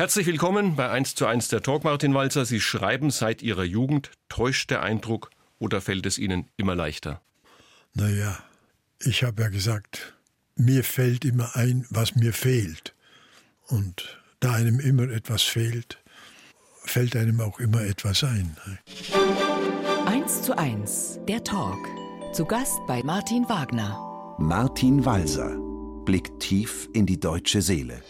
Herzlich 0.00 0.28
willkommen 0.28 0.76
bei 0.76 0.88
1 0.88 1.16
zu 1.16 1.26
1 1.26 1.48
der 1.48 1.60
Talk, 1.60 1.82
Martin 1.82 2.14
Walzer. 2.14 2.44
Sie 2.44 2.60
schreiben 2.60 3.10
seit 3.10 3.42
Ihrer 3.42 3.64
Jugend. 3.64 4.12
Täuscht 4.28 4.70
der 4.70 4.80
Eindruck 4.80 5.28
oder 5.58 5.80
fällt 5.80 6.06
es 6.06 6.18
Ihnen 6.18 6.46
immer 6.56 6.76
leichter? 6.76 7.20
Naja, 7.94 8.38
ich 9.00 9.24
habe 9.24 9.42
ja 9.42 9.48
gesagt, 9.48 10.14
mir 10.54 10.84
fällt 10.84 11.24
immer 11.24 11.56
ein, 11.56 11.84
was 11.90 12.14
mir 12.14 12.32
fehlt. 12.32 12.94
Und 13.66 14.22
da 14.38 14.52
einem 14.52 14.78
immer 14.78 15.10
etwas 15.10 15.42
fehlt, 15.42 15.98
fällt 16.84 17.16
einem 17.16 17.40
auch 17.40 17.58
immer 17.58 17.82
etwas 17.82 18.22
ein. 18.22 18.56
1 20.06 20.42
zu 20.42 20.56
1, 20.56 21.18
der 21.26 21.42
Talk. 21.42 21.84
Zu 22.32 22.44
Gast 22.44 22.78
bei 22.86 23.02
Martin 23.02 23.48
Wagner. 23.48 24.36
Martin 24.38 25.04
Walser 25.04 25.56
blickt 26.04 26.38
tief 26.38 26.88
in 26.92 27.04
die 27.04 27.18
deutsche 27.18 27.62
Seele. 27.62 28.00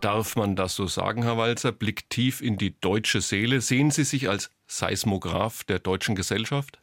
Darf 0.00 0.36
man 0.36 0.54
das 0.54 0.74
so 0.76 0.86
sagen, 0.86 1.24
Herr 1.24 1.36
Walzer? 1.36 1.72
Blickt 1.72 2.10
tief 2.10 2.40
in 2.40 2.56
die 2.56 2.78
deutsche 2.80 3.20
Seele. 3.20 3.60
Sehen 3.60 3.90
Sie 3.90 4.04
sich 4.04 4.28
als 4.28 4.50
Seismograph 4.66 5.64
der 5.64 5.80
deutschen 5.80 6.14
Gesellschaft? 6.14 6.78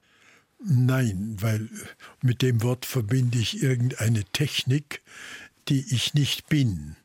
Nein, 0.60 1.38
weil 1.40 1.70
mit 2.22 2.42
dem 2.42 2.62
Wort 2.64 2.86
verbinde 2.86 3.38
ich 3.38 3.62
irgendeine 3.62 4.24
Technik, 4.26 5.02
die 5.68 5.86
ich 5.94 6.14
nicht 6.14 6.48
bin. 6.48 6.96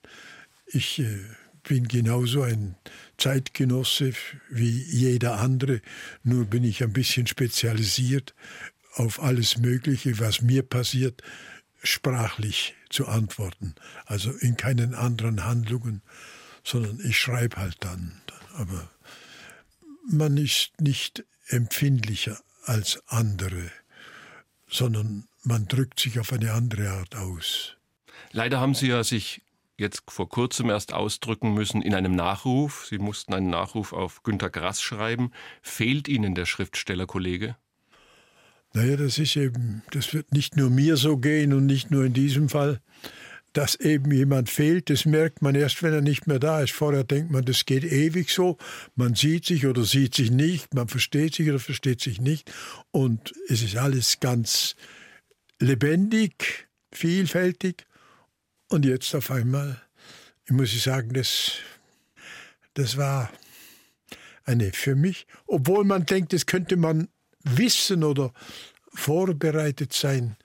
Ich 0.66 0.98
äh, 0.98 1.18
bin 1.62 1.88
genauso 1.88 2.42
ein 2.42 2.76
Zeitgenosse 3.16 4.12
wie 4.50 4.70
jeder 4.70 5.38
andere, 5.40 5.80
nur 6.22 6.46
bin 6.46 6.64
ich 6.64 6.82
ein 6.82 6.92
bisschen 6.92 7.26
spezialisiert 7.26 8.34
auf 8.94 9.22
alles 9.22 9.58
Mögliche, 9.58 10.18
was 10.18 10.42
mir 10.42 10.62
passiert, 10.62 11.22
sprachlich 11.82 12.74
zu 12.88 13.06
antworten. 13.06 13.74
Also 14.06 14.30
in 14.32 14.56
keinen 14.56 14.94
anderen 14.94 15.44
Handlungen, 15.44 16.02
sondern 16.64 17.00
ich 17.04 17.18
schreibe 17.18 17.56
halt 17.56 17.76
dann. 17.80 18.20
Aber 18.54 18.88
man 20.08 20.36
ist 20.36 20.80
nicht 20.80 21.24
empfindlicher 21.48 22.38
als 22.64 23.02
andere, 23.06 23.70
sondern 24.68 25.26
man 25.42 25.66
drückt 25.66 26.00
sich 26.00 26.18
auf 26.20 26.32
eine 26.32 26.52
andere 26.52 26.90
Art 26.90 27.16
aus. 27.16 27.76
Leider 28.32 28.60
haben 28.60 28.74
Sie 28.74 28.88
ja 28.88 29.02
sich 29.02 29.42
jetzt 29.76 30.02
vor 30.08 30.28
kurzem 30.28 30.68
erst 30.68 30.92
ausdrücken 30.92 31.54
müssen 31.54 31.82
in 31.82 31.94
einem 31.94 32.14
Nachruf. 32.14 32.86
Sie 32.86 32.98
mussten 32.98 33.32
einen 33.34 33.50
Nachruf 33.50 33.92
auf 33.92 34.22
Günter 34.22 34.50
Grass 34.50 34.82
schreiben. 34.82 35.32
Fehlt 35.62 36.06
Ihnen 36.06 36.34
der 36.34 36.46
Schriftstellerkollege? 36.46 37.56
Naja, 38.72 38.96
das 38.96 39.18
ist 39.18 39.36
eben, 39.36 39.82
das 39.90 40.14
wird 40.14 40.32
nicht 40.32 40.56
nur 40.56 40.70
mir 40.70 40.96
so 40.96 41.16
gehen 41.16 41.52
und 41.52 41.66
nicht 41.66 41.90
nur 41.90 42.04
in 42.04 42.12
diesem 42.12 42.48
Fall, 42.48 42.80
dass 43.52 43.74
eben 43.74 44.12
jemand 44.12 44.48
fehlt, 44.48 44.90
das 44.90 45.04
merkt 45.04 45.42
man 45.42 45.56
erst, 45.56 45.82
wenn 45.82 45.92
er 45.92 46.02
nicht 46.02 46.28
mehr 46.28 46.38
da 46.38 46.62
ist. 46.62 46.72
Vorher 46.72 47.02
denkt 47.02 47.32
man, 47.32 47.44
das 47.44 47.66
geht 47.66 47.82
ewig 47.84 48.30
so. 48.30 48.58
Man 48.94 49.14
sieht 49.14 49.44
sich 49.44 49.66
oder 49.66 49.82
sieht 49.82 50.14
sich 50.14 50.30
nicht, 50.30 50.72
man 50.74 50.86
versteht 50.86 51.34
sich 51.34 51.48
oder 51.48 51.58
versteht 51.58 52.00
sich 52.00 52.20
nicht. 52.20 52.52
Und 52.92 53.32
es 53.48 53.62
ist 53.62 53.76
alles 53.76 54.20
ganz 54.20 54.76
lebendig, 55.58 56.68
vielfältig. 56.92 57.86
Und 58.68 58.84
jetzt 58.84 59.14
auf 59.16 59.32
einmal, 59.32 59.82
ich 60.44 60.52
muss 60.52 60.70
sagen, 60.82 61.12
das, 61.12 61.54
das 62.74 62.96
war 62.96 63.32
eine 64.44 64.70
für 64.72 64.94
mich, 64.94 65.26
obwohl 65.46 65.84
man 65.84 66.06
denkt, 66.06 66.32
das 66.32 66.46
könnte 66.46 66.76
man 66.76 67.08
wissen 67.44 68.04
oder 68.04 68.32
vorbereitet 68.94 69.92
sein. 69.92 70.36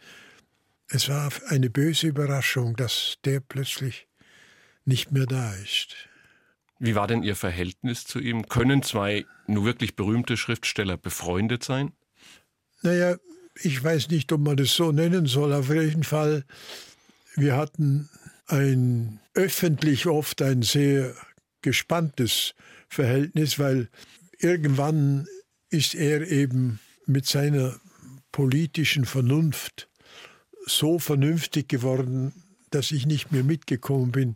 Es 0.87 1.09
war 1.09 1.31
eine 1.47 1.69
böse 1.69 2.07
Überraschung, 2.07 2.75
dass 2.75 3.17
der 3.25 3.39
plötzlich 3.39 4.07
nicht 4.85 5.11
mehr 5.11 5.25
da 5.25 5.53
ist. 5.55 5.95
Wie 6.77 6.95
war 6.95 7.07
denn 7.07 7.23
Ihr 7.23 7.35
Verhältnis 7.35 8.05
zu 8.05 8.19
ihm? 8.19 8.47
Können 8.47 8.83
zwei 8.83 9.25
nur 9.47 9.65
wirklich 9.65 9.95
berühmte 9.95 10.37
Schriftsteller 10.37 10.97
befreundet 10.97 11.63
sein? 11.63 11.93
Naja, 12.81 13.17
ich 13.55 13.83
weiß 13.83 14.09
nicht, 14.09 14.31
ob 14.31 14.41
man 14.41 14.57
das 14.57 14.73
so 14.75 14.91
nennen 14.91 15.25
soll. 15.25 15.53
Auf 15.53 15.69
jeden 15.69 16.03
Fall 16.03 16.45
wir 17.35 17.57
hatten 17.57 18.09
ein 18.47 19.19
öffentlich 19.33 20.07
oft 20.07 20.41
ein 20.41 20.61
sehr 20.61 21.13
gespanntes 21.61 22.55
Verhältnis, 22.87 23.59
weil 23.59 23.89
irgendwann 24.39 25.27
ist 25.69 25.95
er 25.95 26.29
eben 26.29 26.79
mit 27.07 27.25
seiner 27.25 27.75
politischen 28.31 29.05
Vernunft 29.05 29.89
so 30.65 30.99
vernünftig 30.99 31.69
geworden, 31.69 32.33
dass 32.71 32.91
ich 32.91 33.05
nicht 33.05 33.31
mehr 33.31 33.43
mitgekommen 33.43 34.11
bin. 34.11 34.35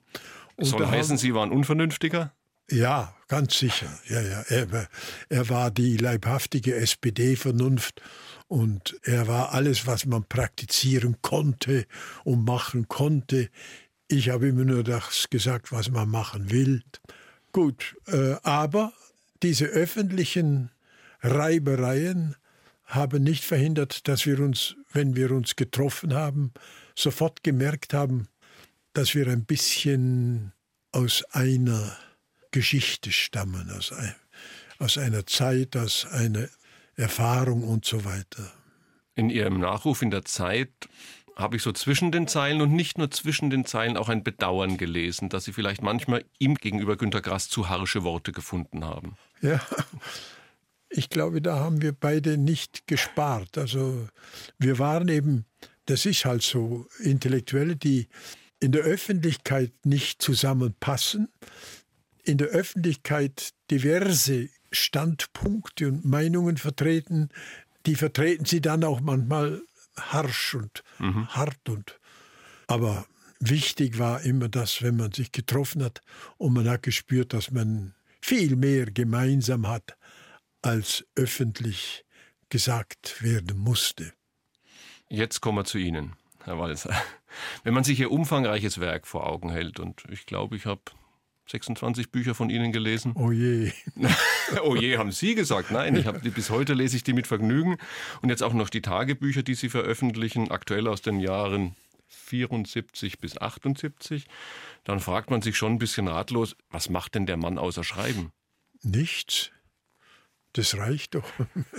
Und 0.56 0.66
Soll 0.66 0.86
heißen, 0.86 1.18
Sie 1.18 1.34
waren 1.34 1.52
unvernünftiger? 1.52 2.34
Ja, 2.72 3.16
ganz 3.28 3.58
sicher. 3.58 3.88
Ja, 4.08 4.22
ja. 4.22 4.42
Er, 4.48 4.88
er 5.30 5.50
war 5.50 5.72
die 5.72 5.98
leibhaftige 5.98 6.76
SPD-Vernunft 6.76 8.02
und 8.48 9.00
er 9.04 9.28
war 9.28 9.54
alles, 9.54 9.88
was 9.88 10.06
man 10.06 10.24
praktizieren 10.24 11.18
konnte 11.22 11.86
und 12.24 12.46
machen 12.46 12.88
konnte. 12.88 13.50
Ich 14.08 14.30
habe 14.30 14.48
immer 14.50 14.66
nur 14.66 14.84
das 14.84 15.30
gesagt, 15.30 15.72
was 15.72 15.90
man 15.90 16.10
machen 16.10 16.52
will. 16.52 16.84
Gut, 17.52 17.96
äh, 18.08 18.36
aber 18.44 18.94
diese 19.42 19.66
öffentlichen 19.66 20.72
Reibereien 21.22 22.36
haben 22.90 23.24
nicht 23.24 23.46
verhindert, 23.46 24.08
dass 24.08 24.26
wir 24.26 24.40
uns, 24.40 24.76
wenn 24.92 25.16
wir 25.16 25.32
uns 25.32 25.56
getroffen 25.56 26.14
haben, 26.14 26.52
sofort 26.96 27.44
gemerkt 27.44 27.94
haben, 27.94 28.28
dass 28.94 29.14
wir 29.14 29.28
ein 29.28 29.46
bisschen 29.46 30.54
aus 30.92 31.24
einer 31.32 31.96
Geschichte 32.52 33.12
stammen, 33.12 33.70
aus, 33.72 33.92
ein, 33.92 34.16
aus 34.80 34.98
einer 34.98 35.26
Zeit, 35.28 35.78
aus 35.78 36.08
einer 36.08 36.48
Erfahrung 36.96 37.64
und 37.64 37.86
so 37.86 38.04
weiter. 38.06 38.52
In 39.14 39.30
Ihrem 39.30 39.60
Nachruf 39.60 40.02
in 40.02 40.10
der 40.10 40.26
Zeit 40.26 40.72
habe 41.36 41.56
ich 41.56 41.64
so 41.64 41.72
zwischen 41.72 42.12
den 42.12 42.28
Zeilen 42.28 42.60
und 42.60 42.74
nicht 42.74 42.98
nur 42.98 43.12
zwischen 43.12 43.50
den 43.50 43.66
Zeilen 43.66 43.98
auch 43.98 44.10
ein 44.10 44.24
Bedauern 44.24 44.78
gelesen, 44.78 45.30
dass 45.30 45.46
Sie 45.46 45.54
vielleicht 45.54 45.82
manchmal 45.82 46.26
ihm 46.40 46.56
gegenüber 46.56 46.98
Günter 46.98 47.22
Grass 47.22 47.50
zu 47.50 47.70
harsche 47.70 48.04
Worte 48.04 48.32
gefunden 48.32 48.84
haben. 48.84 49.16
Ja, 49.42 49.62
ich 50.90 51.10
glaube, 51.10 51.42
da 51.42 51.60
haben 51.60 51.82
wir 51.82 51.94
beide 51.94 52.38
nicht 52.38 52.88
gespart. 52.88 53.58
Also 53.58 54.08
wir 54.58 54.80
waren 54.80 55.08
eben, 55.08 55.46
das 55.86 56.06
ist 56.06 56.26
halt 56.26 56.42
so, 56.42 56.88
Intellektuelle, 57.00 57.76
die 57.76 58.08
in 58.60 58.72
der 58.72 58.82
Öffentlichkeit 58.82 59.72
nicht 59.86 60.22
zusammenpassen, 60.22 61.30
in 62.24 62.38
der 62.38 62.48
Öffentlichkeit 62.48 63.52
diverse 63.72 64.50
Standpunkte 64.72 65.88
und 65.88 66.06
Meinungen 66.06 66.58
vertreten, 66.58 67.30
die 67.86 67.96
vertreten 67.96 68.46
sie 68.46 68.62
dann 68.62 68.84
auch 68.84 69.00
manchmal 69.00 69.62
harsch 69.98 70.56
und 70.56 70.84
mhm. 71.00 71.28
hart 71.30 71.70
und 71.70 72.00
aber 72.68 73.08
wichtig 73.40 73.98
war 73.98 74.22
immer 74.22 74.48
das, 74.48 74.84
wenn 74.84 74.96
man 74.96 75.12
sich 75.12 75.32
getroffen 75.32 75.84
hat 75.84 76.02
und 76.38 76.54
man 76.54 76.70
hat 76.70 76.84
gespürt, 76.84 77.34
dass 77.34 77.50
man 77.50 77.96
viel 78.22 78.56
mehr 78.56 78.86
gemeinsam 78.86 79.68
hat, 79.68 79.98
als 80.62 81.06
öffentlich 81.16 82.06
gesagt 82.50 83.22
werden 83.24 83.58
musste. 83.58 84.14
Jetzt 85.10 85.42
kommen 85.42 85.58
wir 85.58 85.66
zu 85.66 85.78
Ihnen, 85.78 86.14
Herr 86.44 86.60
Walser. 86.60 86.94
Wenn 87.64 87.74
man 87.74 87.84
sich 87.84 88.00
Ihr 88.00 88.12
umfangreiches 88.12 88.80
Werk 88.80 89.08
vor 89.08 89.28
Augen 89.28 89.50
hält, 89.50 89.80
und 89.80 90.04
ich 90.10 90.26
glaube, 90.26 90.56
ich 90.56 90.66
habe 90.66 90.82
26 91.48 92.12
Bücher 92.12 92.36
von 92.36 92.50
Ihnen 92.50 92.72
gelesen. 92.72 93.14
Oh 93.16 93.32
je. 93.32 93.72
oh 94.64 94.76
je, 94.76 94.98
haben 94.98 95.12
Sie 95.12 95.36
gesagt. 95.36 95.72
Nein, 95.72 95.96
ich 95.96 96.06
hab, 96.06 96.22
bis 96.22 96.50
heute 96.50 96.74
lese 96.74 96.96
ich 96.96 97.04
die 97.04 97.14
mit 97.14 97.28
Vergnügen. 97.28 97.78
Und 98.22 98.30
jetzt 98.30 98.44
auch 98.44 98.54
noch 98.54 98.70
die 98.70 98.82
Tagebücher, 98.82 99.44
die 99.44 99.56
Sie 99.56 99.70
veröffentlichen, 99.70 100.52
aktuell 100.52 100.88
aus 100.88 101.02
den 101.02 101.20
Jahren 101.20 101.76
74 102.08 103.20
bis 103.20 103.38
78. 103.38 104.26
Dann 104.84 105.00
fragt 105.00 105.32
man 105.32 105.42
sich 105.42 105.58
schon 105.58 105.74
ein 105.74 105.80
bisschen 105.80 106.08
ratlos, 106.08 106.56
was 106.70 106.90
macht 106.90 107.16
denn 107.16 107.26
der 107.26 107.38
Mann 107.38 107.58
außer 107.58 107.84
Schreiben? 107.84 108.32
Nichts. 108.82 109.52
Das 110.54 110.78
reicht 110.78 111.16
doch. 111.16 111.32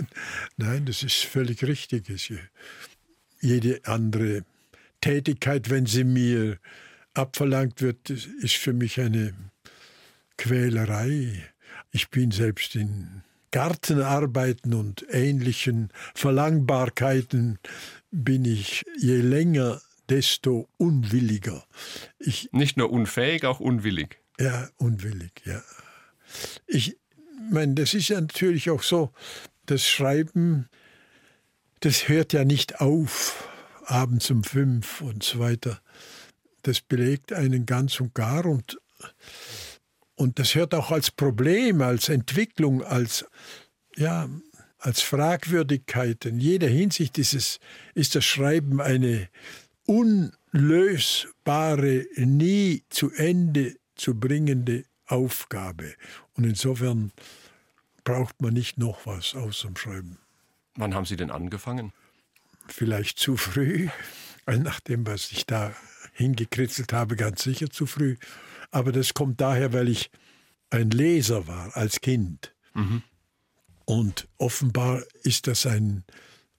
Nein, 0.56 0.86
das 0.86 1.02
ist 1.02 1.24
völlig 1.24 1.64
richtig. 1.64 2.32
Jede 3.40 3.80
andere 3.84 4.44
Tätigkeit, 5.00 5.70
wenn 5.70 5.86
sie 5.86 6.04
mir 6.04 6.58
abverlangt 7.14 7.82
wird, 7.82 8.10
ist 8.10 8.56
für 8.56 8.72
mich 8.72 9.00
eine 9.00 9.34
Quälerei. 10.36 11.44
Ich 11.90 12.10
bin 12.10 12.30
selbst 12.30 12.76
in 12.76 13.22
Gartenarbeiten 13.50 14.74
und 14.74 15.04
ähnlichen 15.10 15.90
Verlangbarkeiten 16.14 17.58
bin 18.10 18.44
ich 18.44 18.84
je 18.98 19.20
länger, 19.20 19.80
desto 20.08 20.68
unwilliger. 20.76 21.64
Ich, 22.18 22.48
Nicht 22.52 22.76
nur 22.76 22.90
unfähig, 22.90 23.44
auch 23.44 23.60
unwillig. 23.60 24.18
Ja, 24.38 24.68
unwillig, 24.76 25.42
ja. 25.44 25.62
Ich 26.66 26.96
meine, 27.50 27.74
das 27.74 27.94
ist 27.94 28.08
ja 28.08 28.20
natürlich 28.20 28.70
auch 28.70 28.82
so, 28.82 29.12
das 29.66 29.86
Schreiben, 29.86 30.68
das 31.80 32.08
hört 32.08 32.32
ja 32.32 32.44
nicht 32.44 32.80
auf, 32.80 33.48
abends 33.84 34.30
um 34.30 34.44
fünf 34.44 35.00
und 35.00 35.22
so 35.22 35.38
weiter. 35.38 35.80
Das 36.62 36.80
belegt 36.80 37.32
einen 37.32 37.66
ganz 37.66 38.00
und 38.00 38.14
gar 38.14 38.46
und, 38.46 38.78
und 40.14 40.38
das 40.38 40.54
hört 40.54 40.74
auch 40.74 40.90
als 40.90 41.10
Problem, 41.10 41.82
als 41.82 42.08
Entwicklung, 42.08 42.82
als, 42.82 43.26
ja, 43.96 44.28
als 44.78 45.02
Fragwürdigkeit. 45.02 46.24
In 46.26 46.40
jeder 46.40 46.68
Hinsicht 46.68 47.18
ist, 47.18 47.34
es, 47.34 47.58
ist 47.94 48.14
das 48.14 48.24
Schreiben 48.24 48.80
eine 48.80 49.28
unlösbare, 49.86 52.06
nie 52.16 52.84
zu 52.90 53.10
Ende 53.12 53.76
zu 53.94 54.18
bringende 54.18 54.84
Aufgabe. 55.10 55.94
Und 56.34 56.44
insofern 56.44 57.12
braucht 58.04 58.40
man 58.40 58.54
nicht 58.54 58.78
noch 58.78 59.06
was 59.06 59.34
außer 59.34 59.68
dem 59.68 59.76
Schreiben. 59.76 60.18
Wann 60.76 60.94
haben 60.94 61.04
Sie 61.04 61.16
denn 61.16 61.30
angefangen? 61.30 61.92
Vielleicht 62.68 63.18
zu 63.18 63.36
früh, 63.36 63.88
nach 64.46 64.80
dem, 64.80 65.06
was 65.06 65.32
ich 65.32 65.46
da 65.46 65.74
hingekritzelt 66.12 66.92
habe, 66.92 67.16
ganz 67.16 67.42
sicher 67.42 67.70
zu 67.70 67.86
früh. 67.86 68.16
Aber 68.70 68.92
das 68.92 69.14
kommt 69.14 69.40
daher, 69.40 69.72
weil 69.72 69.88
ich 69.88 70.10
ein 70.70 70.90
Leser 70.90 71.46
war 71.48 71.76
als 71.76 72.00
Kind. 72.00 72.54
Mhm. 72.74 73.02
Und 73.84 74.28
offenbar 74.38 75.02
ist 75.24 75.48
das 75.48 75.66
ein 75.66 76.04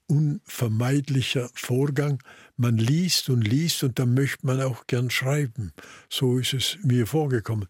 unvermeidlicher 0.08 1.50
Vorgang. 1.54 2.22
Man 2.58 2.78
liest 2.78 3.30
und 3.30 3.42
liest 3.42 3.84
und 3.84 3.98
dann 3.98 4.14
möchte 4.14 4.46
man 4.46 4.62
auch 4.62 4.86
gern 4.88 5.10
schreiben. 5.10 5.72
So 6.10 6.38
ist 6.38 6.54
es 6.54 6.78
mir 6.84 7.08
vorgekommen. 7.08 7.70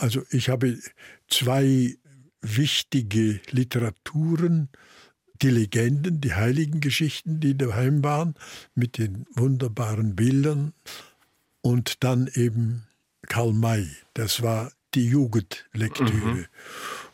Also 0.00 0.22
ich 0.30 0.48
habe 0.48 0.78
zwei 1.28 1.94
wichtige 2.40 3.40
Literaturen, 3.50 4.70
die 5.42 5.50
Legenden, 5.50 6.22
die 6.22 6.34
heiligen 6.34 6.80
Geschichten, 6.80 7.38
die 7.40 7.56
daheim 7.56 8.02
waren, 8.02 8.34
mit 8.74 8.96
den 8.96 9.26
wunderbaren 9.34 10.16
Bildern 10.16 10.72
und 11.60 12.02
dann 12.02 12.30
eben 12.32 12.86
Karl 13.28 13.52
May. 13.52 13.88
Das 14.14 14.42
war 14.42 14.72
die 14.94 15.06
Jugendlektüre. 15.06 16.10
Mhm. 16.10 16.46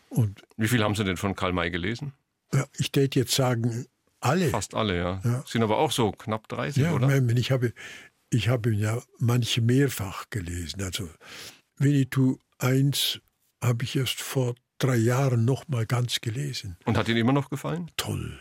Und 0.08 0.42
Wie 0.56 0.68
viel 0.68 0.82
haben 0.82 0.94
Sie 0.94 1.04
denn 1.04 1.16
von 1.16 1.34
Karl 1.34 1.52
May 1.52 1.70
gelesen? 1.70 2.12
Ja, 2.54 2.66
ich 2.78 2.92
täte 2.92 3.18
jetzt 3.18 3.34
sagen, 3.34 3.86
alle. 4.20 4.48
Fast 4.48 4.74
alle, 4.74 4.96
ja. 4.96 5.20
ja. 5.24 5.44
Sind 5.44 5.64
aber 5.64 5.78
auch 5.78 5.90
so 5.90 6.12
knapp 6.12 6.48
30, 6.48 6.84
ja, 6.84 6.92
oder? 6.92 7.10
Ich 7.36 7.50
habe, 7.50 7.72
ich 8.30 8.48
habe 8.48 8.72
ja 8.72 9.02
manche 9.18 9.60
mehrfach 9.60 10.30
gelesen. 10.30 10.82
Also 10.82 11.08
Winnetou 11.78 12.38
1 12.58 13.20
habe 13.62 13.84
ich 13.84 13.96
erst 13.96 14.20
vor 14.20 14.54
drei 14.78 14.96
Jahren 14.96 15.44
noch 15.44 15.68
mal 15.68 15.86
ganz 15.86 16.20
gelesen. 16.20 16.76
Und 16.84 16.96
hat 16.96 17.08
Ihnen 17.08 17.18
immer 17.18 17.32
noch 17.32 17.50
gefallen? 17.50 17.90
Toll. 17.96 18.38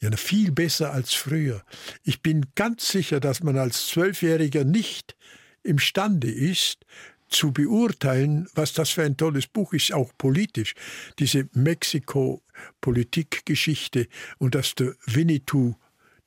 Ja, 0.00 0.10
viel 0.16 0.52
besser 0.52 0.92
als 0.92 1.12
früher. 1.12 1.62
Ich 2.04 2.22
bin 2.22 2.46
ganz 2.54 2.88
sicher, 2.88 3.20
dass 3.20 3.42
man 3.42 3.58
als 3.58 3.88
Zwölfjähriger 3.88 4.64
nicht 4.64 5.16
imstande 5.64 6.30
ist, 6.30 6.86
zu 7.28 7.52
beurteilen, 7.52 8.48
was 8.54 8.72
das 8.74 8.90
für 8.90 9.02
ein 9.02 9.16
tolles 9.16 9.46
Buch 9.46 9.72
ist, 9.72 9.92
auch 9.92 10.12
politisch. 10.18 10.74
Diese 11.18 11.48
Mexiko-Politikgeschichte 11.54 14.06
und 14.38 14.54
dass 14.54 14.74
der 14.74 14.94
Winnetou, 15.06 15.76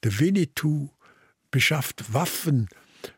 der 0.03 0.19
Winnetou 0.19 0.89
beschafft 1.51 2.11
Waffen 2.13 2.67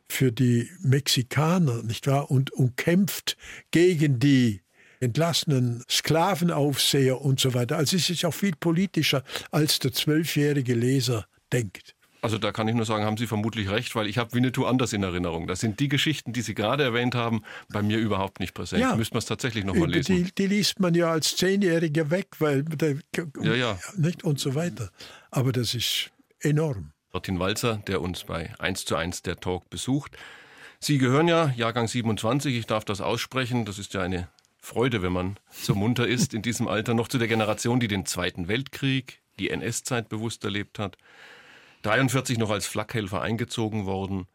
für 0.09 0.31
die 0.31 0.69
Mexikaner, 0.81 1.83
nicht 1.83 2.07
wahr? 2.07 2.31
Und, 2.31 2.51
und 2.51 2.77
kämpft 2.77 3.37
gegen 3.71 4.19
die 4.19 4.61
entlassenen 4.99 5.83
Sklavenaufseher 5.89 7.21
und 7.21 7.39
so 7.39 7.53
weiter. 7.53 7.77
Also 7.77 7.95
es 7.97 8.09
ist 8.09 8.25
auch 8.25 8.33
viel 8.33 8.55
politischer, 8.55 9.23
als 9.51 9.79
der 9.79 9.93
zwölfjährige 9.93 10.73
Leser 10.73 11.27
denkt. 11.53 11.95
Also 12.21 12.37
da 12.37 12.51
kann 12.51 12.67
ich 12.67 12.75
nur 12.75 12.85
sagen, 12.85 13.05
haben 13.05 13.17
Sie 13.17 13.27
vermutlich 13.27 13.69
recht, 13.69 13.95
weil 13.95 14.07
ich 14.07 14.17
habe 14.17 14.33
Winnetou 14.33 14.65
anders 14.65 14.91
in 14.91 15.03
Erinnerung. 15.03 15.47
Das 15.47 15.59
sind 15.59 15.79
die 15.79 15.87
Geschichten, 15.87 16.33
die 16.33 16.41
Sie 16.41 16.55
gerade 16.55 16.83
erwähnt 16.83 17.13
haben, 17.13 17.43
bei 17.69 17.83
mir 17.83 17.99
überhaupt 17.99 18.39
nicht 18.39 18.53
präsent. 18.53 18.81
Ja. 18.81 18.95
Müsste 18.95 19.13
man 19.13 19.19
es 19.19 19.25
tatsächlich 19.25 19.63
nochmal 19.63 19.89
lesen. 19.89 20.15
Die, 20.15 20.31
die, 20.35 20.47
liest 20.47 20.79
man 20.79 20.95
ja 20.95 21.11
als 21.11 21.35
Zehnjähriger 21.35 22.09
weg, 22.09 22.27
weil 22.39 22.63
der, 22.63 22.97
ja, 23.43 23.53
ja. 23.53 23.79
nicht 23.97 24.23
und 24.23 24.39
so 24.39 24.55
weiter. 24.55 24.89
Aber 25.29 25.51
das 25.51 25.75
ist 25.75 26.11
enorm. 26.39 26.91
Martin 27.17 27.39
Walzer, 27.39 27.77
der 27.87 27.99
uns 28.03 28.25
bei 28.25 28.53
1 28.59 28.85
zu 28.85 28.95
1 28.95 29.23
der 29.23 29.37
Talk 29.37 29.71
besucht. 29.71 30.15
Sie 30.79 30.99
gehören 30.99 31.27
ja, 31.27 31.51
Jahrgang 31.55 31.87
27, 31.87 32.55
ich 32.55 32.67
darf 32.67 32.85
das 32.85 33.01
aussprechen, 33.01 33.65
das 33.65 33.79
ist 33.79 33.95
ja 33.95 34.03
eine 34.03 34.27
Freude, 34.59 35.01
wenn 35.01 35.13
man 35.13 35.39
so 35.49 35.73
munter 35.73 36.07
ist 36.07 36.35
in 36.35 36.43
diesem 36.43 36.67
Alter, 36.67 36.93
noch 36.93 37.07
zu 37.07 37.17
der 37.17 37.27
Generation, 37.27 37.79
die 37.79 37.87
den 37.87 38.05
Zweiten 38.05 38.47
Weltkrieg, 38.47 39.23
die 39.39 39.49
NS-Zeit 39.49 40.09
bewusst 40.09 40.43
erlebt 40.43 40.77
hat. 40.77 40.95
43 41.81 42.37
noch 42.37 42.51
als 42.51 42.67
Flakhelfer 42.67 43.19
eingezogen 43.19 43.87
worden. 43.87 44.27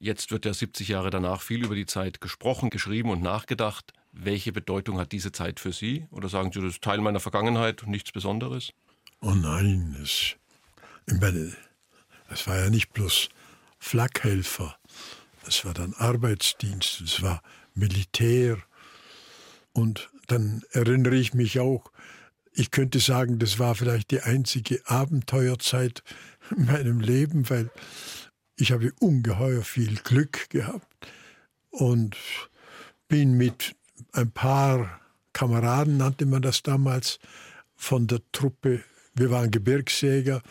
Jetzt 0.00 0.32
wird 0.32 0.46
ja 0.46 0.52
70 0.52 0.88
Jahre 0.88 1.10
danach 1.10 1.42
viel 1.42 1.64
über 1.64 1.76
die 1.76 1.86
Zeit 1.86 2.20
gesprochen, 2.20 2.70
geschrieben 2.70 3.10
und 3.10 3.22
nachgedacht. 3.22 3.92
Welche 4.10 4.50
Bedeutung 4.50 4.98
hat 4.98 5.12
diese 5.12 5.30
Zeit 5.30 5.60
für 5.60 5.72
Sie? 5.72 6.08
Oder 6.10 6.28
sagen 6.28 6.50
Sie, 6.50 6.60
das 6.60 6.70
ist 6.70 6.82
Teil 6.82 6.98
meiner 6.98 7.20
Vergangenheit 7.20 7.84
und 7.84 7.90
nichts 7.90 8.10
Besonderes? 8.10 8.72
Oh 9.20 9.30
nein, 9.30 9.94
das, 9.96 10.34
ich 11.06 11.20
meine, 11.20 11.52
das 12.28 12.46
war 12.46 12.58
ja 12.58 12.70
nicht 12.70 12.92
bloß 12.92 13.28
Flakhelfer. 13.78 14.76
Das 15.44 15.64
war 15.64 15.74
dann 15.74 15.94
Arbeitsdienst, 15.94 17.00
es 17.00 17.22
war 17.22 17.42
Militär. 17.74 18.58
Und 19.72 20.10
dann 20.26 20.62
erinnere 20.72 21.16
ich 21.16 21.34
mich 21.34 21.58
auch, 21.60 21.90
ich 22.52 22.70
könnte 22.70 22.98
sagen, 22.98 23.38
das 23.38 23.58
war 23.58 23.74
vielleicht 23.74 24.10
die 24.10 24.20
einzige 24.20 24.80
Abenteuerzeit 24.86 26.02
in 26.56 26.66
meinem 26.66 27.00
Leben, 27.00 27.48
weil 27.48 27.70
ich 28.56 28.72
habe 28.72 28.92
ungeheuer 28.98 29.62
viel 29.62 29.94
Glück 29.96 30.50
gehabt 30.50 31.08
und 31.70 32.16
bin 33.06 33.36
mit 33.36 33.76
ein 34.12 34.30
paar 34.30 35.00
Kameraden, 35.32 35.96
nannte 35.96 36.26
man 36.26 36.42
das 36.42 36.62
damals, 36.62 37.20
von 37.76 38.08
der 38.08 38.20
Truppe, 38.32 38.82
wir 39.14 39.30
waren 39.30 39.52
Gebirgsjäger, 39.52 40.42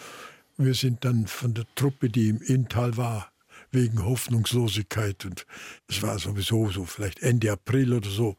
wir 0.57 0.73
sind 0.73 1.05
dann 1.05 1.27
von 1.27 1.53
der 1.53 1.65
Truppe, 1.75 2.09
die 2.09 2.29
im 2.29 2.41
Inntal 2.41 2.97
war, 2.97 3.31
wegen 3.71 4.03
Hoffnungslosigkeit 4.03 5.25
und 5.25 5.45
es 5.87 6.01
war 6.01 6.19
sowieso 6.19 6.69
so, 6.69 6.85
vielleicht 6.85 7.21
Ende 7.21 7.51
April 7.51 7.93
oder 7.93 8.09
so, 8.09 8.35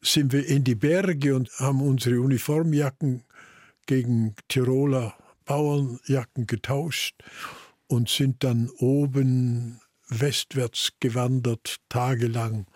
sind 0.00 0.32
wir 0.32 0.46
in 0.46 0.64
die 0.64 0.74
Berge 0.74 1.36
und 1.36 1.50
haben 1.58 1.82
unsere 1.82 2.20
Uniformjacken 2.20 3.22
gegen 3.86 4.34
Tiroler 4.48 5.14
Bauernjacken 5.44 6.46
getauscht 6.46 7.22
und 7.86 8.08
sind 8.08 8.44
dann 8.44 8.70
oben 8.78 9.80
westwärts 10.08 10.92
gewandert, 11.00 11.76
tagelang 11.88 12.66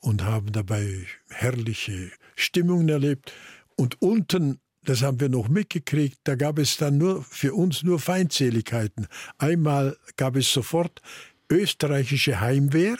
und 0.00 0.24
haben 0.24 0.52
dabei 0.52 1.06
herrliche 1.28 2.10
Stimmungen 2.36 2.88
erlebt. 2.88 3.32
Und 3.76 4.00
unten, 4.00 4.60
das 4.84 5.02
haben 5.02 5.20
wir 5.20 5.28
noch 5.28 5.48
mitgekriegt, 5.48 6.18
da 6.24 6.34
gab 6.34 6.58
es 6.58 6.76
dann 6.76 6.98
nur 6.98 7.22
für 7.22 7.54
uns 7.54 7.82
nur 7.82 7.98
Feindseligkeiten. 7.98 9.06
Einmal 9.38 9.96
gab 10.16 10.36
es 10.36 10.52
sofort 10.52 11.02
österreichische 11.50 12.40
Heimwehr, 12.40 12.96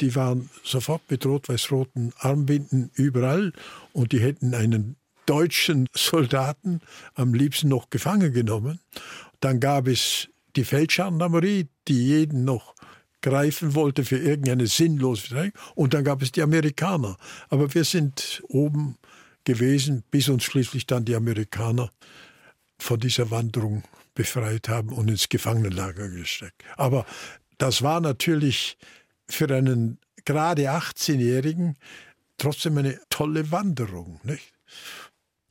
die 0.00 0.14
waren 0.14 0.48
sofort 0.64 1.02
mit 1.10 1.26
rot-weiß-roten 1.26 2.12
Armbinden 2.18 2.90
überall 2.94 3.52
und 3.92 4.12
die 4.12 4.20
hätten 4.20 4.54
einen 4.54 4.96
deutschen 5.26 5.88
Soldaten 5.94 6.80
am 7.14 7.34
liebsten 7.34 7.68
noch 7.68 7.90
gefangen 7.90 8.32
genommen. 8.32 8.80
Dann 9.40 9.60
gab 9.60 9.88
es 9.88 10.28
die 10.56 10.64
Feldgendarmerie, 10.64 11.68
die 11.86 12.06
jeden 12.06 12.44
noch 12.44 12.74
greifen 13.22 13.74
wollte 13.74 14.04
für 14.04 14.16
irgendeine 14.16 14.66
sinnlose 14.66 15.28
Verteidigung. 15.28 15.60
Und 15.74 15.94
dann 15.94 16.04
gab 16.04 16.22
es 16.22 16.32
die 16.32 16.42
Amerikaner. 16.42 17.16
Aber 17.48 17.72
wir 17.74 17.84
sind 17.84 18.42
oben 18.48 18.96
gewesen, 19.44 20.04
bis 20.10 20.28
uns 20.28 20.44
schließlich 20.44 20.86
dann 20.86 21.04
die 21.04 21.14
Amerikaner 21.14 21.90
von 22.78 22.98
dieser 23.00 23.30
Wanderung 23.30 23.84
befreit 24.14 24.68
haben 24.68 24.90
und 24.90 25.08
ins 25.08 25.28
Gefangenenlager 25.28 26.08
gesteckt. 26.08 26.62
Aber 26.76 27.06
das 27.58 27.82
war 27.82 28.00
natürlich 28.00 28.76
für 29.28 29.54
einen 29.54 29.98
gerade 30.24 30.70
18-Jährigen 30.70 31.76
trotzdem 32.38 32.78
eine 32.78 32.98
tolle 33.10 33.50
Wanderung. 33.50 34.20
Nicht? 34.24 34.52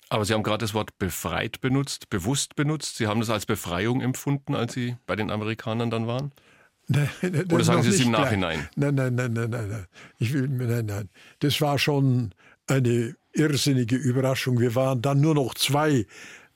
Aber 0.09 0.25
Sie 0.25 0.33
haben 0.33 0.43
gerade 0.43 0.63
das 0.63 0.73
Wort 0.73 0.97
befreit 0.97 1.61
benutzt, 1.61 2.09
bewusst 2.09 2.55
benutzt. 2.55 2.97
Sie 2.97 3.07
haben 3.07 3.19
das 3.19 3.29
als 3.29 3.45
Befreiung 3.45 4.01
empfunden, 4.01 4.55
als 4.55 4.73
Sie 4.73 4.97
bei 5.05 5.15
den 5.15 5.29
Amerikanern 5.29 5.91
dann 5.91 6.07
waren? 6.07 6.31
Nein, 6.91 7.07
nein, 7.21 7.51
Oder 7.51 7.63
sagen 7.63 7.83
Sie 7.83 7.89
es 7.89 7.99
im 7.99 8.09
Nachhinein? 8.09 8.67
Nein, 8.75 8.95
nein, 8.95 9.13
nein, 9.13 9.31
nein, 9.33 9.51
nein, 9.51 9.69
nein. 9.69 9.85
Ich 10.17 10.33
will, 10.33 10.47
nein, 10.47 10.87
nein. 10.87 11.09
Das 11.37 11.61
war 11.61 11.77
schon 11.77 12.33
eine 12.65 13.15
irrsinnige 13.33 13.95
Überraschung. 13.95 14.59
Wir 14.59 14.75
waren 14.75 15.01
dann 15.01 15.21
nur 15.21 15.35
noch 15.35 15.53
zwei, 15.55 16.05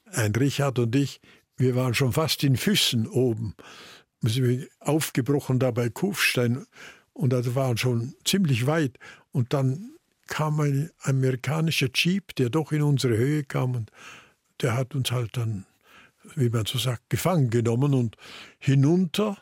ein 0.06 0.34
Richard 0.34 0.80
und 0.80 0.96
ich. 0.96 1.22
Wir 1.58 1.76
waren 1.76 1.94
schon 1.94 2.14
fast 2.14 2.44
in 2.44 2.58
Füssen 2.58 3.08
oben. 3.08 3.56
Wir 4.22 4.32
sind 4.32 4.68
aufgebrochen 4.80 5.60
da 5.60 5.72
bei 5.72 5.90
Kufstein 5.90 6.66
und 7.14 7.34
das 7.34 7.56
waren 7.56 7.78
schon 7.78 8.16
ziemlich 8.26 8.66
weit. 8.66 8.98
Und 9.32 9.54
dann 9.54 9.92
kam 10.28 10.60
ein 10.60 10.90
amerikanischer 11.02 11.90
Jeep, 11.94 12.36
der 12.36 12.50
doch 12.50 12.72
in 12.72 12.82
unsere 12.82 13.18
Höhe 13.18 13.44
kam 13.44 13.76
und 13.76 13.92
der 14.62 14.76
hat 14.76 14.96
uns 14.96 15.12
halt 15.12 15.36
dann, 15.38 15.66
wie 16.36 16.50
man 16.50 16.66
so 16.66 16.78
sagt, 16.78 17.10
gefangen 17.10 17.50
genommen 17.50 17.94
und 17.94 18.16
hinunter. 18.60 19.38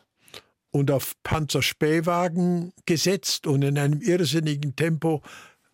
und 0.72 0.90
auf 0.90 1.16
Panzerspähwagen 1.24 2.72
gesetzt 2.86 3.46
und 3.46 3.62
in 3.62 3.78
einem 3.78 4.02
irrsinnigen 4.02 4.76
Tempo 4.76 5.22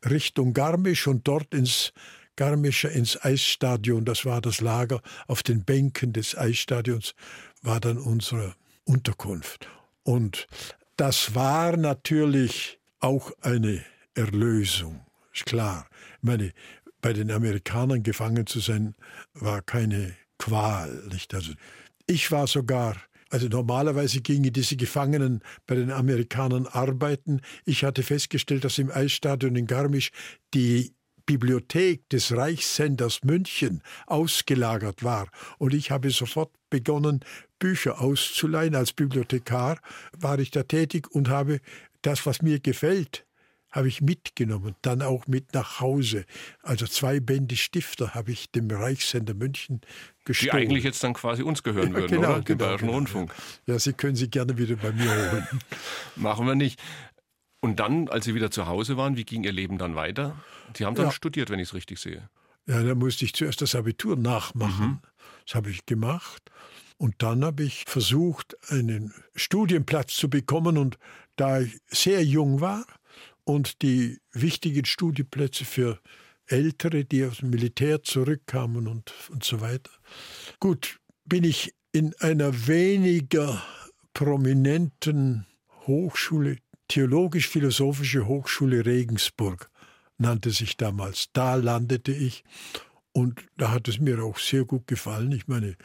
Richtung 0.09 0.53
Garmisch 0.53 1.07
und 1.07 1.27
dort 1.27 1.53
ins 1.53 1.93
Garmischer 2.35 2.91
ins 2.91 3.21
Eisstadion. 3.21 4.05
Das 4.05 4.25
war 4.25 4.41
das 4.41 4.61
Lager. 4.61 5.01
Auf 5.27 5.43
den 5.43 5.65
Bänken 5.65 6.13
des 6.13 6.37
Eisstadions 6.37 7.15
war 7.61 7.79
dann 7.79 7.97
unsere 7.97 8.55
Unterkunft. 8.85 9.67
Und 10.03 10.47
das 10.95 11.35
war 11.35 11.75
natürlich 11.75 12.79
auch 12.99 13.31
eine 13.41 13.83
Erlösung, 14.13 15.05
ist 15.33 15.45
klar. 15.45 15.87
Ich 16.17 16.23
meine, 16.23 16.53
bei 17.01 17.13
den 17.13 17.31
Amerikanern 17.31 18.03
gefangen 18.03 18.47
zu 18.47 18.59
sein, 18.59 18.95
war 19.33 19.61
keine 19.61 20.15
Qual. 20.39 21.03
Nicht? 21.11 21.33
Also 21.33 21.53
ich 22.05 22.31
war 22.31 22.47
sogar 22.47 22.95
also 23.29 23.47
normalerweise 23.47 24.21
gingen 24.21 24.53
diese 24.53 24.75
Gefangenen 24.75 25.41
bei 25.65 25.75
den 25.75 25.91
Amerikanern 25.91 26.65
arbeiten. 26.67 27.41
Ich 27.65 27.83
hatte 27.83 28.03
festgestellt, 28.03 28.63
dass 28.63 28.77
im 28.77 28.91
Eisstadion 28.91 29.55
in 29.55 29.67
Garmisch 29.67 30.11
die 30.53 30.93
Bibliothek 31.25 32.09
des 32.09 32.35
Reichssenders 32.35 33.23
München 33.23 33.83
ausgelagert 34.07 35.03
war. 35.03 35.27
Und 35.57 35.73
ich 35.73 35.91
habe 35.91 36.09
sofort 36.09 36.51
begonnen, 36.69 37.19
Bücher 37.59 38.01
auszuleihen. 38.01 38.75
Als 38.75 38.93
Bibliothekar 38.93 39.79
war 40.17 40.39
ich 40.39 40.51
da 40.51 40.63
tätig 40.63 41.11
und 41.11 41.29
habe 41.29 41.59
das, 42.01 42.25
was 42.25 42.41
mir 42.41 42.59
gefällt, 42.59 43.26
habe 43.71 43.87
ich 43.87 44.01
mitgenommen, 44.01 44.75
dann 44.81 45.01
auch 45.01 45.27
mit 45.27 45.53
nach 45.53 45.79
Hause. 45.79 46.25
Also 46.63 46.87
zwei 46.87 47.19
Bände 47.19 47.55
Stifter 47.55 48.13
habe 48.13 48.31
ich 48.31 48.49
dem 48.51 48.69
Reichssender 48.71 49.33
München 49.33 49.81
gestohlen. 50.25 50.51
Die 50.51 50.67
eigentlich 50.67 50.83
jetzt 50.83 51.03
dann 51.03 51.13
quasi 51.13 51.43
uns 51.43 51.63
gehören 51.63 51.93
würden, 51.93 52.07
genau, 52.07 52.29
oder? 52.29 52.35
Dem 52.39 52.45
genau, 52.45 52.65
Bayerischen 52.65 52.85
genau. 52.85 52.97
Rundfunk. 52.97 53.35
Ja, 53.65 53.77
Sie 53.79 53.93
können 53.93 54.15
sie 54.15 54.29
gerne 54.29 54.57
wieder 54.57 54.75
bei 54.77 54.91
mir 54.91 55.09
holen. 55.31 55.47
Machen 56.15 56.47
wir 56.47 56.55
nicht. 56.55 56.79
Und 57.59 57.79
dann, 57.79 58.07
als 58.07 58.25
Sie 58.25 58.35
wieder 58.35 58.51
zu 58.51 58.67
Hause 58.67 58.97
waren, 58.97 59.17
wie 59.17 59.25
ging 59.25 59.43
Ihr 59.43 59.51
Leben 59.51 59.77
dann 59.77 59.95
weiter? 59.95 60.35
Sie 60.75 60.85
haben 60.85 60.95
dann 60.95 61.07
Ja. 61.07 61.11
studiert, 61.11 61.49
wenn 61.49 61.59
ich 61.59 61.69
es 61.69 61.73
richtig 61.73 61.99
sehe. 61.99 62.29
Ja, 62.67 62.83
da 62.83 62.95
musste 62.95 63.25
ich 63.25 63.33
zuerst 63.33 63.61
das 63.61 63.75
Abitur 63.75 64.15
nachmachen. 64.15 65.01
Das 65.45 65.55
habe 65.55 65.69
ich 65.69 65.85
gemacht. 65.85 66.51
Und 66.97 67.15
dann 67.19 67.43
habe 67.43 67.63
ich 67.63 67.83
versucht, 67.87 68.57
einen 68.71 69.13
Studienplatz 69.35 70.15
zu 70.15 70.29
bekommen. 70.29 70.77
Und 70.77 70.97
da 71.35 71.61
ich 71.61 71.79
sehr 71.87 72.23
jung 72.23 72.59
war 72.61 72.85
und 73.47 73.81
die 73.81 74.19
wichtigen 74.33 74.83
Studienplätze 74.85 75.63
für 75.63 75.99
Ältere, 76.47 77.05
die 77.05 77.25
aus 77.25 77.37
dem 77.37 77.49
Militär 77.49 78.03
zurückkamen 78.03 78.87
und, 78.87 79.13
und 79.29 79.43
so 79.43 79.61
weiter. 79.61 79.91
Gut, 80.59 80.99
bin 81.25 81.45
ich 81.45 81.73
in 81.93 82.13
einer 82.19 82.67
weniger 82.67 83.63
prominenten 84.13 85.45
Hochschule, 85.85 86.57
Theologisch-Philosophische 86.89 88.27
Hochschule 88.27 88.85
Regensburg 88.85 89.69
nannte 90.17 90.51
sich 90.51 90.77
damals. 90.77 91.27
Da 91.33 91.55
landete 91.55 92.11
ich 92.11 92.43
und 93.11 93.45
da 93.57 93.71
hat 93.71 93.87
es 93.87 93.99
mir 93.99 94.23
auch 94.23 94.39
sehr 94.39 94.65
gut 94.65 94.87
gefallen. 94.87 95.31
Ich 95.31 95.47
meine, 95.47 95.75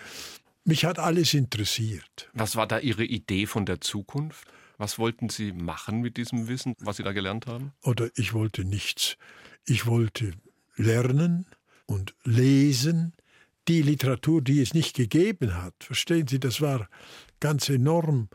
mich 0.65 0.85
hat 0.85 0.99
alles 0.99 1.35
interessiert. 1.35 2.31
Was 2.35 2.57
war 2.57 2.67
da 2.67 2.79
Ihre 2.79 3.05
Idee 3.05 3.47
von 3.47 3.67
der 3.67 3.81
Zukunft? 3.81 4.47
Was 4.83 4.99
wollten 4.99 5.29
Sie 5.29 5.53
machen 5.53 6.01
mit 6.01 6.17
diesem 6.17 6.49
Wissen, 6.49 6.75
was 6.81 6.97
Sie 6.97 7.05
da 7.05 7.13
gelernt 7.13 7.47
haben? 7.47 7.73
Oder 7.85 8.11
ich 8.17 8.35
wollte 8.35 8.65
nichts. 8.65 9.17
Ich 9.65 9.87
wollte 9.87 10.33
lernen 10.75 11.47
und 11.87 12.17
lesen. 12.25 13.13
Die 13.69 13.81
Literatur, 13.81 14.43
die 14.43 14.61
es 14.61 14.75
nicht 14.75 14.97
gegeben 14.97 15.55
hat, 15.55 15.75
verstehen 15.85 16.27
Sie, 16.27 16.41
das 16.41 16.61
war 16.61 16.89
ganz 17.39 17.69
enorm. 17.69 18.29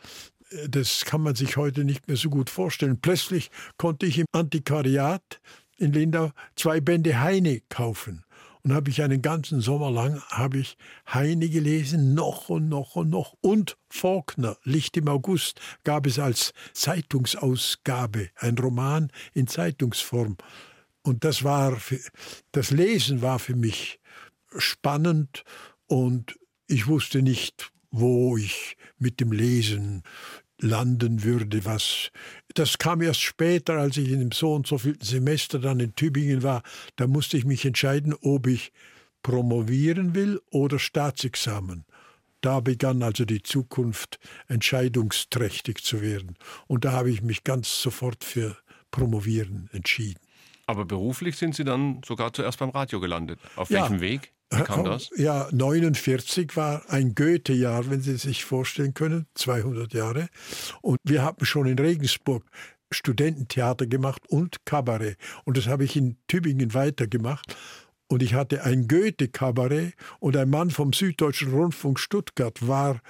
Das 0.69 1.03
kann 1.03 1.19
man 1.19 1.35
sich 1.35 1.57
heute 1.57 1.83
nicht 1.83 2.07
mehr 2.07 2.15
so 2.15 2.29
gut 2.29 2.49
vorstellen. 2.49 3.01
Plötzlich 3.01 3.51
konnte 3.75 4.05
ich 4.05 4.17
im 4.17 4.25
Antiquariat 4.31 5.41
in 5.75 5.91
Lindau 5.91 6.31
zwei 6.55 6.79
Bände 6.79 7.19
Heine 7.19 7.59
kaufen. 7.67 8.23
Und 8.67 8.73
habe 8.73 8.89
ich 8.89 9.01
einen 9.01 9.21
ganzen 9.21 9.61
Sommer 9.61 9.89
lang 9.89 10.21
habe 10.27 10.57
ich 10.57 10.75
Heine 11.07 11.47
gelesen, 11.47 12.13
noch 12.13 12.49
und 12.49 12.67
noch 12.67 12.97
und 12.97 13.09
noch. 13.09 13.37
Und 13.39 13.77
Faulkner, 13.89 14.57
Licht 14.63 14.97
im 14.97 15.07
August, 15.07 15.61
gab 15.85 16.05
es 16.05 16.19
als 16.19 16.51
Zeitungsausgabe, 16.73 18.29
ein 18.35 18.57
Roman 18.57 19.09
in 19.33 19.47
Zeitungsform. 19.47 20.35
Und 21.01 21.23
das 21.23 21.45
war, 21.45 21.77
das 22.51 22.71
Lesen 22.71 23.21
war 23.21 23.39
für 23.39 23.55
mich 23.55 24.01
spannend 24.57 25.45
und 25.85 26.37
ich 26.67 26.87
wusste 26.87 27.21
nicht, 27.21 27.71
wo 27.89 28.35
ich 28.35 28.75
mit 28.97 29.21
dem 29.21 29.31
Lesen 29.31 30.03
landen 30.59 31.23
würde, 31.23 31.65
was 31.65 32.11
das 32.55 32.77
kam 32.77 33.01
erst 33.01 33.21
später, 33.21 33.73
als 33.77 33.97
ich 33.97 34.09
in 34.09 34.19
dem 34.19 34.31
so 34.31 34.53
und 34.53 34.65
so 34.67 34.77
vielen 34.77 35.01
Semester 35.01 35.59
dann 35.59 35.79
in 35.79 35.93
Tübingen 35.95 36.41
war, 36.43 36.63
da 36.95 37.05
musste 37.07 37.37
ich 37.37 37.45
mich 37.45 37.65
entscheiden, 37.65 38.15
ob 38.21 38.47
ich 38.47 38.71
promovieren 39.21 40.15
will 40.15 40.41
oder 40.49 40.79
Staatsexamen. 40.79 41.85
Da 42.41 42.59
begann 42.59 43.03
also 43.03 43.25
die 43.25 43.41
Zukunft 43.41 44.19
entscheidungsträchtig 44.47 45.83
zu 45.83 46.01
werden 46.01 46.37
und 46.67 46.85
da 46.85 46.91
habe 46.93 47.09
ich 47.11 47.21
mich 47.21 47.43
ganz 47.43 47.81
sofort 47.81 48.23
für 48.23 48.57
Promovieren 48.89 49.69
entschieden. 49.73 50.19
Aber 50.65 50.85
beruflich 50.85 51.35
sind 51.35 51.55
Sie 51.55 51.63
dann 51.63 52.01
sogar 52.05 52.31
zuerst 52.33 52.59
beim 52.59 52.69
Radio 52.69 52.99
gelandet. 52.99 53.39
Auf 53.55 53.69
Ja. 53.69 53.81
welchem 53.81 54.01
Weg? 54.01 54.33
Wie 54.51 54.63
kam 54.63 54.85
das? 54.85 55.09
Ja, 55.15 55.49
49 55.51 56.55
war 56.55 56.83
ein 56.89 57.15
Goethe-Jahr, 57.15 57.89
wenn 57.89 58.01
Sie 58.01 58.15
sich 58.15 58.45
vorstellen 58.45 58.93
können, 58.93 59.27
200 59.35 59.93
Jahre. 59.93 60.29
Und 60.81 60.99
wir 61.03 61.21
haben 61.23 61.45
schon 61.45 61.67
in 61.67 61.77
Regensburg 61.77 62.43
Studententheater 62.91 63.85
gemacht 63.85 64.21
und 64.29 64.65
Kabarett. 64.65 65.17
Und 65.43 65.57
das 65.57 65.67
habe 65.67 65.83
ich 65.83 65.95
in 65.95 66.17
Tübingen 66.27 66.73
weitergemacht. 66.73 67.55
Und 68.07 68.23
ich 68.23 68.33
hatte 68.33 68.63
ein 68.63 68.87
Goethe-Kabarett 68.87 69.93
und 70.19 70.37
ein 70.37 70.49
Mann 70.49 70.69
vom 70.69 70.93
Süddeutschen 70.93 71.51
Rundfunk 71.51 71.99
Stuttgart 71.99 72.65
war 72.65 73.01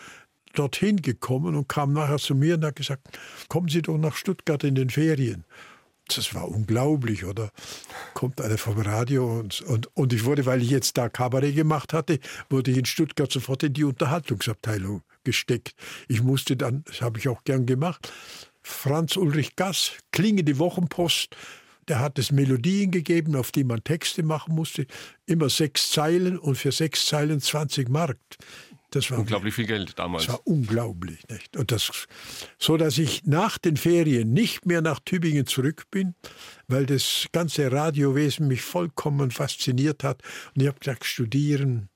dorthin 0.54 1.04
gekommen 1.04 1.56
und 1.56 1.70
kam 1.70 1.94
nachher 1.94 2.18
zu 2.18 2.34
mir 2.34 2.56
und 2.56 2.66
hat 2.66 2.78
gesagt, 2.78 3.08
kommen 3.48 3.70
Sie 3.70 3.84
doch 3.84 4.00
nach 4.00 4.16
Stuttgart 4.16 4.64
in 4.64 4.74
den 4.74 4.90
Ferien. 4.90 5.46
Das 6.16 6.34
war 6.34 6.48
unglaublich, 6.48 7.26
oder? 7.26 7.52
Kommt 8.14 8.40
einer 8.42 8.58
vom 8.58 8.80
Radio 8.80 9.40
und, 9.40 9.62
und, 9.62 9.96
und 9.96 10.14
ich 10.14 10.26
wurde, 10.26 10.46
weil 10.46 10.62
ich 10.62 10.70
jetzt 10.70 10.98
da 10.98 11.10
Kabarett 11.10 11.56
gemacht 11.56 11.94
hatte, 11.94 12.20
wurde 12.50 12.72
ich 12.72 12.78
in 12.78 12.86
Stuttgart 12.86 13.32
sofort 13.32 13.64
in 13.64 13.74
die 13.74 13.84
Unterhaltungsabteilung 13.84 15.02
gesteckt. 15.24 15.76
Ich 16.08 16.24
musste 16.24 16.56
dann, 16.56 16.84
das 16.86 17.02
habe 17.02 17.20
ich 17.20 17.28
auch 17.28 17.44
gern 17.44 17.66
gemacht, 17.66 18.12
Franz 18.64 19.18
Ulrich 19.18 19.56
Gass, 19.56 19.94
klingende 20.12 20.60
Wochenpost, 20.60 21.36
der 21.88 22.00
hat 22.00 22.20
es 22.20 22.32
Melodien 22.32 22.92
gegeben, 22.92 23.36
auf 23.36 23.52
die 23.52 23.64
man 23.64 23.84
Texte 23.84 24.24
machen 24.24 24.56
musste, 24.56 24.86
immer 25.26 25.50
sechs 25.50 25.92
Zeilen 25.92 26.38
und 26.38 26.56
für 26.56 26.72
sechs 26.72 27.06
Zeilen 27.06 27.40
20 27.40 27.90
Mark. 27.90 28.18
Das 28.92 29.12
war 29.12 29.20
Unglaublich 29.20 29.54
viel 29.54 29.66
Geld 29.66 30.00
damals. 30.00 30.26
das 30.26 30.36
war 30.36 30.48
unglaublich. 30.48 31.28
Nicht? 31.30 31.58
Und 31.58 31.72
das, 31.72 32.08
so 32.58 32.78
dass 32.78 32.98
ich 32.98 33.26
nach 33.26 33.58
den 33.58 33.76
Ferien 33.76 34.32
nicht 34.32 34.66
mehr 34.66 34.82
nach 34.82 35.00
Tübingen 35.00 35.46
zurück 35.46 35.86
bin, 35.92 36.16
weil 36.68 36.86
das 36.86 37.28
ganze 37.34 37.72
Radiowesen 37.72 38.48
mich 38.48 38.62
vollkommen 38.62 39.32
fasziniert 39.32 40.04
hat. 40.04 40.22
Und 40.56 40.62
ich 40.62 40.68
habe 40.68 40.80
gesagt, 40.80 41.06
studieren. 41.06 41.90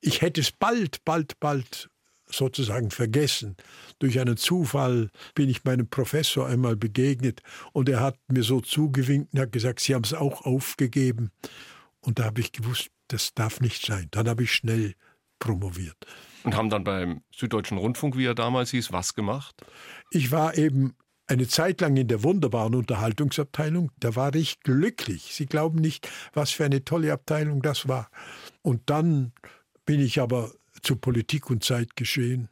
Ich 0.00 0.20
hätte 0.20 0.40
es 0.40 0.52
bald, 0.52 1.04
bald, 1.04 1.40
bald 1.40 1.90
sozusagen 2.30 2.90
vergessen. 2.90 3.56
Durch 3.98 4.20
einen 4.20 4.36
Zufall 4.36 5.10
bin 5.34 5.48
ich 5.48 5.64
meinem 5.64 5.88
Professor 5.88 6.46
einmal 6.46 6.76
begegnet 6.76 7.42
und 7.72 7.88
er 7.88 8.00
hat 8.00 8.18
mir 8.28 8.42
so 8.42 8.60
zugewinkt 8.60 9.32
und 9.32 9.40
hat 9.40 9.52
gesagt, 9.52 9.80
Sie 9.80 9.94
haben 9.94 10.04
es 10.04 10.14
auch 10.14 10.44
aufgegeben. 10.44 11.30
Und 12.00 12.18
da 12.18 12.24
habe 12.24 12.40
ich 12.40 12.52
gewusst, 12.52 12.90
das 13.08 13.34
darf 13.34 13.60
nicht 13.60 13.84
sein. 13.84 14.08
Dann 14.10 14.28
habe 14.28 14.44
ich 14.44 14.52
schnell 14.52 14.94
promoviert. 15.38 15.96
Und 16.46 16.56
haben 16.56 16.70
dann 16.70 16.84
beim 16.84 17.22
Süddeutschen 17.34 17.76
Rundfunk, 17.76 18.16
wie 18.16 18.24
er 18.24 18.36
damals 18.36 18.70
hieß, 18.70 18.92
was 18.92 19.14
gemacht? 19.14 19.54
Ich 20.10 20.30
war 20.30 20.56
eben 20.56 20.94
eine 21.26 21.48
Zeit 21.48 21.80
lang 21.80 21.96
in 21.96 22.06
der 22.06 22.22
wunderbaren 22.22 22.76
Unterhaltungsabteilung. 22.76 23.90
Da 23.98 24.14
war 24.14 24.32
ich 24.34 24.60
glücklich. 24.60 25.34
Sie 25.34 25.46
glauben 25.46 25.80
nicht, 25.80 26.08
was 26.34 26.52
für 26.52 26.64
eine 26.64 26.84
tolle 26.84 27.12
Abteilung 27.12 27.62
das 27.62 27.88
war. 27.88 28.08
Und 28.62 28.88
dann 28.90 29.32
bin 29.84 30.00
ich 30.00 30.20
aber 30.20 30.52
zu 30.82 30.94
Politik 30.94 31.50
und 31.50 31.64
Zeit 31.64 31.96
geschehen. 31.96 32.48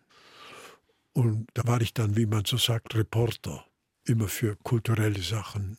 Und 1.13 1.47
da 1.55 1.65
war 1.69 1.81
ich 1.81 1.95
dann, 1.95 2.17
wie 2.17 2.27
man 2.27 2.45
so 2.45 2.57
sagt, 2.57 2.97
Reporter. 2.97 3.65
Immer 4.07 4.27
für 4.27 4.57
kulturelle 4.65 5.23
Sachen. 5.23 5.79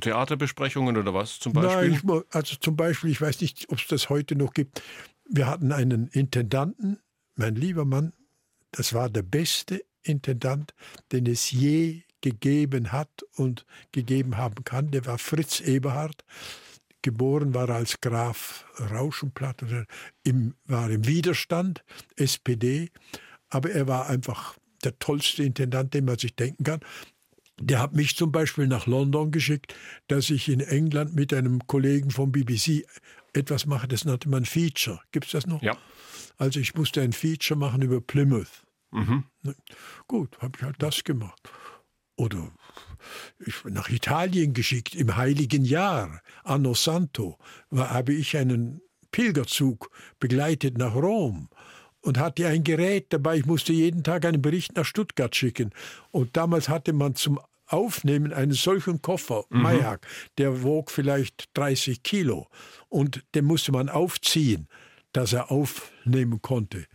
Theaterbesprechungen 0.00 0.96
oder 0.96 1.14
was 1.14 1.38
zum 1.38 1.52
Nein, 1.52 1.62
Beispiel? 1.64 1.92
ich, 1.92 2.02
mo- 2.02 2.24
also 2.32 2.56
zum 2.56 2.74
Beispiel, 2.74 3.10
ich 3.10 3.20
weiß 3.20 3.40
nicht, 3.40 3.66
ob 3.70 3.78
es 3.78 3.86
das 3.86 4.08
heute 4.08 4.34
noch 4.34 4.52
gibt. 4.52 4.82
Wir 5.28 5.46
hatten 5.46 5.70
einen 5.70 6.08
Intendanten, 6.08 6.98
mein 7.34 7.54
lieber 7.54 7.84
Mann, 7.84 8.12
das 8.70 8.92
war 8.92 9.10
der 9.10 9.22
beste 9.22 9.84
Intendant, 10.02 10.74
den 11.12 11.26
es 11.26 11.50
je 11.50 12.02
gegeben 12.20 12.92
hat 12.92 13.24
und 13.36 13.66
gegeben 13.92 14.36
haben 14.36 14.64
kann. 14.64 14.90
Der 14.90 15.06
war 15.06 15.18
Fritz 15.18 15.60
Eberhard. 15.60 16.24
Geboren 17.02 17.52
war 17.52 17.68
er 17.68 17.76
als 17.76 18.00
Graf 18.00 18.64
Rauschenplatt, 18.78 19.64
im, 20.22 20.54
war 20.66 20.88
im 20.88 21.04
Widerstand, 21.06 21.84
SPD, 22.14 22.90
aber 23.50 23.72
er 23.72 23.88
war 23.88 24.08
einfach 24.08 24.56
der 24.84 24.96
tollste 25.00 25.42
Intendant, 25.42 25.94
den 25.94 26.04
man 26.04 26.18
sich 26.18 26.36
denken 26.36 26.62
kann. 26.62 26.80
Der 27.60 27.80
hat 27.80 27.94
mich 27.94 28.16
zum 28.16 28.30
Beispiel 28.30 28.68
nach 28.68 28.86
London 28.86 29.32
geschickt, 29.32 29.74
dass 30.06 30.30
ich 30.30 30.48
in 30.48 30.60
England 30.60 31.14
mit 31.14 31.34
einem 31.34 31.66
Kollegen 31.66 32.10
vom 32.10 32.30
BBC 32.30 32.84
etwas 33.32 33.66
mache, 33.66 33.88
das 33.88 34.04
nannte 34.04 34.28
man 34.28 34.44
Feature. 34.44 35.00
Gibt 35.10 35.26
es 35.26 35.32
das 35.32 35.46
noch? 35.46 35.62
Ja. 35.62 35.76
Also 36.42 36.58
ich 36.58 36.74
musste 36.74 37.00
ein 37.02 37.12
Feature 37.12 37.56
machen 37.56 37.82
über 37.82 38.00
Plymouth. 38.00 38.64
Mhm. 38.90 39.26
Gut, 40.08 40.36
habe 40.40 40.58
ich 40.58 40.64
halt 40.64 40.74
das 40.80 41.04
gemacht. 41.04 41.40
Oder 42.16 42.50
ich 43.38 43.64
nach 43.66 43.88
Italien 43.90 44.52
geschickt 44.52 44.96
im 44.96 45.14
Heiligen 45.14 45.64
Jahr, 45.64 46.20
Anno 46.42 46.74
Santo, 46.74 47.38
war, 47.70 47.90
habe 47.90 48.12
ich 48.12 48.36
einen 48.36 48.80
Pilgerzug 49.12 49.88
begleitet 50.18 50.78
nach 50.78 50.96
Rom 50.96 51.48
und 52.00 52.18
hatte 52.18 52.48
ein 52.48 52.64
Gerät 52.64 53.12
dabei. 53.12 53.36
Ich 53.36 53.46
musste 53.46 53.72
jeden 53.72 54.02
Tag 54.02 54.24
einen 54.24 54.42
Bericht 54.42 54.74
nach 54.74 54.84
Stuttgart 54.84 55.36
schicken. 55.36 55.70
Und 56.10 56.36
damals 56.36 56.68
hatte 56.68 56.92
man 56.92 57.14
zum 57.14 57.38
Aufnehmen 57.68 58.32
einen 58.32 58.50
solchen 58.50 59.00
Koffer, 59.00 59.44
mhm. 59.48 59.62
Mayak, 59.62 60.08
der 60.38 60.64
wog 60.64 60.90
vielleicht 60.90 61.50
30 61.54 62.02
Kilo. 62.02 62.48
Und 62.88 63.22
den 63.36 63.44
musste 63.44 63.70
man 63.70 63.88
aufziehen, 63.88 64.66
dass 65.12 65.32
er 65.32 65.50
aufnehmen 65.50 66.40
konnte. 66.42 66.86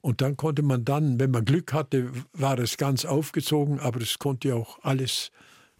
Und 0.00 0.20
dann 0.20 0.36
konnte 0.36 0.62
man 0.62 0.84
dann, 0.84 1.18
wenn 1.18 1.30
man 1.30 1.44
Glück 1.44 1.72
hatte, 1.72 2.10
war 2.32 2.58
es 2.58 2.76
ganz 2.76 3.04
aufgezogen, 3.04 3.80
aber 3.80 4.00
es 4.00 4.18
konnte 4.18 4.54
auch 4.54 4.78
alles 4.82 5.30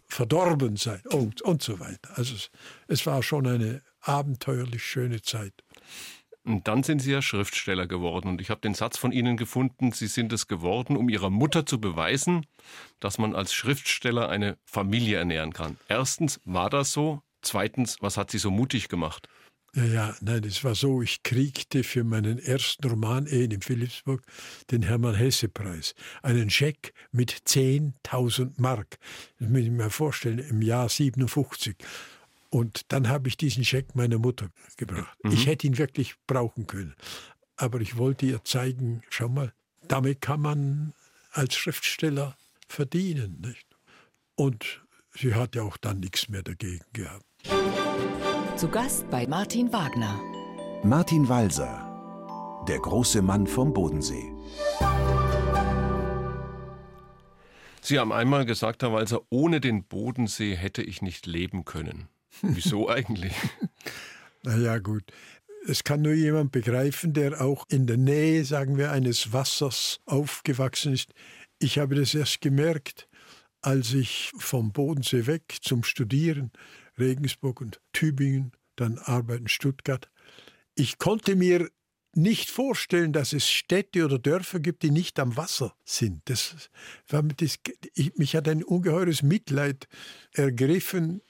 verdorben 0.07 0.77
sein 0.77 1.01
und, 1.11 1.41
und 1.41 1.63
so 1.63 1.79
weiter. 1.79 2.09
Also 2.15 2.35
es, 2.35 2.49
es 2.87 3.05
war 3.05 3.23
schon 3.23 3.47
eine 3.47 3.81
abenteuerlich 4.01 4.83
schöne 4.83 5.21
Zeit. 5.21 5.53
Und 6.45 6.67
dann 6.67 6.83
sind 6.83 6.99
Sie 6.99 7.11
ja 7.11 7.23
Schriftsteller 7.23 7.87
geworden. 7.87 8.27
Und 8.27 8.39
ich 8.39 8.51
habe 8.51 8.61
den 8.61 8.75
Satz 8.75 8.99
von 8.99 9.11
Ihnen 9.11 9.35
gefunden, 9.35 9.91
Sie 9.91 10.05
sind 10.05 10.31
es 10.31 10.47
geworden, 10.47 10.95
um 10.95 11.09
Ihrer 11.09 11.31
Mutter 11.31 11.65
zu 11.65 11.81
beweisen, 11.81 12.45
dass 12.99 13.17
man 13.17 13.33
als 13.33 13.53
Schriftsteller 13.53 14.29
eine 14.29 14.57
Familie 14.63 15.17
ernähren 15.17 15.53
kann. 15.53 15.77
Erstens, 15.87 16.39
war 16.45 16.69
das 16.69 16.91
so? 16.91 17.21
Zweitens, 17.41 17.97
was 18.01 18.17
hat 18.17 18.29
Sie 18.29 18.37
so 18.37 18.51
mutig 18.51 18.89
gemacht? 18.89 19.27
Ja, 19.75 19.83
ja, 19.83 20.15
nein, 20.21 20.45
es 20.45 20.63
war 20.63 20.73
so, 20.73 21.01
ich 21.01 21.21
kriegte 21.21 21.83
für 21.83 22.05
meinen 22.05 22.39
ersten 22.39 22.87
Roman 22.87 23.27
Ehen 23.27 23.51
in 23.51 23.61
Philipsburg 23.61 24.23
den 24.71 24.83
Hermann-Hesse-Preis. 24.83 25.95
Einen 26.23 26.49
Scheck 26.49 26.93
mit 27.11 27.31
10.000 27.31 28.53
Mark. 28.55 28.97
Das 29.37 29.49
muss 29.49 29.59
ich 29.59 29.69
mir 29.69 29.89
vorstellen, 29.89 30.39
im 30.39 30.61
Jahr 30.61 30.87
57. 30.87 31.75
Und 32.49 32.83
dann 32.93 33.09
habe 33.09 33.27
ich 33.27 33.35
diesen 33.35 33.65
Scheck 33.65 33.95
meiner 33.95 34.17
Mutter 34.17 34.49
gebracht. 34.77 35.17
Mhm. 35.23 35.31
Ich 35.31 35.45
hätte 35.45 35.67
ihn 35.67 35.77
wirklich 35.77 36.15
brauchen 36.25 36.67
können. 36.67 36.95
Aber 37.57 37.81
ich 37.81 37.97
wollte 37.97 38.25
ihr 38.27 38.45
zeigen, 38.45 39.01
schau 39.09 39.27
mal, 39.27 39.51
damit 39.89 40.21
kann 40.21 40.39
man 40.39 40.93
als 41.31 41.53
Schriftsteller 41.55 42.37
verdienen. 42.69 43.41
Nicht? 43.41 43.67
Und 44.35 44.85
sie 45.13 45.33
hat 45.33 45.55
ja 45.55 45.63
auch 45.63 45.75
dann 45.75 45.99
nichts 45.99 46.29
mehr 46.29 46.43
dagegen 46.43 46.85
gehabt. 46.93 47.25
Zu 48.57 48.69
Gast 48.69 49.09
bei 49.09 49.27
Martin 49.27 49.73
Wagner. 49.73 50.17
Martin 50.81 51.27
Walser, 51.27 52.63
der 52.69 52.79
große 52.79 53.21
Mann 53.21 53.47
vom 53.47 53.73
Bodensee. 53.73 54.31
Sie 57.81 57.99
haben 57.99 58.13
einmal 58.13 58.45
gesagt, 58.45 58.81
Herr 58.81 58.93
Walser, 58.93 59.23
ohne 59.29 59.59
den 59.59 59.83
Bodensee 59.83 60.55
hätte 60.55 60.83
ich 60.83 61.01
nicht 61.01 61.25
leben 61.25 61.65
können. 61.65 62.07
Wieso 62.41 62.87
eigentlich? 62.87 63.33
naja, 64.43 64.77
gut. 64.77 65.03
Es 65.67 65.83
kann 65.83 66.01
nur 66.01 66.13
jemand 66.13 66.53
begreifen, 66.53 67.11
der 67.11 67.41
auch 67.41 67.65
in 67.67 67.87
der 67.87 67.97
Nähe, 67.97 68.45
sagen 68.45 68.77
wir, 68.77 68.89
eines 68.89 69.33
Wassers 69.33 69.99
aufgewachsen 70.05 70.93
ist. 70.93 71.13
Ich 71.59 71.77
habe 71.77 71.95
das 71.95 72.15
erst 72.15 72.39
gemerkt, 72.39 73.09
als 73.61 73.93
ich 73.93 74.31
vom 74.37 74.71
Bodensee 74.71 75.25
weg 75.25 75.57
zum 75.61 75.83
Studieren, 75.83 76.51
Regensburg 76.99 77.61
und 77.61 77.81
Tübingen, 77.93 78.51
dann 78.75 78.97
arbeiten 78.97 79.47
Stuttgart. 79.47 80.09
Ich 80.75 80.97
konnte 80.97 81.35
mir 81.35 81.69
nicht 82.13 82.49
vorstellen, 82.49 83.11
dass 83.11 83.33
es 83.33 83.49
Städte 83.49 84.05
oder 84.05 84.19
Dörfer 84.19 84.59
gibt, 84.59 84.83
die 84.83 84.91
nicht 84.91 85.19
am 85.19 85.35
Wasser 85.35 85.75
sind. 85.83 86.21
Das 86.25 86.69
war, 87.09 87.23
das, 87.23 87.57
ich, 87.93 88.15
mich 88.15 88.35
hat 88.35 88.47
ein 88.47 88.63
ungeheures 88.63 89.21
Mitleid 89.21 89.87
ergriffen 90.31 91.21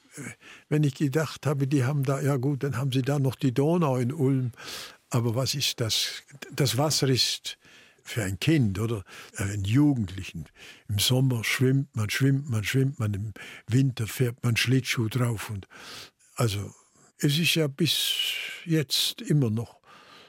wenn 0.69 0.83
ich 0.83 0.95
gedacht 0.95 1.45
habe, 1.45 1.67
die 1.67 1.83
haben 1.83 2.03
da, 2.03 2.21
ja 2.21 2.37
gut, 2.37 2.63
dann 2.63 2.77
haben 2.77 2.91
sie 2.91 3.01
da 3.01 3.19
noch 3.19 3.35
die 3.35 3.53
Donau 3.53 3.97
in 3.97 4.13
Ulm. 4.13 4.51
Aber 5.09 5.35
was 5.35 5.55
ist 5.55 5.81
das? 5.81 6.23
Das 6.51 6.77
Wasser 6.77 7.07
ist 7.07 7.57
für 8.05 8.23
ein 8.23 8.39
Kind 8.39 8.79
oder 8.79 9.03
einen 9.35 9.65
Jugendlichen. 9.65 10.45
Im 10.87 10.99
Sommer 10.99 11.43
schwimmt 11.43 11.95
man, 11.95 12.09
schwimmt 12.09 12.49
man, 12.49 12.63
schwimmt 12.63 12.99
man, 12.99 13.13
im 13.13 13.33
Winter 13.67 14.07
fährt 14.07 14.43
man 14.43 14.55
Schlittschuh 14.55 15.09
drauf. 15.09 15.49
Und 15.49 15.67
also 16.35 16.73
es 17.17 17.37
ist 17.39 17.55
ja 17.55 17.67
bis 17.67 18.33
jetzt 18.63 19.21
immer 19.21 19.49
noch, 19.49 19.81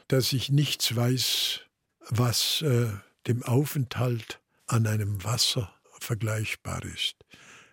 dass 0.08 0.32
ich 0.32 0.50
nichts 0.50 0.96
weiß, 0.96 1.60
was 2.08 2.62
äh, 2.62 2.88
dem 3.26 3.42
Aufenthalt 3.42 4.40
an 4.66 4.86
einem 4.86 5.22
Wasser 5.22 5.72
vergleichbar 6.00 6.82
ist. 6.84 7.16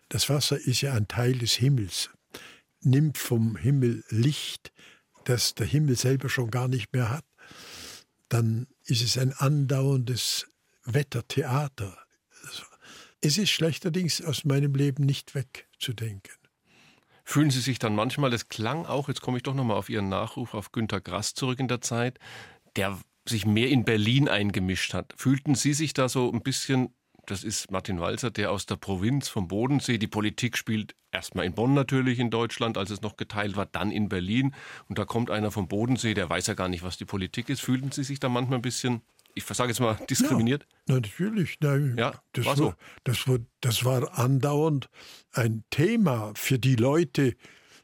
Das 0.09 0.29
Wasser 0.29 0.59
ist 0.59 0.81
ja 0.81 0.93
ein 0.93 1.07
Teil 1.07 1.37
des 1.37 1.53
Himmels, 1.53 2.09
nimmt 2.81 3.17
vom 3.17 3.55
Himmel 3.55 4.03
Licht, 4.09 4.73
das 5.23 5.55
der 5.55 5.65
Himmel 5.65 5.95
selber 5.95 6.27
schon 6.27 6.51
gar 6.51 6.67
nicht 6.67 6.91
mehr 6.91 7.09
hat. 7.09 7.25
Dann 8.33 8.65
ist 8.85 9.03
es 9.03 9.19
ein 9.19 9.31
andauerndes 9.31 10.47
Wettertheater. 10.85 11.95
Es 13.21 13.37
ist 13.37 13.51
schlechterdings 13.51 14.23
aus 14.23 14.43
meinem 14.43 14.73
Leben 14.73 15.05
nicht 15.05 15.35
wegzudenken. 15.35 16.33
Fühlen 17.23 17.51
Sie 17.51 17.61
sich 17.61 17.77
dann 17.77 17.93
manchmal, 17.93 18.33
es 18.33 18.49
klang 18.49 18.87
auch, 18.87 19.07
jetzt 19.07 19.21
komme 19.21 19.37
ich 19.37 19.43
doch 19.43 19.53
nochmal 19.53 19.77
auf 19.77 19.87
Ihren 19.87 20.09
Nachruf 20.09 20.55
auf 20.55 20.71
Günter 20.71 20.99
Grass 20.99 21.35
zurück 21.35 21.59
in 21.59 21.67
der 21.67 21.81
Zeit, 21.81 22.17
der 22.75 22.99
sich 23.29 23.45
mehr 23.45 23.69
in 23.69 23.85
Berlin 23.85 24.27
eingemischt 24.27 24.95
hat. 24.95 25.13
Fühlten 25.15 25.53
Sie 25.53 25.75
sich 25.75 25.93
da 25.93 26.09
so 26.09 26.31
ein 26.31 26.41
bisschen 26.41 26.91
das 27.25 27.43
ist 27.43 27.71
Martin 27.71 27.99
Walzer, 27.99 28.31
der 28.31 28.51
aus 28.51 28.65
der 28.65 28.75
Provinz 28.75 29.29
vom 29.29 29.47
Bodensee. 29.47 29.97
Die 29.97 30.07
Politik 30.07 30.57
spielt 30.57 30.95
erstmal 31.11 31.45
in 31.45 31.53
Bonn 31.53 31.73
natürlich 31.73 32.19
in 32.19 32.29
Deutschland, 32.29 32.77
als 32.77 32.89
es 32.89 33.01
noch 33.01 33.15
geteilt 33.15 33.55
war, 33.55 33.65
dann 33.65 33.91
in 33.91 34.09
Berlin. 34.09 34.53
Und 34.89 34.97
da 34.97 35.05
kommt 35.05 35.29
einer 35.29 35.51
vom 35.51 35.67
Bodensee, 35.67 36.13
der 36.13 36.29
weiß 36.29 36.47
ja 36.47 36.53
gar 36.53 36.67
nicht, 36.67 36.83
was 36.83 36.97
die 36.97 37.05
Politik 37.05 37.49
ist. 37.49 37.61
Fühlten 37.61 37.91
Sie 37.91 38.03
sich 38.03 38.19
da 38.19 38.27
manchmal 38.27 38.59
ein 38.59 38.61
bisschen, 38.61 39.01
ich 39.35 39.45
sage 39.45 39.69
jetzt 39.69 39.79
mal, 39.79 39.97
diskriminiert? 40.09 40.67
Ja, 40.87 40.95
natürlich. 40.95 41.57
Nein, 41.61 41.95
ja, 41.97 42.13
das 42.33 42.45
war 42.45 42.55
so. 42.57 42.73
Das 43.05 43.27
war, 43.27 43.39
das 43.61 43.85
war 43.85 44.19
andauernd 44.19 44.89
ein 45.31 45.63
Thema 45.69 46.33
für 46.35 46.59
die 46.59 46.75
Leute, 46.75 47.35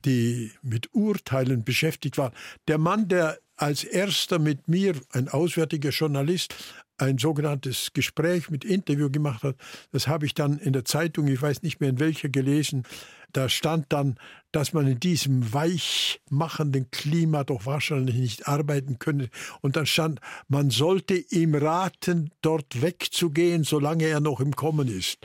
die 0.06 0.52
mit 0.62 0.93
Urteilen 0.93 1.63
beschäftigt 1.63 2.17
waren. 2.17 2.34
Der 2.67 2.78
Mann, 2.78 3.08
der 3.08 3.39
als 3.56 3.84
erster 3.84 4.39
mit 4.39 4.67
mir, 4.67 4.95
ein 5.12 5.28
auswärtiger 5.28 5.89
Journalist, 5.89 6.56
ein 7.00 7.18
sogenanntes 7.18 7.92
Gespräch 7.94 8.50
mit 8.50 8.66
Interview 8.66 9.10
gemacht 9.10 9.44
hat. 9.44 9.56
Das 9.92 10.08
habe 10.08 10.26
ich 10.26 10.34
dann 10.34 10.58
in 10.60 10.74
der 10.74 10.86
Zeitung, 10.86 11.28
ich 11.28 11.42
weiß 11.42 11.64
nicht 11.64 11.80
mehr 11.80 11.90
in 11.90 12.00
welcher 12.00 12.30
gelesen. 12.30 12.84
Da 13.32 13.48
stand 13.48 13.86
dann, 13.90 14.18
dass 14.52 14.74
man 14.74 14.88
in 14.88 15.00
diesem 15.00 15.54
weichmachenden 15.54 16.90
Klima 16.92 17.44
doch 17.44 17.66
wahrscheinlich 17.66 18.16
nicht 18.16 18.48
arbeiten 18.48 19.00
könne. 19.00 19.30
Und 19.62 19.76
dann 19.76 19.86
stand, 19.86 20.20
man 20.48 20.72
sollte 20.72 21.16
ihm 21.16 21.56
raten, 21.56 22.32
dort 22.42 22.82
wegzugehen, 22.82 23.64
solange 23.64 24.06
er 24.06 24.20
noch 24.20 24.40
im 24.40 24.56
Kommen 24.56 24.88
ist. 24.88 25.20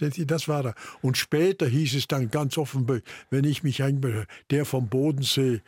Das 0.00 0.46
war 0.46 0.64
er. 0.66 0.74
Und 1.00 1.18
später 1.18 1.66
hieß 1.66 1.94
es 1.94 2.06
dann 2.06 2.30
ganz 2.30 2.56
offen, 2.56 3.02
wenn 3.30 3.44
ich 3.44 3.64
mich 3.64 3.82
einbehöre, 3.82 4.26
der 4.50 4.64
vom 4.64 4.88
Bodensee, 4.88 5.60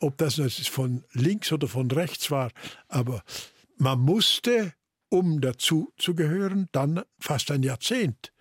ob 0.00 0.18
das 0.18 0.34
von 0.68 1.04
links 1.12 1.50
oder 1.50 1.66
von 1.66 1.90
rechts 1.90 2.30
war, 2.30 2.50
aber 2.88 3.22
man 3.78 4.00
musste 4.00 4.74
um 5.14 5.40
dazu 5.40 5.92
zu 5.96 6.16
gehören, 6.16 6.68
dann 6.72 7.02
fast 7.20 7.52
ein 7.52 7.62
Jahrzehnt 7.62 8.32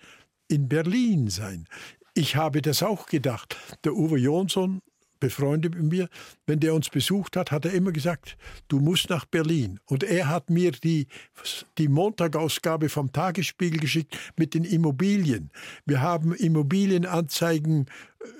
in 0.47 0.67
Berlin 0.67 1.29
sein. 1.29 1.67
Ich 2.15 2.35
habe 2.35 2.63
das 2.63 2.81
auch 2.81 3.05
gedacht. 3.05 3.55
Der 3.83 3.93
Uwe 3.93 4.17
Jonsson, 4.17 4.81
befreundet 5.19 5.75
mit 5.75 5.91
mir, 5.91 6.09
wenn 6.47 6.59
der 6.59 6.73
uns 6.73 6.89
besucht 6.89 7.37
hat, 7.37 7.51
hat 7.51 7.65
er 7.65 7.73
immer 7.73 7.91
gesagt, 7.91 8.37
du 8.69 8.79
musst 8.79 9.11
nach 9.11 9.25
Berlin. 9.25 9.79
Und 9.85 10.03
er 10.03 10.29
hat 10.29 10.49
mir 10.49 10.71
die, 10.71 11.07
die 11.77 11.87
Montagausgabe 11.87 12.89
vom 12.89 13.11
Tagesspiegel 13.11 13.79
geschickt 13.79 14.17
mit 14.35 14.55
den 14.55 14.63
Immobilien. 14.63 15.51
Wir 15.85 16.01
haben 16.01 16.33
Immobilienanzeigen, 16.33 17.85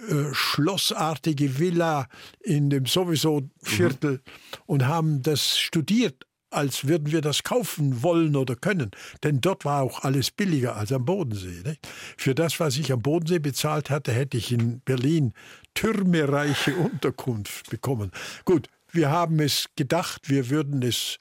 äh, 0.09 0.33
schlossartige 0.33 1.59
Villa 1.59 2.07
in 2.41 2.71
dem 2.71 2.87
sowieso 2.87 3.43
Viertel 3.61 4.13
mhm. 4.13 4.19
und 4.65 4.87
haben 4.87 5.21
das 5.21 5.59
studiert 5.59 6.25
als 6.53 6.87
würden 6.87 7.11
wir 7.11 7.21
das 7.21 7.43
kaufen 7.43 8.03
wollen 8.03 8.35
oder 8.35 8.55
können. 8.55 8.91
Denn 9.23 9.41
dort 9.41 9.65
war 9.65 9.81
auch 9.81 10.03
alles 10.03 10.31
billiger 10.31 10.75
als 10.75 10.91
am 10.91 11.05
Bodensee. 11.05 11.61
Nicht? 11.65 11.87
Für 12.17 12.35
das, 12.35 12.59
was 12.59 12.77
ich 12.77 12.91
am 12.91 13.01
Bodensee 13.01 13.39
bezahlt 13.39 13.89
hatte, 13.89 14.11
hätte 14.11 14.37
ich 14.37 14.51
in 14.51 14.81
Berlin 14.81 15.33
türmereiche 15.73 16.75
Unterkunft 16.77 17.69
bekommen. 17.69 18.11
Gut, 18.45 18.67
wir 18.91 19.09
haben 19.09 19.39
es 19.39 19.67
gedacht, 19.75 20.29
wir 20.29 20.49
würden 20.49 20.81
es 20.83 21.19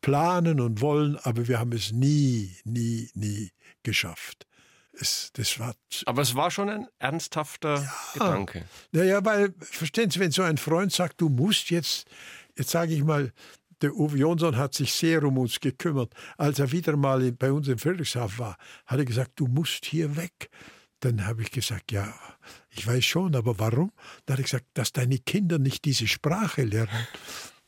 planen 0.00 0.60
und 0.60 0.80
wollen, 0.80 1.16
aber 1.22 1.48
wir 1.48 1.58
haben 1.58 1.72
es 1.72 1.92
nie, 1.92 2.56
nie, 2.64 3.10
nie 3.14 3.50
geschafft. 3.82 4.46
Es, 4.92 5.30
das 5.32 5.58
war 5.58 5.74
aber 6.04 6.22
es 6.22 6.34
war 6.34 6.50
schon 6.50 6.68
ein 6.68 6.86
ernsthafter 6.98 7.76
ja, 7.76 7.92
Gedanke. 8.12 8.66
Naja, 8.92 9.24
weil, 9.24 9.54
verstehen 9.58 10.10
Sie, 10.10 10.20
wenn 10.20 10.32
so 10.32 10.42
ein 10.42 10.58
Freund 10.58 10.92
sagt, 10.92 11.20
du 11.20 11.30
musst 11.30 11.70
jetzt, 11.70 12.06
jetzt 12.58 12.70
sage 12.70 12.92
ich 12.92 13.02
mal, 13.02 13.32
der 13.82 13.94
Uwe 13.94 14.18
Jonsson 14.18 14.56
hat 14.56 14.74
sich 14.74 14.92
sehr 14.92 15.22
um 15.24 15.38
uns 15.38 15.60
gekümmert. 15.60 16.14
Als 16.36 16.58
er 16.58 16.72
wieder 16.72 16.96
mal 16.96 17.32
bei 17.32 17.52
uns 17.52 17.68
in 17.68 17.78
Friedrichshafen 17.78 18.38
war, 18.38 18.56
hat 18.86 18.98
er 18.98 19.04
gesagt, 19.04 19.32
du 19.36 19.46
musst 19.46 19.84
hier 19.84 20.16
weg. 20.16 20.50
Dann 21.00 21.26
habe 21.26 21.42
ich 21.42 21.50
gesagt, 21.50 21.90
ja, 21.90 22.14
ich 22.70 22.86
weiß 22.86 23.04
schon, 23.04 23.34
aber 23.34 23.58
warum? 23.58 23.90
Dann 24.24 24.34
hat 24.34 24.40
er 24.40 24.44
gesagt, 24.44 24.66
dass 24.74 24.92
deine 24.92 25.18
Kinder 25.18 25.58
nicht 25.58 25.84
diese 25.84 26.06
Sprache 26.06 26.62
lernen, 26.62 27.06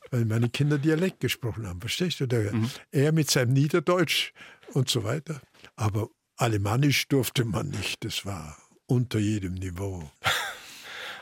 weil 0.09 0.25
meine 0.25 0.49
Kinder 0.49 0.77
Dialekt 0.77 1.19
gesprochen 1.19 1.67
haben, 1.67 1.81
verstehst 1.81 2.21
du? 2.21 2.27
Der, 2.27 2.53
mhm. 2.53 2.69
Er 2.91 3.11
mit 3.11 3.29
seinem 3.29 3.53
Niederdeutsch 3.53 4.31
und 4.73 4.89
so 4.89 5.03
weiter. 5.03 5.41
Aber 5.75 6.07
Alemannisch 6.37 7.07
durfte 7.07 7.43
man 7.43 7.69
nicht, 7.69 8.05
das 8.05 8.25
war 8.25 8.57
unter 8.87 9.19
jedem 9.19 9.55
Niveau. 9.55 10.09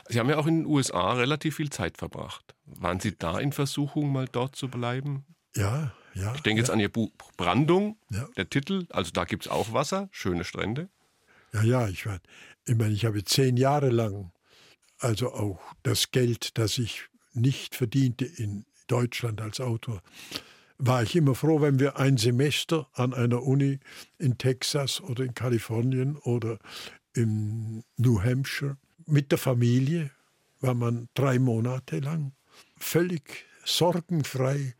Sie 0.08 0.18
haben 0.18 0.28
ja 0.28 0.36
auch 0.36 0.46
in 0.46 0.60
den 0.60 0.66
USA 0.66 1.12
relativ 1.14 1.56
viel 1.56 1.70
Zeit 1.70 1.98
verbracht. 1.98 2.54
Waren 2.66 3.00
Sie 3.00 3.16
da 3.16 3.38
in 3.38 3.52
Versuchung, 3.52 4.12
mal 4.12 4.26
dort 4.30 4.56
zu 4.56 4.68
bleiben? 4.68 5.24
Ja, 5.56 5.92
ja. 6.14 6.34
Ich 6.34 6.42
denke 6.42 6.60
ja. 6.60 6.64
jetzt 6.64 6.70
an 6.70 6.80
Ihr 6.80 6.90
Buch 6.90 7.10
Brandung, 7.36 7.96
ja. 8.10 8.28
der 8.36 8.48
Titel. 8.48 8.86
Also 8.90 9.10
da 9.12 9.24
gibt 9.24 9.46
es 9.46 9.50
auch 9.50 9.72
Wasser, 9.72 10.08
schöne 10.12 10.44
Strände. 10.44 10.88
Ja, 11.52 11.62
ja, 11.62 11.88
ich, 11.88 12.06
war, 12.06 12.18
ich 12.66 12.74
meine, 12.74 12.92
ich 12.92 13.04
habe 13.04 13.24
zehn 13.24 13.56
Jahre 13.56 13.90
lang, 13.90 14.32
also 14.98 15.32
auch 15.32 15.60
das 15.82 16.10
Geld, 16.10 16.58
das 16.58 16.78
ich 16.78 17.08
nicht 17.32 17.74
verdiente 17.74 18.24
in 18.24 18.64
Deutschland 18.86 19.40
als 19.40 19.60
Autor, 19.60 20.02
war 20.78 21.02
ich 21.02 21.14
immer 21.14 21.34
froh, 21.34 21.60
wenn 21.60 21.78
wir 21.78 21.98
ein 21.98 22.16
Semester 22.16 22.88
an 22.92 23.14
einer 23.14 23.42
Uni 23.42 23.78
in 24.18 24.38
Texas 24.38 25.00
oder 25.00 25.24
in 25.24 25.34
Kalifornien 25.34 26.16
oder 26.16 26.58
in 27.14 27.84
New 27.96 28.20
Hampshire 28.22 28.76
mit 29.06 29.30
der 29.30 29.38
Familie, 29.38 30.10
war 30.60 30.74
man 30.74 31.08
drei 31.14 31.38
Monate 31.38 31.98
lang 31.98 32.32
völlig 32.78 33.46
sorgenfrei 33.64 34.74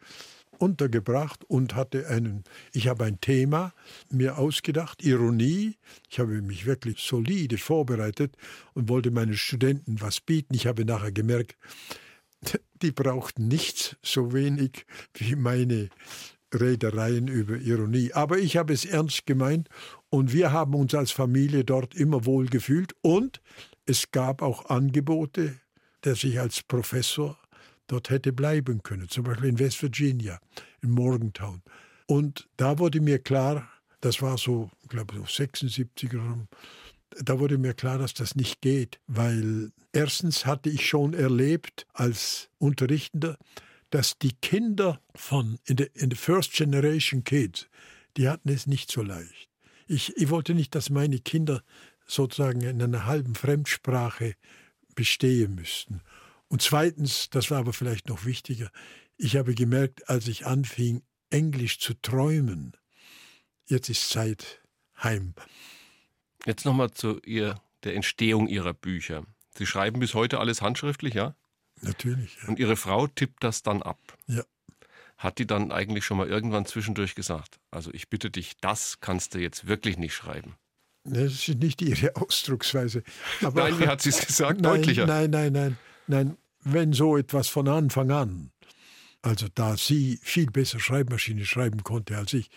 untergebracht 0.58 1.44
und 1.44 1.74
hatte 1.74 2.08
einen, 2.08 2.44
ich 2.72 2.88
habe 2.88 3.04
ein 3.04 3.20
Thema 3.20 3.74
mir 4.10 4.38
ausgedacht, 4.38 5.02
Ironie. 5.04 5.76
Ich 6.10 6.18
habe 6.18 6.40
mich 6.42 6.66
wirklich 6.66 7.00
solide 7.00 7.58
vorbereitet 7.58 8.36
und 8.72 8.88
wollte 8.88 9.10
meinen 9.10 9.36
Studenten 9.36 10.00
was 10.00 10.20
bieten. 10.20 10.54
Ich 10.54 10.66
habe 10.66 10.84
nachher 10.84 11.12
gemerkt, 11.12 11.56
die 12.82 12.92
brauchten 12.92 13.48
nichts 13.48 13.96
so 14.02 14.32
wenig 14.32 14.86
wie 15.14 15.36
meine 15.36 15.90
Redereien 16.52 17.28
über 17.28 17.56
Ironie. 17.56 18.12
Aber 18.12 18.38
ich 18.38 18.56
habe 18.56 18.72
es 18.72 18.84
ernst 18.84 19.26
gemeint 19.26 19.68
und 20.08 20.32
wir 20.32 20.52
haben 20.52 20.74
uns 20.74 20.94
als 20.94 21.10
Familie 21.10 21.64
dort 21.64 21.94
immer 21.94 22.24
wohl 22.26 22.46
gefühlt 22.46 22.94
und 23.02 23.40
es 23.86 24.10
gab 24.10 24.42
auch 24.42 24.66
Angebote, 24.66 25.58
dass 26.02 26.24
ich 26.24 26.40
als 26.40 26.62
Professor 26.62 27.38
dort 27.86 28.10
hätte 28.10 28.32
bleiben 28.32 28.82
können, 28.82 29.08
zum 29.08 29.24
Beispiel 29.24 29.50
in 29.50 29.58
West 29.58 29.82
Virginia, 29.82 30.40
in 30.82 30.90
Morgantown. 30.90 31.62
Und 32.06 32.48
da 32.56 32.78
wurde 32.78 33.00
mir 33.00 33.18
klar, 33.18 33.68
das 34.00 34.20
war 34.20 34.36
so, 34.38 34.70
ich 34.82 34.88
glaube, 34.88 35.14
so 35.14 35.24
76 35.24 36.12
er 36.12 36.46
da 37.22 37.38
wurde 37.38 37.58
mir 37.58 37.74
klar, 37.74 37.98
dass 37.98 38.14
das 38.14 38.34
nicht 38.34 38.60
geht, 38.60 38.98
weil 39.06 39.70
erstens 39.92 40.46
hatte 40.46 40.68
ich 40.68 40.86
schon 40.86 41.14
erlebt 41.14 41.86
als 41.92 42.48
Unterrichtender, 42.58 43.38
dass 43.90 44.18
die 44.18 44.32
Kinder 44.42 45.00
von 45.14 45.58
in 45.66 45.78
the, 45.78 45.86
in 45.94 46.10
the 46.10 46.16
First 46.16 46.52
Generation 46.52 47.22
Kids, 47.22 47.68
die 48.16 48.28
hatten 48.28 48.48
es 48.48 48.66
nicht 48.66 48.90
so 48.90 49.02
leicht. 49.02 49.48
Ich, 49.86 50.16
ich 50.16 50.30
wollte 50.30 50.54
nicht, 50.54 50.74
dass 50.74 50.90
meine 50.90 51.18
Kinder 51.18 51.62
sozusagen 52.06 52.60
in 52.60 52.82
einer 52.82 53.06
halben 53.06 53.34
Fremdsprache 53.34 54.34
bestehen 54.94 55.54
müssten. 55.54 56.00
Und 56.48 56.62
zweitens, 56.62 57.30
das 57.30 57.50
war 57.50 57.58
aber 57.58 57.72
vielleicht 57.72 58.08
noch 58.08 58.24
wichtiger, 58.24 58.70
ich 59.16 59.36
habe 59.36 59.54
gemerkt, 59.54 60.08
als 60.08 60.28
ich 60.28 60.46
anfing, 60.46 61.02
Englisch 61.30 61.78
zu 61.78 61.94
träumen, 61.94 62.76
jetzt 63.66 63.88
ist 63.88 64.10
Zeit 64.10 64.60
heim. 65.02 65.34
Jetzt 66.46 66.64
nochmal 66.64 66.90
zu 66.90 67.20
ihr, 67.20 67.60
der 67.84 67.94
Entstehung 67.94 68.48
Ihrer 68.48 68.74
Bücher. 68.74 69.24
Sie 69.56 69.66
schreiben 69.66 70.00
bis 70.00 70.14
heute 70.14 70.38
alles 70.38 70.62
handschriftlich, 70.62 71.14
ja? 71.14 71.34
Natürlich. 71.80 72.36
Ja. 72.42 72.48
Und 72.48 72.58
Ihre 72.58 72.76
Frau 72.76 73.06
tippt 73.06 73.42
das 73.42 73.62
dann 73.62 73.82
ab. 73.82 73.98
Ja. 74.26 74.44
Hat 75.16 75.38
die 75.38 75.46
dann 75.46 75.72
eigentlich 75.72 76.04
schon 76.04 76.18
mal 76.18 76.28
irgendwann 76.28 76.66
zwischendurch 76.66 77.14
gesagt, 77.14 77.60
also 77.70 77.92
ich 77.92 78.08
bitte 78.08 78.30
dich, 78.30 78.56
das 78.58 79.00
kannst 79.00 79.34
du 79.34 79.38
jetzt 79.38 79.66
wirklich 79.66 79.96
nicht 79.96 80.14
schreiben? 80.14 80.56
Das 81.04 81.48
ist 81.48 81.58
nicht 81.60 81.82
ihre 81.82 82.16
Ausdrucksweise. 82.16 83.02
Aber 83.42 83.62
nein, 83.62 83.78
wie 83.78 83.86
hat 83.86 84.02
sie 84.02 84.10
es 84.10 84.26
gesagt? 84.26 84.60
Nein, 84.60 84.80
Deutlicher. 84.80 85.06
Nein, 85.06 85.30
nein, 85.30 85.52
nein, 85.52 85.76
nein. 86.06 86.36
Wenn 86.60 86.92
so 86.94 87.16
etwas 87.16 87.48
von 87.48 87.68
Anfang 87.68 88.10
an, 88.10 88.50
also 89.20 89.46
da 89.54 89.76
sie 89.76 90.18
viel 90.22 90.46
besser 90.46 90.80
Schreibmaschine 90.80 91.44
schreiben 91.44 91.84
konnte 91.84 92.16
als 92.16 92.32
ich, 92.32 92.50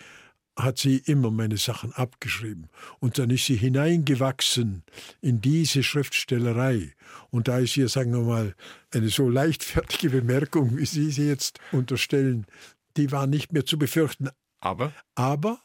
hat 0.58 0.80
sie 0.80 0.98
immer 0.98 1.30
meine 1.30 1.58
Sachen 1.58 1.94
abgeschrieben. 1.94 2.70
Und 3.00 3.20
dann 3.20 3.30
ist 3.30 3.46
sie 3.46 3.56
hineingewachsen 3.56 4.84
in 5.22 5.40
diese 5.40 5.84
Schriftstellerei. 5.84 6.94
Und 7.30 7.48
da 7.48 7.60
ist 7.60 7.74
hier, 7.74 7.90
sagen 7.90 8.12
wir 8.14 8.24
mal, 8.24 8.56
eine 8.92 9.10
so 9.10 9.30
leichtfertige 9.30 10.10
Bemerkung, 10.10 10.78
wie 10.78 10.86
Sie 10.86 11.12
sie 11.12 11.28
jetzt 11.28 11.60
unterstellen, 11.72 12.48
die 12.98 13.12
war 13.12 13.28
nicht 13.28 13.54
mehr 13.54 13.66
zu 13.66 13.78
befürchten. 13.78 14.30
Aber? 14.60 14.92
Aber 15.16 15.60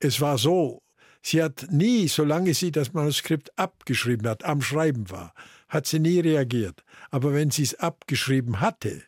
es 0.00 0.20
war 0.20 0.36
so, 0.36 0.82
Sie 1.22 1.42
hat 1.42 1.66
nie, 1.70 2.08
solange 2.08 2.54
sie 2.54 2.72
das 2.72 2.92
Manuskript 2.92 3.56
abgeschrieben 3.58 4.26
hat, 4.28 4.44
am 4.44 4.62
Schreiben 4.62 5.10
war, 5.10 5.34
hat 5.68 5.86
sie 5.86 5.98
nie 5.98 6.20
reagiert. 6.20 6.82
Aber 7.10 7.34
wenn 7.34 7.50
sie 7.50 7.62
es 7.62 7.74
abgeschrieben 7.74 8.60
hatte, 8.60 9.02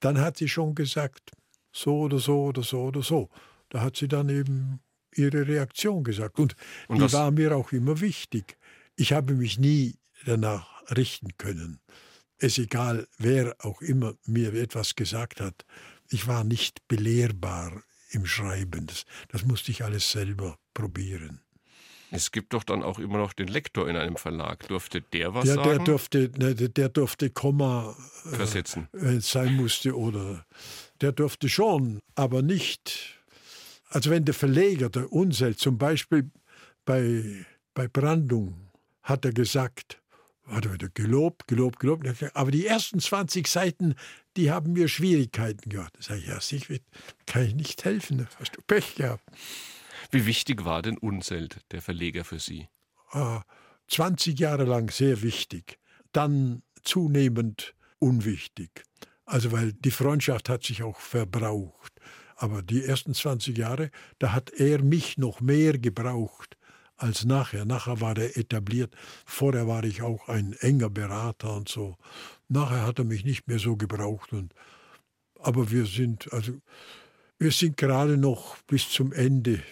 dann 0.00 0.20
hat 0.20 0.36
sie 0.36 0.48
schon 0.48 0.74
gesagt, 0.74 1.32
so 1.72 2.00
oder 2.00 2.18
so 2.18 2.44
oder 2.44 2.62
so 2.62 2.82
oder 2.82 3.02
so. 3.02 3.30
Da 3.70 3.80
hat 3.80 3.96
sie 3.96 4.08
dann 4.08 4.28
eben 4.28 4.80
ihre 5.14 5.46
Reaktion 5.46 6.04
gesagt. 6.04 6.38
Und, 6.38 6.56
Und 6.88 7.00
die 7.00 7.12
war 7.12 7.30
mir 7.30 7.56
auch 7.56 7.72
immer 7.72 8.00
wichtig. 8.00 8.56
Ich 8.96 9.12
habe 9.12 9.34
mich 9.34 9.58
nie 9.58 9.96
danach 10.24 10.82
richten 10.94 11.36
können. 11.38 11.80
Es 12.38 12.58
egal, 12.58 13.08
wer 13.18 13.56
auch 13.60 13.80
immer 13.80 14.14
mir 14.26 14.52
etwas 14.54 14.94
gesagt 14.94 15.40
hat. 15.40 15.64
Ich 16.08 16.26
war 16.26 16.44
nicht 16.44 16.86
belehrbar 16.86 17.82
im 18.10 18.26
Schreiben. 18.26 18.86
Das, 18.86 19.04
das 19.28 19.44
musste 19.44 19.70
ich 19.70 19.84
alles 19.84 20.12
selber 20.12 20.58
probieren. 20.74 21.40
Es 22.10 22.30
gibt 22.30 22.52
doch 22.52 22.64
dann 22.64 22.82
auch 22.82 22.98
immer 22.98 23.18
noch 23.18 23.32
den 23.32 23.48
Lektor 23.48 23.88
in 23.88 23.96
einem 23.96 24.16
Verlag. 24.16 24.66
Durfte 24.68 25.00
der 25.00 25.34
was 25.34 25.44
der, 25.44 25.54
sagen? 25.54 25.68
Der 25.70 25.78
durfte, 25.78 26.30
ne, 26.36 26.54
der 26.54 26.88
durfte 26.88 27.30
Komma 27.30 27.96
äh, 28.24 28.36
versetzen, 28.36 28.88
wenn 28.92 29.16
es 29.18 29.30
sein 29.30 29.54
musste. 29.54 29.96
Oder 29.96 30.46
der 31.00 31.12
durfte 31.12 31.48
schon, 31.48 32.00
aber 32.14 32.42
nicht. 32.42 33.18
Also 33.88 34.10
wenn 34.10 34.24
der 34.24 34.34
Verleger, 34.34 34.88
der 34.88 35.12
Unseld, 35.12 35.58
zum 35.58 35.78
Beispiel 35.78 36.30
bei, 36.84 37.44
bei 37.74 37.88
Brandung, 37.88 38.70
hat 39.02 39.24
er 39.24 39.32
gesagt, 39.32 40.00
hat 40.46 40.64
er 40.64 40.74
wieder 40.74 40.88
gelobt, 40.88 41.48
gelobt, 41.48 41.80
gelobt. 41.80 42.06
Aber 42.34 42.50
die 42.50 42.66
ersten 42.66 43.00
20 43.00 43.46
Seiten, 43.46 43.94
die 44.36 44.50
haben 44.50 44.72
mir 44.72 44.88
Schwierigkeiten 44.88 45.70
gehabt. 45.70 45.96
Da 45.98 46.02
sage 46.02 46.20
ich, 46.20 46.26
ja, 46.26 46.40
Siegfried, 46.40 46.82
kann 47.26 47.44
ich 47.44 47.54
nicht 47.54 47.84
helfen, 47.84 48.26
hast 48.38 48.56
du 48.56 48.62
Pech 48.62 48.94
gehabt. 48.94 49.24
Wie 50.10 50.26
wichtig 50.26 50.64
war 50.64 50.82
denn 50.82 50.98
Unselt, 50.98 51.60
der 51.70 51.82
Verleger, 51.82 52.24
für 52.24 52.38
Sie? 52.38 52.68
20 53.88 54.34
ah, 54.34 54.40
Jahre 54.40 54.64
lang 54.64 54.90
sehr 54.90 55.22
wichtig, 55.22 55.78
dann 56.12 56.62
zunehmend 56.82 57.74
unwichtig. 57.98 58.84
Also 59.24 59.52
weil 59.52 59.72
die 59.72 59.90
Freundschaft 59.90 60.48
hat 60.48 60.64
sich 60.64 60.82
auch 60.82 61.00
verbraucht. 61.00 61.92
Aber 62.36 62.62
die 62.62 62.84
ersten 62.84 63.14
20 63.14 63.56
Jahre, 63.56 63.90
da 64.18 64.32
hat 64.32 64.50
er 64.50 64.82
mich 64.82 65.18
noch 65.18 65.40
mehr 65.40 65.78
gebraucht 65.78 66.56
als 66.96 67.24
nachher. 67.24 67.64
Nachher 67.64 68.00
war 68.00 68.16
er 68.16 68.36
etabliert. 68.36 68.94
Vorher 69.24 69.66
war 69.66 69.84
ich 69.84 70.02
auch 70.02 70.28
ein 70.28 70.52
enger 70.60 70.90
Berater 70.90 71.54
und 71.54 71.68
so. 71.68 71.96
Nachher 72.48 72.86
hat 72.86 72.98
er 72.98 73.04
mich 73.04 73.24
nicht 73.24 73.48
mehr 73.48 73.58
so 73.58 73.76
gebraucht. 73.76 74.32
Und, 74.32 74.54
aber 75.40 75.70
wir 75.70 75.86
sind, 75.86 76.32
also, 76.32 76.52
wir 77.38 77.52
sind 77.52 77.76
gerade 77.76 78.16
noch 78.16 78.58
bis 78.66 78.90
zum 78.90 79.12
Ende 79.12 79.62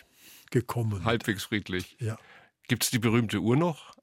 gekommen. 0.54 1.04
Halbwegs 1.04 1.44
friedlich. 1.44 1.96
Ja. 2.00 2.16
Gibt 2.68 2.84
es 2.84 2.90
die 2.90 2.98
berühmte 2.98 3.40
Uhr 3.40 3.56
noch? 3.56 3.94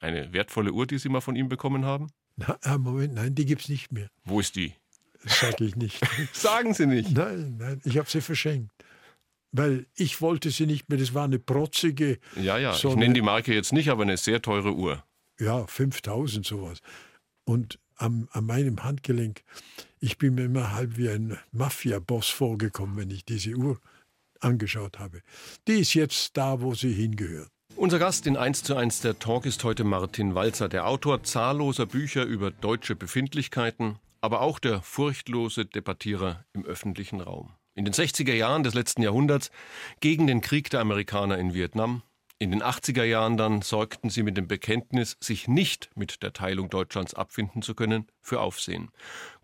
Eine 0.00 0.32
wertvolle 0.32 0.72
Uhr, 0.72 0.86
die 0.86 0.98
Sie 0.98 1.08
mal 1.08 1.20
von 1.20 1.36
ihm 1.36 1.48
bekommen 1.48 1.84
haben? 1.84 2.08
Na, 2.36 2.58
ah, 2.62 2.78
Moment, 2.78 3.14
nein, 3.14 3.34
die 3.34 3.44
gibt 3.44 3.62
es 3.62 3.68
nicht 3.68 3.92
mehr. 3.92 4.10
Wo 4.24 4.40
ist 4.40 4.56
die? 4.56 4.74
Sage 5.24 5.64
ich 5.64 5.76
nicht. 5.76 6.00
Sagen 6.32 6.72
Sie 6.74 6.86
nicht. 6.86 7.10
Nein, 7.10 7.56
nein, 7.58 7.80
ich 7.84 7.98
habe 7.98 8.08
sie 8.08 8.20
verschenkt. 8.20 8.72
Weil 9.52 9.86
ich 9.94 10.20
wollte 10.20 10.50
sie 10.50 10.66
nicht 10.66 10.88
mehr, 10.88 10.98
das 10.98 11.14
war 11.14 11.24
eine 11.24 11.38
protzige. 11.38 12.18
Ja, 12.36 12.58
ja, 12.58 12.72
so 12.72 12.90
ich 12.90 12.96
nenne 12.96 13.14
die 13.14 13.22
Marke 13.22 13.54
jetzt 13.54 13.72
nicht, 13.72 13.88
aber 13.88 14.02
eine 14.02 14.16
sehr 14.16 14.40
teure 14.40 14.74
Uhr. 14.74 15.04
Ja, 15.38 15.66
5000 15.66 16.46
sowas. 16.46 16.80
Und 17.44 17.78
am, 17.96 18.28
an 18.32 18.44
meinem 18.44 18.82
Handgelenk 18.84 19.42
Ich 20.00 20.18
bin 20.18 20.34
mir 20.36 20.44
immer 20.44 20.72
halb 20.72 20.96
wie 20.96 21.08
ein 21.08 21.38
Mafia-Boss 21.52 22.28
vorgekommen, 22.28 22.96
wenn 22.96 23.10
ich 23.10 23.24
diese 23.24 23.54
Uhr 23.54 23.80
angeschaut 24.40 24.98
habe. 24.98 25.20
Die 25.66 25.80
ist 25.80 25.94
jetzt 25.94 26.36
da, 26.36 26.60
wo 26.60 26.74
sie 26.74 26.92
hingehört. 26.92 27.48
Unser 27.76 27.98
Gast 27.98 28.26
in 28.26 28.36
1 28.36 28.64
zu 28.64 28.74
1 28.74 29.02
der 29.02 29.18
Talk 29.18 29.46
ist 29.46 29.62
heute 29.62 29.84
Martin 29.84 30.34
Walzer, 30.34 30.68
der 30.68 30.86
Autor 30.88 31.22
zahlloser 31.22 31.86
Bücher 31.86 32.24
über 32.24 32.50
deutsche 32.50 32.96
Befindlichkeiten, 32.96 33.98
aber 34.20 34.40
auch 34.40 34.58
der 34.58 34.82
furchtlose 34.82 35.64
Debattierer 35.64 36.44
im 36.52 36.64
öffentlichen 36.64 37.20
Raum. 37.20 37.52
In 37.76 37.84
den 37.84 37.94
60er 37.94 38.34
Jahren 38.34 38.64
des 38.64 38.74
letzten 38.74 39.02
Jahrhunderts 39.02 39.52
gegen 40.00 40.26
den 40.26 40.40
Krieg 40.40 40.70
der 40.70 40.80
Amerikaner 40.80 41.38
in 41.38 41.54
Vietnam. 41.54 42.02
In 42.40 42.50
den 42.50 42.62
80er 42.62 43.04
Jahren 43.04 43.36
dann 43.36 43.62
sorgten 43.62 44.10
sie 44.10 44.24
mit 44.24 44.36
dem 44.36 44.48
Bekenntnis, 44.48 45.16
sich 45.20 45.46
nicht 45.46 45.90
mit 45.94 46.22
der 46.24 46.32
Teilung 46.32 46.70
Deutschlands 46.70 47.14
abfinden 47.14 47.62
zu 47.62 47.76
können, 47.76 48.06
für 48.20 48.40
Aufsehen. 48.40 48.90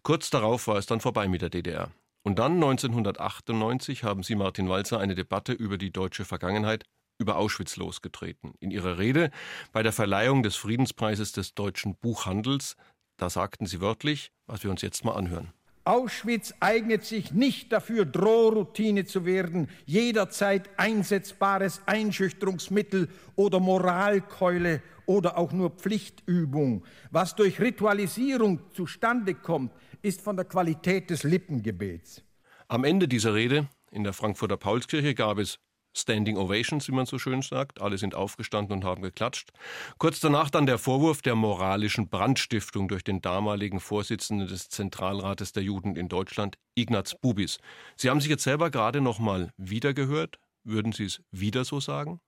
Kurz 0.03 0.31
darauf 0.31 0.67
war 0.67 0.77
es 0.77 0.87
dann 0.87 1.01
vorbei 1.01 1.29
mit 1.29 1.43
der 1.43 1.51
DDR. 1.51 1.93
Und 2.27 2.39
dann 2.39 2.55
1998 2.55 4.03
haben 4.03 4.23
Sie, 4.23 4.35
Martin 4.35 4.67
Walzer, 4.71 4.99
eine 4.99 5.15
Debatte 5.15 5.53
über 5.53 5.77
die 5.77 5.93
deutsche 5.93 6.25
Vergangenheit 6.25 6.85
über 7.19 7.37
Auschwitz 7.37 7.77
losgetreten. 7.77 8.55
In 8.61 8.71
Ihrer 8.71 8.99
Rede 8.99 9.31
bei 9.73 9.83
der 9.83 9.93
Verleihung 9.93 10.43
des 10.43 10.57
Friedenspreises 10.57 11.33
des 11.33 11.55
deutschen 11.55 11.97
Buchhandels, 11.97 12.77
da 13.19 13.29
sagten 13.29 13.67
Sie 13.67 13.83
wörtlich, 13.83 14.33
was 14.47 14.65
wir 14.65 14.71
uns 14.71 14.81
jetzt 14.81 15.05
mal 15.05 15.13
anhören. 15.13 15.53
Auschwitz 15.85 16.55
eignet 16.61 17.05
sich 17.05 17.33
nicht 17.33 17.71
dafür, 17.71 18.07
Drohroutine 18.07 19.05
zu 19.05 19.27
werden, 19.27 19.69
jederzeit 19.85 20.71
einsetzbares 20.79 21.83
Einschüchterungsmittel 21.85 23.11
oder 23.37 23.61
Moralkeule 23.61 24.81
oder 25.05 25.37
auch 25.37 25.53
nur 25.53 25.71
Pflichtübung. 25.71 26.85
Was 27.11 27.37
durch 27.37 27.61
Ritualisierung 27.61 28.61
zustande 28.73 29.35
kommt, 29.35 29.73
ist 30.05 30.21
von 30.21 30.37
der 30.37 30.45
Qualität 30.45 31.11
des 31.11 31.23
Lippengebets. 31.23 32.23
Am 32.69 32.85
Ende 32.85 33.09
dieser 33.09 33.35
Rede 33.35 33.69
in 33.91 34.05
der 34.05 34.13
Frankfurter 34.13 34.57
Paulskirche 34.57 35.15
gab 35.15 35.39
es 35.39 35.59
Standing 35.97 36.37
Ovations, 36.37 36.89
wie 36.89 36.93
man 36.93 37.07
so 37.07 37.19
schön 37.19 37.41
sagt. 37.41 37.81
Alle 37.81 37.99
sind 37.99 38.15
aufgestanden 38.15 38.79
und 38.79 38.85
haben 38.85 39.03
geklatscht. 39.03 39.53
Kurz 39.99 40.21
danach 40.21 40.51
dann 40.51 40.67
der 40.67 40.79
Vorwurf 40.79 41.23
der 41.23 41.37
moralischen 41.37 42.09
Brandstiftung 42.09 42.89
durch 42.89 43.05
den 43.05 43.23
damaligen 43.23 43.81
Vorsitzenden 43.81 44.49
des 44.49 44.69
Zentralrates 44.69 45.53
der 45.53 45.63
Juden 45.63 45.97
in 45.97 46.09
Deutschland, 46.09 46.59
Ignaz 46.75 47.15
Bubis. 47.15 47.59
Sie 47.97 48.11
haben 48.11 48.21
sich 48.21 48.31
jetzt 48.31 48.43
selber 48.43 48.71
gerade 48.71 49.01
noch 49.01 49.21
mal 49.21 49.53
wiedergehört. 49.57 50.39
Würden 50.65 50.93
Sie 50.93 51.05
es 51.05 51.23
wieder 51.31 51.65
so 51.65 51.79
sagen? 51.79 52.21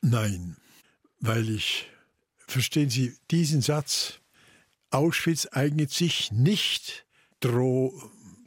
Nein, 0.00 0.56
weil 1.18 1.50
ich, 1.50 1.90
verstehen 2.46 2.90
Sie, 2.90 3.16
diesen 3.30 3.62
Satz, 3.62 4.20
Auschwitz 4.90 5.48
eignet 5.50 5.90
sich 5.90 6.32
nicht, 6.32 7.06
droh 7.40 7.92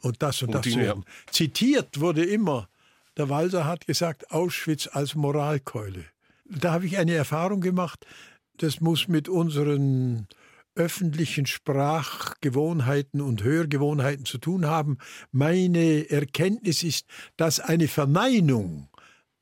und 0.00 0.22
das 0.22 0.42
und, 0.42 0.54
und 0.54 0.66
das 0.66 0.72
zu 0.72 0.78
werden. 0.78 1.04
Zitiert 1.30 2.00
wurde 2.00 2.24
immer 2.24 2.68
der 3.16 3.28
Walser 3.28 3.66
hat 3.66 3.86
gesagt, 3.86 4.30
Auschwitz 4.30 4.88
als 4.90 5.14
Moralkeule. 5.14 6.04
Da 6.46 6.72
habe 6.72 6.86
ich 6.86 6.98
eine 6.98 7.14
Erfahrung 7.14 7.60
gemacht, 7.60 8.06
das 8.56 8.80
muss 8.80 9.08
mit 9.08 9.28
unseren 9.28 10.28
öffentlichen 10.74 11.44
Sprachgewohnheiten 11.44 13.20
und 13.20 13.42
Hörgewohnheiten 13.42 14.24
zu 14.24 14.38
tun 14.38 14.66
haben. 14.66 14.96
Meine 15.30 16.08
Erkenntnis 16.08 16.82
ist, 16.82 17.06
dass 17.36 17.60
eine 17.60 17.88
Verneinung 17.88 18.88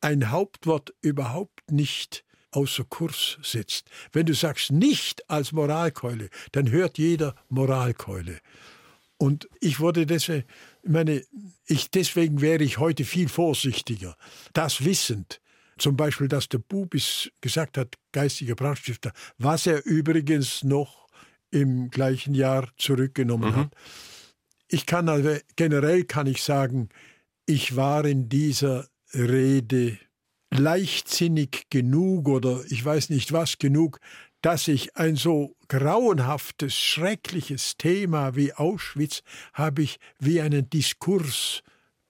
ein 0.01 0.31
Hauptwort 0.31 0.93
überhaupt 1.01 1.71
nicht 1.71 2.25
außer 2.53 2.85
Kurs 2.85 3.39
setzt. 3.43 3.91
Wenn 4.13 4.27
du 4.27 4.35
sagst 4.35 4.73
nicht 4.73 5.29
als 5.31 5.53
Moralkeule, 5.53 6.29
dann 6.53 6.71
hört 6.71 6.99
jeder 6.99 7.35
Moralkeule. 7.49 8.41
Und 9.17 9.49
ich 9.61 9.81
wurde 9.81 10.07
deswegen, 10.07 10.45
meine, 10.83 11.23
ich, 11.67 11.91
deswegen 11.91 12.41
wäre 12.41 12.65
ich 12.65 12.79
heute 12.79 13.05
viel 13.05 13.29
vorsichtiger. 13.29 14.17
Das 14.55 14.85
wissend, 14.85 15.41
zum 15.77 15.97
Beispiel, 15.97 16.29
dass 16.29 16.49
der 16.49 16.59
Bubis 16.59 17.31
gesagt 17.41 17.77
hat, 17.77 17.97
geistiger 18.13 18.55
Brandstifter, 18.55 19.13
was 19.39 19.67
er 19.67 19.85
übrigens 19.85 20.65
noch 20.65 21.09
im 21.51 21.91
gleichen 21.91 22.35
Jahr 22.35 22.69
zurückgenommen 22.77 23.51
mhm. 23.51 23.57
hat. 23.57 23.75
Ich 24.69 24.87
kann 24.87 25.09
also, 25.09 25.37
generell 25.57 26.05
kann 26.05 26.27
ich 26.27 26.43
sagen, 26.43 26.89
ich 27.45 27.77
war 27.77 28.05
in 28.05 28.29
dieser 28.29 28.89
Rede 29.13 29.99
leichtsinnig 30.51 31.67
genug 31.71 32.29
oder 32.29 32.63
ich 32.69 32.85
weiß 32.85 33.11
nicht 33.11 33.33
was 33.33 33.59
genug, 33.59 34.01
dass 34.43 34.69
ich 34.69 34.97
ein 34.97 35.17
so 35.17 35.55
grauenhaftes, 35.69 36.75
schreckliches 36.75 37.77
Thema 37.77 38.35
wie 38.37 38.53
Auschwitz 38.53 39.23
habe 39.53 39.83
ich 39.83 39.99
wie 40.19 40.41
einen 40.41 40.69
Diskurs 40.71 41.63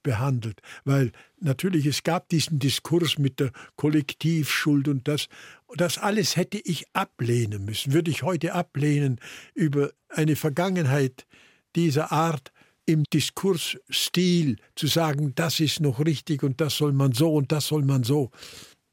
behandelt, 0.03 0.61
weil 0.83 1.11
natürlich 1.39 1.85
es 1.85 2.03
gab 2.03 2.29
diesen 2.29 2.57
Diskurs 2.57 3.19
mit 3.19 3.39
der 3.39 3.51
Kollektivschuld 3.75 4.87
und 4.87 5.07
das, 5.07 5.27
das 5.75 5.97
alles 5.97 6.35
hätte 6.35 6.57
ich 6.57 6.85
ablehnen 6.93 7.65
müssen, 7.65 7.93
würde 7.93 8.09
ich 8.09 8.23
heute 8.23 8.53
ablehnen 8.53 9.19
über 9.53 9.91
eine 10.09 10.35
Vergangenheit 10.35 11.27
dieser 11.75 12.11
Art 12.11 12.51
im 12.85 13.03
Diskursstil 13.05 14.57
zu 14.75 14.87
sagen, 14.87 15.33
das 15.35 15.59
ist 15.59 15.79
noch 15.79 15.99
richtig 15.99 16.43
und 16.43 16.59
das 16.61 16.77
soll 16.77 16.93
man 16.93 17.13
so 17.13 17.33
und 17.33 17.51
das 17.51 17.67
soll 17.67 17.83
man 17.83 18.03
so. 18.03 18.31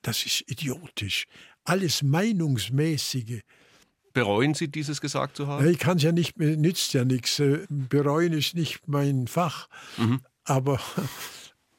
Das 0.03 0.24
ist 0.24 0.44
idiotisch 0.48 1.27
alles 1.68 2.03
Meinungsmäßige. 2.03 3.42
Bereuen 4.14 4.55
Sie 4.55 4.68
dieses 4.68 5.01
gesagt 5.01 5.37
zu 5.37 5.46
haben? 5.46 5.68
Ich 5.68 5.79
kann 5.79 5.98
es 5.98 6.03
ja 6.03 6.12
nicht, 6.12 6.38
nützt 6.38 6.94
ja 6.94 7.05
nichts. 7.05 7.38
Äh, 7.38 7.66
bereuen 7.68 8.33
ist 8.33 8.55
nicht 8.55 8.88
mein 8.88 9.29
Fach. 9.29 9.68
Mhm. 9.96 10.20
Aber, 10.44 10.81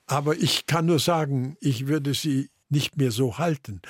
aber 0.05 0.37
ich 0.37 0.67
kann 0.67 0.85
nur 0.85 0.99
sagen, 0.99 1.57
ich 1.59 1.87
würde 1.87 2.13
sie 2.13 2.49
nicht 2.69 2.97
mehr 2.97 3.11
so 3.11 3.39
halten. 3.39 3.81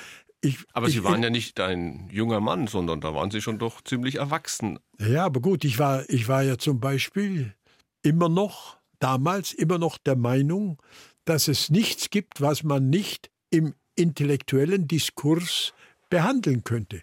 Ich, 0.42 0.56
aber 0.72 0.88
Sie 0.88 0.98
ich, 0.98 1.04
waren 1.04 1.22
ja 1.22 1.28
nicht 1.28 1.60
ein 1.60 2.08
junger 2.10 2.40
Mann, 2.40 2.66
sondern 2.66 3.02
da 3.02 3.14
waren 3.14 3.30
Sie 3.30 3.42
schon 3.42 3.58
doch 3.58 3.84
ziemlich 3.84 4.14
erwachsen. 4.14 4.78
Ja, 4.98 5.26
aber 5.26 5.40
gut, 5.40 5.64
ich 5.66 5.78
war, 5.78 6.08
ich 6.08 6.28
war 6.28 6.42
ja 6.42 6.56
zum 6.56 6.80
Beispiel 6.80 7.54
immer 8.02 8.28
noch, 8.28 8.78
damals 8.98 9.52
immer 9.52 9.78
noch 9.78 9.98
der 9.98 10.16
Meinung, 10.16 10.80
dass 11.24 11.48
es 11.48 11.70
nichts 11.70 12.10
gibt, 12.10 12.40
was 12.40 12.62
man 12.62 12.90
nicht 12.90 13.30
im 13.50 13.74
intellektuellen 13.94 14.88
Diskurs 14.88 15.72
behandeln 16.08 16.64
könnte. 16.64 17.02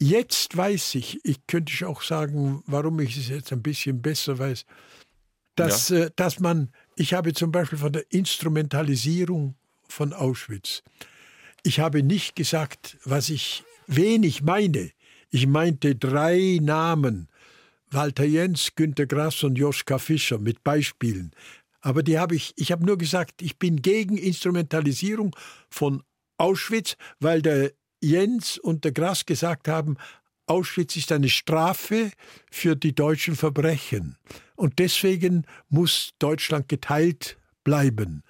Jetzt 0.00 0.56
weiß 0.56 0.96
ich, 0.96 1.24
ich 1.24 1.46
könnte 1.46 1.86
auch 1.86 2.02
sagen, 2.02 2.62
warum 2.66 2.98
ich 3.00 3.16
es 3.16 3.28
jetzt 3.28 3.52
ein 3.52 3.62
bisschen 3.62 4.02
besser 4.02 4.38
weiß, 4.38 4.66
dass, 5.54 5.88
ja. 5.88 6.04
äh, 6.04 6.10
dass 6.16 6.40
man, 6.40 6.70
ich 6.96 7.14
habe 7.14 7.32
zum 7.32 7.52
Beispiel 7.52 7.78
von 7.78 7.92
der 7.92 8.10
Instrumentalisierung 8.10 9.54
von 9.88 10.12
Auschwitz, 10.12 10.82
ich 11.62 11.80
habe 11.80 12.02
nicht 12.02 12.36
gesagt, 12.36 12.98
was 13.04 13.30
ich 13.30 13.64
wenig 13.86 14.42
meine. 14.42 14.90
Ich 15.30 15.46
meinte 15.46 15.96
drei 15.96 16.58
Namen, 16.60 17.28
Walter 17.94 18.24
Jens, 18.24 18.74
Günter 18.74 19.06
Grass 19.06 19.42
und 19.42 19.56
Joschka 19.56 19.98
Fischer 19.98 20.38
mit 20.38 20.64
Beispielen. 20.64 21.32
Aber 21.80 22.02
die 22.02 22.18
habe 22.18 22.34
ich, 22.34 22.52
ich 22.56 22.72
habe 22.72 22.84
nur 22.84 22.98
gesagt, 22.98 23.42
ich 23.42 23.58
bin 23.58 23.82
gegen 23.82 24.16
Instrumentalisierung 24.16 25.36
von 25.68 26.02
Auschwitz, 26.38 26.96
weil 27.20 27.42
der 27.42 27.72
Jens 28.02 28.58
und 28.58 28.84
der 28.84 28.92
Grass 28.92 29.26
gesagt 29.26 29.68
haben, 29.68 29.96
Auschwitz 30.46 30.96
ist 30.96 31.12
eine 31.12 31.28
Strafe 31.28 32.10
für 32.50 32.76
die 32.76 32.94
deutschen 32.94 33.36
Verbrechen. 33.36 34.16
Und 34.56 34.78
deswegen 34.78 35.46
muss 35.68 36.10
Deutschland 36.18 36.68
geteilt 36.68 37.38
bleiben. 37.64 38.22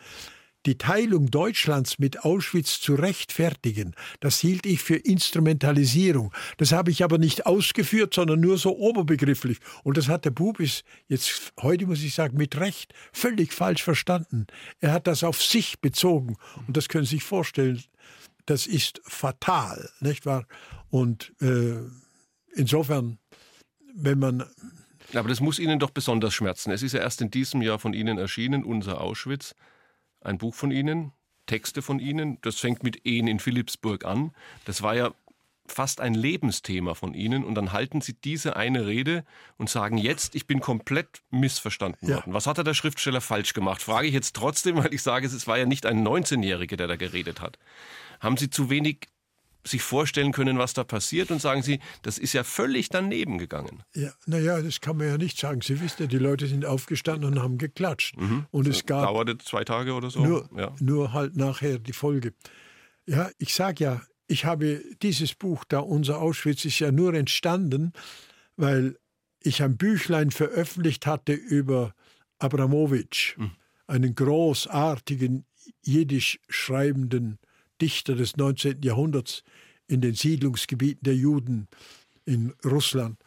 Die 0.66 0.78
Teilung 0.78 1.30
Deutschlands 1.30 1.98
mit 1.98 2.24
Auschwitz 2.24 2.80
zu 2.80 2.94
rechtfertigen, 2.94 3.94
das 4.20 4.38
hielt 4.38 4.66
ich 4.66 4.82
für 4.82 4.96
Instrumentalisierung. 4.96 6.32
Das 6.56 6.72
habe 6.72 6.90
ich 6.90 7.04
aber 7.04 7.18
nicht 7.18 7.46
ausgeführt, 7.46 8.14
sondern 8.14 8.40
nur 8.40 8.58
so 8.58 8.76
oberbegrifflich. 8.76 9.58
Und 9.82 9.96
das 9.96 10.08
hat 10.08 10.24
der 10.24 10.30
Bubis 10.30 10.84
jetzt, 11.08 11.52
heute 11.60 11.86
muss 11.86 12.02
ich 12.02 12.14
sagen, 12.14 12.36
mit 12.36 12.56
Recht 12.56 12.94
völlig 13.12 13.52
falsch 13.52 13.82
verstanden. 13.82 14.46
Er 14.80 14.92
hat 14.92 15.06
das 15.06 15.22
auf 15.22 15.42
sich 15.42 15.80
bezogen. 15.80 16.36
Und 16.66 16.76
das 16.76 16.88
können 16.88 17.04
Sie 17.04 17.16
sich 17.16 17.24
vorstellen 17.24 17.82
das 18.46 18.66
ist 18.66 19.00
fatal, 19.04 19.90
nicht 20.00 20.26
wahr? 20.26 20.46
Und 20.90 21.32
äh, 21.40 21.76
insofern, 22.54 23.18
wenn 23.94 24.18
man. 24.18 24.44
Aber 25.14 25.28
das 25.28 25.40
muss 25.40 25.58
Ihnen 25.58 25.78
doch 25.78 25.90
besonders 25.90 26.34
schmerzen. 26.34 26.70
Es 26.70 26.82
ist 26.82 26.92
ja 26.92 27.00
erst 27.00 27.20
in 27.20 27.30
diesem 27.30 27.62
Jahr 27.62 27.78
von 27.78 27.94
Ihnen 27.94 28.18
erschienen, 28.18 28.64
Unser 28.64 29.00
Auschwitz, 29.00 29.54
ein 30.24 30.38
Buch 30.38 30.54
von 30.54 30.70
Ihnen, 30.70 31.12
Texte 31.46 31.82
von 31.82 31.98
Ihnen. 31.98 32.38
Das 32.42 32.56
fängt 32.56 32.82
mit 32.82 33.06
Ehen 33.06 33.26
in 33.26 33.38
Philipsburg 33.38 34.04
an. 34.04 34.32
Das 34.64 34.82
war 34.82 34.94
ja 34.94 35.14
fast 35.66 36.00
ein 36.00 36.14
Lebensthema 36.14 36.94
von 36.94 37.14
Ihnen 37.14 37.44
und 37.44 37.54
dann 37.54 37.72
halten 37.72 38.00
Sie 38.00 38.14
diese 38.14 38.56
eine 38.56 38.86
Rede 38.86 39.24
und 39.56 39.70
sagen 39.70 39.96
jetzt, 39.96 40.34
ich 40.34 40.46
bin 40.46 40.60
komplett 40.60 41.22
missverstanden 41.30 42.08
ja. 42.08 42.16
worden. 42.16 42.34
Was 42.34 42.46
hat 42.46 42.58
der 42.64 42.74
Schriftsteller 42.74 43.20
falsch 43.20 43.54
gemacht? 43.54 43.82
Frage 43.82 44.06
ich 44.06 44.14
jetzt 44.14 44.36
trotzdem, 44.36 44.76
weil 44.76 44.92
ich 44.92 45.02
sage, 45.02 45.26
es 45.26 45.46
war 45.46 45.58
ja 45.58 45.64
nicht 45.66 45.86
ein 45.86 46.06
19-Jähriger, 46.06 46.76
der 46.76 46.86
da 46.86 46.96
geredet 46.96 47.40
hat. 47.40 47.58
Haben 48.20 48.36
Sie 48.36 48.50
zu 48.50 48.68
wenig 48.70 49.08
sich 49.66 49.82
vorstellen 49.82 50.32
können, 50.32 50.58
was 50.58 50.74
da 50.74 50.84
passiert 50.84 51.30
und 51.30 51.40
sagen 51.40 51.62
Sie, 51.62 51.80
das 52.02 52.18
ist 52.18 52.32
ja 52.32 52.44
völlig 52.44 52.88
daneben 52.88 53.38
gegangen. 53.38 53.82
Ja, 53.94 54.12
naja, 54.26 54.60
das 54.60 54.80
kann 54.80 54.96
man 54.96 55.08
ja 55.08 55.18
nicht 55.18 55.38
sagen. 55.38 55.60
Sie 55.62 55.80
wissen 55.80 56.02
ja, 56.02 56.06
die 56.06 56.18
Leute 56.18 56.46
sind 56.46 56.64
aufgestanden 56.64 57.32
und 57.32 57.42
haben 57.42 57.58
geklatscht. 57.58 58.16
Mhm. 58.16 58.46
Und 58.50 58.68
es 58.68 58.86
gab. 58.86 59.04
Dauerte 59.04 59.38
zwei 59.38 59.64
Tage 59.64 59.94
oder 59.94 60.10
so? 60.10 60.24
Nur, 60.24 60.48
ja. 60.56 60.74
nur 60.80 61.12
halt 61.12 61.36
nachher 61.36 61.78
die 61.78 61.92
Folge. 61.92 62.34
Ja, 63.06 63.30
ich 63.38 63.54
sage 63.54 63.84
ja, 63.84 64.02
ich 64.26 64.44
habe 64.44 64.82
dieses 65.02 65.34
Buch 65.34 65.64
da, 65.64 65.80
unser 65.80 66.20
Auschwitz, 66.20 66.64
ist 66.64 66.78
ja 66.78 66.92
nur 66.92 67.14
entstanden, 67.14 67.92
weil 68.56 68.96
ich 69.40 69.62
ein 69.62 69.76
Büchlein 69.76 70.30
veröffentlicht 70.30 71.06
hatte 71.06 71.32
über 71.32 71.94
Abramowitsch, 72.38 73.36
mhm. 73.36 73.52
einen 73.86 74.14
großartigen 74.14 75.44
jiddisch 75.82 76.40
schreibenden 76.48 77.38
Dichter 77.84 78.14
des 78.14 78.38
19. 78.38 78.80
Jahrhunderts 78.80 79.42
in 79.88 80.00
den 80.00 80.14
Siedlungsgebieten 80.14 81.04
der 81.04 81.14
Juden 81.14 81.68
in 82.24 82.54
Russland. 82.64 83.18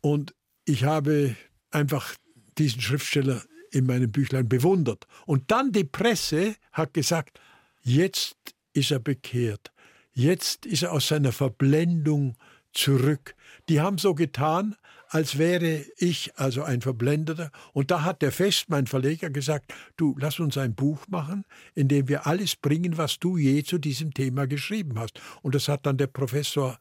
Und 0.00 0.34
ich 0.64 0.84
habe 0.84 1.36
einfach 1.70 2.14
diesen 2.56 2.80
Schriftsteller 2.80 3.42
in 3.70 3.84
meinem 3.84 4.10
Büchlein 4.10 4.48
bewundert. 4.48 5.06
Und 5.26 5.50
dann 5.50 5.72
die 5.72 5.84
Presse 5.84 6.56
hat 6.72 6.94
gesagt, 6.94 7.38
jetzt 7.82 8.54
ist 8.72 8.90
er 8.90 8.98
bekehrt. 8.98 9.72
Jetzt 10.14 10.64
ist 10.64 10.84
er 10.84 10.92
aus 10.92 11.08
seiner 11.08 11.32
Verblendung 11.32 12.38
zurück. 12.72 13.34
Die 13.68 13.82
haben 13.82 13.98
so 13.98 14.14
getan, 14.14 14.74
als 15.12 15.36
wäre 15.36 15.84
ich 15.98 16.32
also 16.36 16.62
ein 16.62 16.80
Verblendeter. 16.80 17.50
Und 17.74 17.90
da 17.90 18.02
hat 18.02 18.22
der 18.22 18.32
Fest, 18.32 18.70
mein 18.70 18.86
Verleger, 18.86 19.28
gesagt, 19.28 19.74
du, 19.98 20.16
lass 20.18 20.40
uns 20.40 20.56
ein 20.56 20.74
Buch 20.74 21.06
machen, 21.08 21.44
in 21.74 21.88
dem 21.88 22.08
wir 22.08 22.26
alles 22.26 22.56
bringen, 22.56 22.96
was 22.96 23.18
du 23.18 23.36
je 23.36 23.62
zu 23.62 23.76
diesem 23.76 24.14
Thema 24.14 24.46
geschrieben 24.46 24.98
hast. 24.98 25.20
Und 25.42 25.54
das 25.54 25.68
hat 25.68 25.84
dann 25.84 25.98
der 25.98 26.06
Professor 26.06 26.78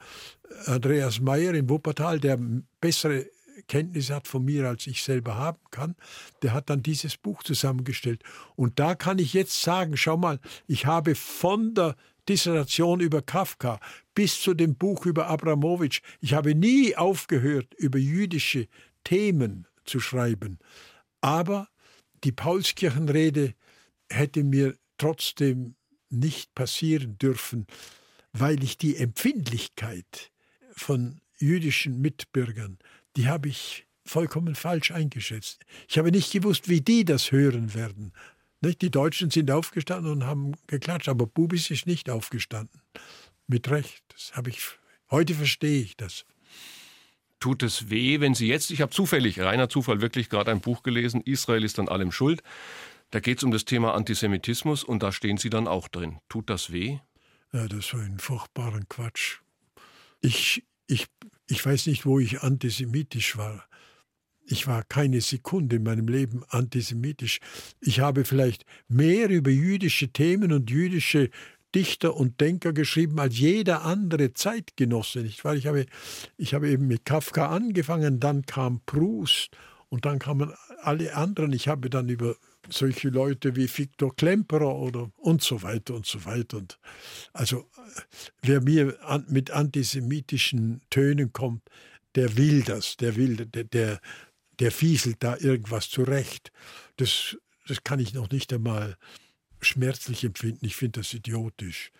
Andreas 0.65 1.20
Meyer 1.20 1.54
in 1.54 1.70
Wuppertal, 1.70 2.22
der 2.22 2.39
bessere 2.80 3.26
Kenntnisse 3.67 4.15
hat 4.15 4.30
von 4.30 4.46
mir, 4.46 4.67
als 4.70 4.88
ich 4.88 5.04
selber 5.04 5.36
haben 5.36 5.60
kann, 5.70 5.96
der 6.41 6.54
hat 6.54 6.70
dann 6.70 6.82
dieses 6.84 7.17
Buch 7.17 7.44
zusammengestellt. 7.44 8.24
Und 8.56 8.80
da 8.80 8.96
kann 8.96 9.20
ich 9.20 9.34
jetzt 9.34 9.62
sagen, 9.62 9.98
schau 9.98 10.15
mal, 10.15 10.39
ich 10.67 10.86
habe 10.86 11.15
von 11.15 11.74
der 11.74 11.98
Dissertation 12.29 12.99
über 12.99 13.21
Kafka 13.21 13.79
bis 14.13 14.41
zu 14.41 14.53
dem 14.53 14.75
Buch 14.75 15.05
über 15.05 15.27
Abramowitsch. 15.27 16.01
Ich 16.19 16.34
habe 16.34 16.55
nie 16.55 16.95
aufgehört, 16.95 17.73
über 17.75 17.97
jüdische 17.97 18.67
Themen 19.03 19.67
zu 19.86 19.99
schreiben. 19.99 20.60
Aber 21.21 21.67
die 22.23 22.31
Paulskirchenrede 22.31 23.53
hätte 24.10 24.43
mir 24.43 24.75
trotzdem 24.97 25.75
nicht 26.10 26.53
passieren 26.53 27.17
dürfen, 27.17 27.65
weil 28.34 28.63
ich 28.63 28.77
die 28.77 28.97
Empfindlichkeit 28.97 30.31
von 30.75 31.21
jüdischen 31.38 32.01
Mitbürgern, 32.01 32.77
die 33.15 33.27
habe 33.27 33.49
ich 33.49 33.88
vollkommen 34.05 34.55
falsch 34.55 34.91
eingeschätzt. 34.91 35.63
Ich 35.88 35.97
habe 35.97 36.12
nicht 36.12 36.31
gewusst, 36.31 36.69
wie 36.69 36.81
die 36.81 37.05
das 37.05 37.31
hören 37.31 37.73
werden. 37.73 38.13
Nicht? 38.62 38.82
Die 38.82 38.91
Deutschen 38.91 39.32
sind 39.32 39.50
aufgestanden 39.50 40.12
und 40.12 40.24
haben 40.24 40.54
geklatscht, 40.67 41.10
aber 41.10 41.26
Bubis 41.26 41.71
ist 41.71 41.88
nicht 41.88 42.10
aufgestanden. 42.10 42.82
Mit 43.47 43.69
Recht. 43.69 44.04
Das 44.10 44.34
habe 44.36 44.52
ich. 44.52 44.60
Heute 45.10 45.34
verstehe 45.34 45.82
ich 45.82 45.97
das. 45.97 46.26
Tut 47.39 47.63
es 47.63 47.89
weh, 47.89 48.19
wenn 48.19 48.36
Sie 48.36 48.47
jetzt, 48.47 48.69
ich 48.69 48.82
habe 48.82 48.91
zufällig, 48.91 49.39
reiner 49.39 49.67
Zufall, 49.67 50.00
wirklich 50.00 50.30
gerade 50.30 50.52
ein 50.52 50.62
Buch 50.62 50.84
gelesen, 50.84 51.21
Israel 51.21 51.63
ist 51.63 51.80
an 51.80 51.89
allem 51.89 52.12
schuld. 52.12 52.43
Da 53.10 53.19
geht 53.19 53.39
es 53.39 53.43
um 53.43 53.52
das 53.52 53.65
Thema 53.65 53.95
Antisemitismus 53.95 54.84
und 54.84 55.02
da 55.02 55.12
stehen 55.12 55.38
Sie 55.38 55.50
dann 55.50 55.67
auch 55.67 55.88
drin. 55.88 56.19
Tut 56.30 56.52
das 56.52 56.71
weh? 56.71 57.00
Ja, 57.52 57.67
das 57.67 57.93
war 57.93 58.02
ein 58.02 58.19
furchtbaren 58.19 58.88
Quatsch. 58.88 59.39
Ich, 60.21 60.63
ich, 60.86 61.08
ich 61.47 61.65
weiß 61.65 61.88
nicht, 61.88 62.06
wo 62.06 62.19
ich 62.19 62.41
antisemitisch 62.41 63.38
war. 63.38 63.65
Ich 64.52 64.68
war 64.68 64.84
keine 64.84 65.22
Sekunde 65.22 65.78
in 65.78 65.84
meinem 65.84 66.08
Leben 66.08 66.44
antisemitisch. 66.50 67.40
Ich 67.80 68.02
habe 68.02 68.26
vielleicht 68.26 68.66
mehr 68.90 69.30
über 69.30 69.50
jüdische 69.50 70.10
Themen 70.10 70.52
und 70.52 70.70
jüdische 70.70 71.30
Dichter 71.74 72.18
und 72.18 72.42
Denker 72.42 72.74
geschrieben 72.74 73.18
als 73.20 73.38
jeder 73.38 73.84
andere 73.84 74.34
Zeitgenosse. 74.34 75.20
Nicht 75.20 75.46
wahr? 75.46 75.56
Ich, 75.56 75.68
habe, 75.68 75.86
ich 76.38 76.54
habe 76.54 76.70
eben 76.70 76.88
mit 76.88 77.06
Kafka 77.06 77.48
angefangen, 77.48 78.20
dann 78.20 78.46
kam 78.46 78.82
Proust 78.86 79.52
und 79.88 80.06
dann 80.06 80.20
kamen 80.20 80.52
alle 80.82 81.16
anderen. 81.16 81.54
Ich 81.54 81.70
habe 81.70 81.90
dann 81.90 82.10
über 82.10 82.36
solche 82.70 83.08
Leute 83.08 83.56
wie 83.56 83.70
Viktor 83.70 84.14
Klemperer 84.16 84.76
oder 84.76 85.12
und 85.18 85.42
so 85.42 85.64
weiter 85.64 85.96
und 85.96 86.06
so 86.06 86.26
weiter. 86.26 86.58
Und 86.58 86.78
also 87.32 87.70
wer 88.42 88.62
mir 88.62 88.98
an, 89.06 89.26
mit 89.30 89.52
antisemitischen 89.52 90.82
Tönen 90.90 91.32
kommt, 91.32 91.64
der 92.16 92.36
will 92.36 92.64
das, 92.64 92.98
der 92.98 93.16
will, 93.16 93.38
der, 93.46 93.64
der, 93.64 94.02
der 94.62 94.71
fieselt 94.71 95.24
da 95.24 95.36
irgendwas 95.38 95.89
zurecht. 95.89 96.52
Das, 96.97 97.36
das 97.67 97.84
kann 97.84 98.00
ich 98.00 98.13
noch 98.13 98.30
nicht 98.30 98.54
einmal 98.54 98.95
schmerzlich 99.60 100.24
empfinden. 100.24 100.65
Ich 100.65 100.76
finde 100.76 101.00
das 101.00 101.13
idiotisch. 101.13 101.91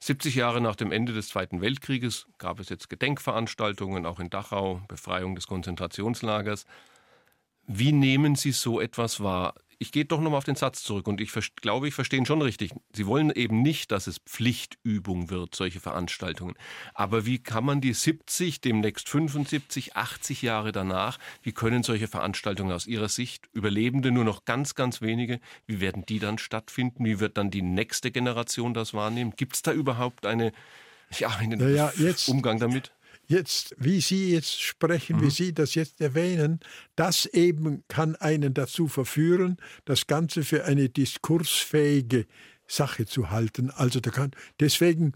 70 0.00 0.34
Jahre 0.34 0.62
nach 0.62 0.74
dem 0.74 0.90
Ende 0.90 1.12
des 1.12 1.28
Zweiten 1.28 1.60
Weltkrieges 1.60 2.26
gab 2.38 2.60
es 2.60 2.70
jetzt 2.70 2.88
Gedenkveranstaltungen, 2.88 4.06
auch 4.06 4.20
in 4.20 4.30
Dachau, 4.30 4.82
Befreiung 4.88 5.34
des 5.34 5.46
Konzentrationslagers. 5.46 6.64
Wie 7.66 7.92
nehmen 7.92 8.36
Sie 8.36 8.52
so 8.52 8.80
etwas 8.80 9.20
wahr? 9.20 9.54
Ich 9.82 9.90
gehe 9.92 10.04
doch 10.04 10.20
nochmal 10.20 10.38
auf 10.38 10.44
den 10.44 10.54
Satz 10.54 10.82
zurück 10.82 11.08
und 11.08 11.20
ich 11.20 11.32
glaube, 11.56 11.88
ich 11.88 11.94
verstehe 11.94 12.18
ihn 12.18 12.26
schon 12.26 12.40
richtig. 12.40 12.70
Sie 12.94 13.06
wollen 13.06 13.30
eben 13.32 13.62
nicht, 13.62 13.90
dass 13.90 14.06
es 14.06 14.18
Pflichtübung 14.18 15.28
wird, 15.28 15.54
solche 15.54 15.80
Veranstaltungen. 15.80 16.54
Aber 16.94 17.26
wie 17.26 17.40
kann 17.40 17.64
man 17.64 17.80
die 17.80 17.92
70, 17.92 18.60
demnächst 18.60 19.08
75, 19.08 19.96
80 19.96 20.40
Jahre 20.42 20.70
danach, 20.70 21.18
wie 21.42 21.52
können 21.52 21.82
solche 21.82 22.06
Veranstaltungen 22.06 22.72
aus 22.72 22.86
Ihrer 22.86 23.08
Sicht, 23.08 23.48
Überlebende 23.52 24.12
nur 24.12 24.24
noch 24.24 24.44
ganz, 24.44 24.76
ganz 24.76 25.02
wenige, 25.02 25.40
wie 25.66 25.80
werden 25.80 26.06
die 26.06 26.20
dann 26.20 26.38
stattfinden? 26.38 27.04
Wie 27.04 27.18
wird 27.18 27.36
dann 27.36 27.50
die 27.50 27.62
nächste 27.62 28.12
Generation 28.12 28.74
das 28.74 28.94
wahrnehmen? 28.94 29.32
Gibt 29.36 29.56
es 29.56 29.62
da 29.62 29.72
überhaupt 29.72 30.26
eine, 30.26 30.52
ja, 31.18 31.28
einen 31.30 31.58
naja, 31.58 31.92
jetzt, 31.96 32.28
Umgang 32.28 32.60
damit? 32.60 32.92
Jetzt, 33.26 33.74
wie 33.78 34.00
Sie 34.00 34.32
jetzt 34.32 34.60
sprechen, 34.60 35.16
mhm. 35.16 35.22
wie 35.22 35.30
Sie 35.30 35.54
das 35.54 35.74
jetzt 35.74 36.00
erwähnen, 36.00 36.60
das 36.96 37.26
eben 37.26 37.84
kann 37.88 38.16
einen 38.16 38.54
dazu 38.54 38.88
verführen, 38.88 39.56
das 39.84 40.06
Ganze 40.06 40.42
für 40.42 40.64
eine 40.64 40.88
diskursfähige 40.88 42.26
Sache 42.66 43.06
zu 43.06 43.30
halten. 43.30 43.70
Also 43.70 44.00
da 44.00 44.10
kann, 44.10 44.32
deswegen 44.60 45.12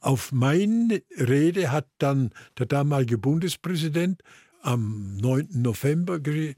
auf 0.00 0.32
meine 0.32 1.02
Rede 1.16 1.72
hat 1.72 1.88
dann 1.98 2.30
der 2.58 2.66
damalige 2.66 3.18
Bundespräsident 3.18 4.22
am 4.62 5.16
9. 5.16 5.48
November 5.52 6.20
äh, 6.26 6.54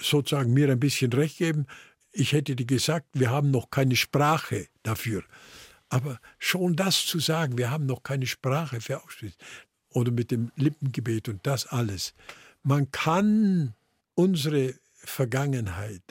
sozusagen 0.00 0.54
mir 0.54 0.70
ein 0.70 0.80
bisschen 0.80 1.12
recht 1.12 1.38
gegeben. 1.38 1.66
Ich 2.12 2.32
hätte 2.32 2.56
dir 2.56 2.66
gesagt, 2.66 3.08
wir 3.12 3.30
haben 3.30 3.50
noch 3.50 3.70
keine 3.70 3.96
Sprache 3.96 4.68
dafür. 4.82 5.22
Aber 5.88 6.18
schon 6.38 6.74
das 6.74 7.06
zu 7.06 7.20
sagen, 7.20 7.58
wir 7.58 7.70
haben 7.70 7.86
noch 7.86 8.02
keine 8.02 8.26
Sprache 8.26 8.80
für 8.80 9.02
Auschwitz, 9.04 9.36
oder 9.96 10.12
mit 10.12 10.30
dem 10.30 10.52
Lippengebet 10.56 11.30
und 11.30 11.46
das 11.46 11.66
alles. 11.66 12.12
Man 12.62 12.90
kann 12.90 13.74
unsere 14.14 14.74
Vergangenheit 14.92 16.02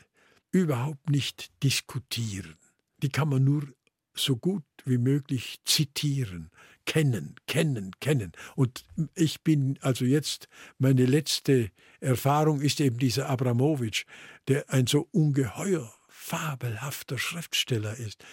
überhaupt 0.51 1.07
nicht 1.11 1.51
diskutieren. 1.61 2.55
Die 3.03 3.09
kann 3.09 3.29
man 3.29 3.43
nur 3.43 3.67
so 4.15 4.37
gut 4.37 4.63
wie 4.85 4.97
möglich 4.97 5.59
zitieren, 5.65 6.49
kennen, 6.85 7.35
kennen, 7.45 7.91
kennen. 7.99 8.31
Und 8.55 8.85
ich 9.13 9.43
bin 9.43 9.77
also 9.81 10.03
jetzt, 10.03 10.47
meine 10.79 11.05
letzte 11.05 11.69
Erfahrung 11.99 12.61
ist 12.61 12.79
eben 12.79 12.97
dieser 12.97 13.29
Abramowitsch, 13.29 14.05
der 14.47 14.67
ein 14.71 14.87
so 14.87 15.07
ungeheuer 15.11 15.93
fabelhafter 16.07 17.19
Schriftsteller 17.19 17.95
ist. 17.97 18.25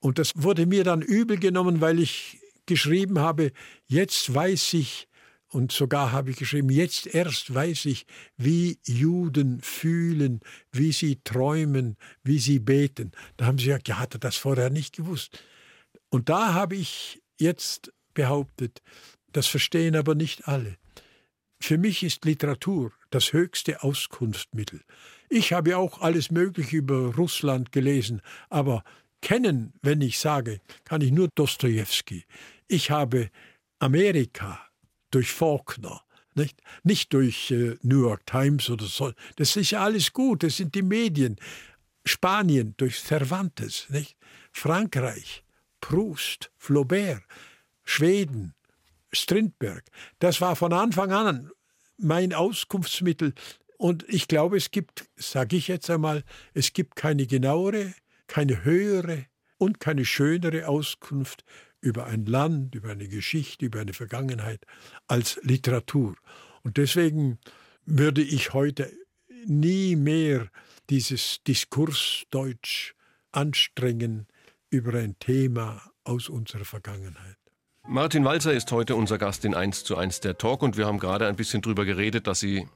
Und 0.00 0.18
das 0.18 0.32
wurde 0.34 0.66
mir 0.66 0.82
dann 0.82 1.00
übel 1.00 1.38
genommen, 1.38 1.80
weil 1.80 2.00
ich 2.00 2.40
geschrieben 2.70 3.18
habe, 3.18 3.52
jetzt 3.86 4.32
weiß 4.32 4.74
ich, 4.74 5.08
und 5.48 5.72
sogar 5.72 6.12
habe 6.12 6.30
ich 6.30 6.36
geschrieben, 6.36 6.70
jetzt 6.70 7.12
erst 7.12 7.52
weiß 7.52 7.86
ich, 7.86 8.06
wie 8.36 8.78
Juden 8.86 9.60
fühlen, 9.60 10.40
wie 10.70 10.92
sie 10.92 11.20
träumen, 11.24 11.96
wie 12.22 12.38
sie 12.38 12.60
beten. 12.60 13.10
Da 13.36 13.46
haben 13.46 13.58
sie 13.58 13.66
gesagt, 13.66 13.88
ja, 13.88 13.98
hat 13.98 14.14
er 14.14 14.20
das 14.20 14.36
vorher 14.36 14.70
nicht 14.70 14.94
gewusst. 14.94 15.42
Und 16.08 16.28
da 16.28 16.54
habe 16.54 16.76
ich 16.76 17.20
jetzt 17.40 17.92
behauptet, 18.14 18.80
das 19.32 19.48
verstehen 19.48 19.96
aber 19.96 20.14
nicht 20.14 20.46
alle. 20.46 20.76
Für 21.60 21.78
mich 21.78 22.04
ist 22.04 22.24
Literatur 22.24 22.92
das 23.10 23.32
höchste 23.32 23.82
Auskunftsmittel. 23.82 24.82
Ich 25.28 25.52
habe 25.52 25.76
auch 25.76 26.00
alles 26.00 26.30
Mögliche 26.30 26.76
über 26.76 27.16
Russland 27.16 27.72
gelesen, 27.72 28.22
aber 28.50 28.84
kennen, 29.20 29.72
wenn 29.82 30.00
ich 30.00 30.18
sage, 30.18 30.60
kann 30.84 31.00
ich 31.00 31.10
nur 31.10 31.28
Dostoevsky. 31.34 32.24
Ich 32.72 32.92
habe 32.92 33.30
Amerika 33.80 34.60
durch 35.10 35.32
Faulkner, 35.32 36.02
nicht, 36.36 36.62
nicht 36.84 37.12
durch 37.12 37.50
äh, 37.50 37.76
New 37.82 38.02
York 38.02 38.24
Times 38.26 38.70
oder 38.70 38.86
so. 38.86 39.12
Das 39.34 39.56
ist 39.56 39.72
ja 39.72 39.82
alles 39.82 40.12
gut, 40.12 40.44
das 40.44 40.58
sind 40.58 40.76
die 40.76 40.82
Medien. 40.82 41.34
Spanien 42.04 42.74
durch 42.76 43.00
Cervantes, 43.02 43.86
nicht? 43.88 44.16
Frankreich, 44.52 45.42
Proust, 45.80 46.52
Flaubert. 46.58 47.24
Schweden, 47.82 48.54
Strindberg. 49.12 49.82
Das 50.20 50.40
war 50.40 50.54
von 50.54 50.72
Anfang 50.72 51.10
an 51.10 51.50
mein 51.98 52.32
Auskunftsmittel. 52.32 53.34
Und 53.78 54.04
ich 54.08 54.28
glaube, 54.28 54.56
es 54.56 54.70
gibt, 54.70 55.10
sage 55.16 55.56
ich 55.56 55.66
jetzt 55.66 55.90
einmal, 55.90 56.22
es 56.54 56.72
gibt 56.72 56.94
keine 56.94 57.26
genauere, 57.26 57.94
keine 58.28 58.62
höhere 58.62 59.26
und 59.58 59.80
keine 59.80 60.04
schönere 60.04 60.68
Auskunft 60.68 61.44
über 61.80 62.06
ein 62.06 62.26
Land, 62.26 62.74
über 62.74 62.90
eine 62.90 63.08
Geschichte, 63.08 63.66
über 63.66 63.80
eine 63.80 63.92
Vergangenheit 63.92 64.64
als 65.06 65.40
Literatur. 65.42 66.16
Und 66.62 66.76
deswegen 66.76 67.38
würde 67.86 68.22
ich 68.22 68.52
heute 68.52 68.92
nie 69.46 69.96
mehr 69.96 70.48
dieses 70.90 71.42
Diskursdeutsch 71.44 72.94
anstrengen 73.32 74.26
über 74.70 74.98
ein 74.98 75.18
Thema 75.18 75.82
aus 76.04 76.28
unserer 76.28 76.64
Vergangenheit. 76.64 77.36
Martin 77.86 78.24
Walzer 78.24 78.52
ist 78.52 78.70
heute 78.72 78.94
unser 78.94 79.18
Gast 79.18 79.44
in 79.44 79.54
1 79.54 79.84
zu 79.84 79.96
1 79.96 80.20
der 80.20 80.36
Talk 80.38 80.62
und 80.62 80.76
wir 80.76 80.86
haben 80.86 80.98
gerade 80.98 81.26
ein 81.26 81.36
bisschen 81.36 81.62
darüber 81.62 81.84
geredet, 81.84 82.26
dass 82.26 82.40
Sie 82.40 82.68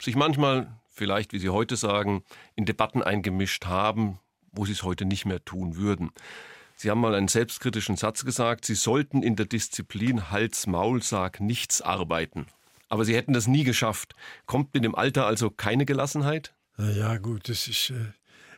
sich 0.00 0.16
manchmal, 0.16 0.80
vielleicht 0.88 1.32
wie 1.32 1.38
Sie 1.38 1.50
heute 1.50 1.76
sagen, 1.76 2.22
in 2.54 2.64
Debatten 2.64 3.02
eingemischt 3.02 3.66
haben, 3.66 4.20
wo 4.52 4.64
Sie 4.64 4.72
es 4.72 4.82
heute 4.82 5.04
nicht 5.04 5.26
mehr 5.26 5.44
tun 5.44 5.76
würden. 5.76 6.12
Sie 6.76 6.90
haben 6.90 7.00
mal 7.00 7.14
einen 7.14 7.28
selbstkritischen 7.28 7.96
Satz 7.96 8.24
gesagt, 8.24 8.64
Sie 8.64 8.74
sollten 8.74 9.22
in 9.22 9.36
der 9.36 9.46
Disziplin 9.46 10.30
Hals-Maul-Sag 10.30 11.40
nichts 11.40 11.80
arbeiten. 11.80 12.46
Aber 12.88 13.04
Sie 13.04 13.14
hätten 13.14 13.32
das 13.32 13.46
nie 13.46 13.64
geschafft. 13.64 14.14
Kommt 14.46 14.74
mit 14.74 14.84
dem 14.84 14.94
Alter 14.94 15.26
also 15.26 15.50
keine 15.50 15.86
Gelassenheit? 15.86 16.54
Na 16.76 16.90
ja, 16.90 17.16
gut, 17.18 17.48
das 17.48 17.68
ist, 17.68 17.90
äh, 17.90 18.12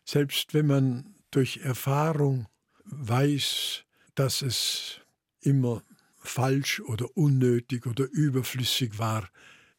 selbst 0.05 0.55
wenn 0.55 0.67
man 0.67 1.15
durch 1.31 1.59
Erfahrung 1.59 2.47
weiß, 2.85 3.85
dass 4.15 4.43
es 4.43 5.01
immer 5.41 5.83
falsch 6.19 6.81
oder 6.81 7.17
unnötig 7.17 7.87
oder 7.87 8.05
überflüssig 8.11 8.99
war, 8.99 9.29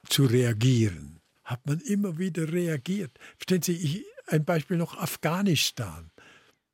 zu 0.08 0.26
reagieren, 0.26 1.20
hat 1.44 1.66
man 1.66 1.80
immer 1.80 2.18
wieder 2.18 2.52
reagiert. 2.52 3.12
Verstehen 3.38 3.62
Sie, 3.62 3.74
ich, 3.74 4.06
ein 4.28 4.46
Beispiel 4.46 4.78
noch 4.78 4.98
Afghanistan. 4.98 6.12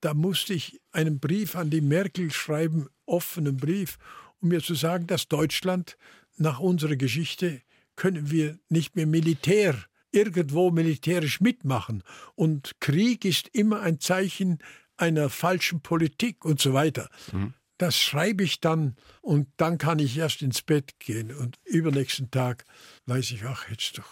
Da 0.04 0.14
musste 0.14 0.54
ich 0.54 0.82
einen 0.92 1.22
Brief 1.22 1.56
an 1.56 1.70
die 1.70 1.80
Merkel 1.80 2.30
schreiben, 2.30 2.90
offenen 3.06 3.56
Brief, 3.56 3.98
um 4.42 4.50
mir 4.50 4.62
zu 4.62 4.76
sagen, 4.76 5.08
dass 5.08 5.30
Deutschland 5.30 5.98
nach 6.36 6.60
unserer 6.60 6.98
Geschichte 6.98 7.62
können 7.96 8.30
wir 8.30 8.60
nicht 8.68 8.98
mehr 8.98 9.08
Militär 9.08 9.78
irgendwo 10.12 10.72
militärisch 10.72 11.40
mitmachen. 11.40 12.04
Und 12.36 12.82
Krieg 12.82 13.24
ist 13.24 13.48
immer 13.54 13.80
ein 13.80 14.02
Zeichen 14.02 14.60
einer 14.98 15.30
falschen 15.30 15.80
Politik 15.80 16.44
und 16.44 16.60
so 16.60 16.74
weiter. 16.74 17.10
Mhm. 17.32 17.54
Das 17.78 17.98
schreibe 17.98 18.44
ich 18.44 18.60
dann 18.60 18.98
und 19.22 19.48
dann 19.56 19.78
kann 19.78 20.00
ich 20.00 20.18
erst 20.18 20.42
ins 20.42 20.64
Bett 20.64 21.00
gehen 21.00 21.34
und 21.34 21.60
übernächsten 21.64 22.30
Tag 22.30 22.66
weiß 23.06 23.32
ich, 23.32 23.46
ach, 23.46 23.70
jetzt 23.70 23.98
doch. 23.98 24.12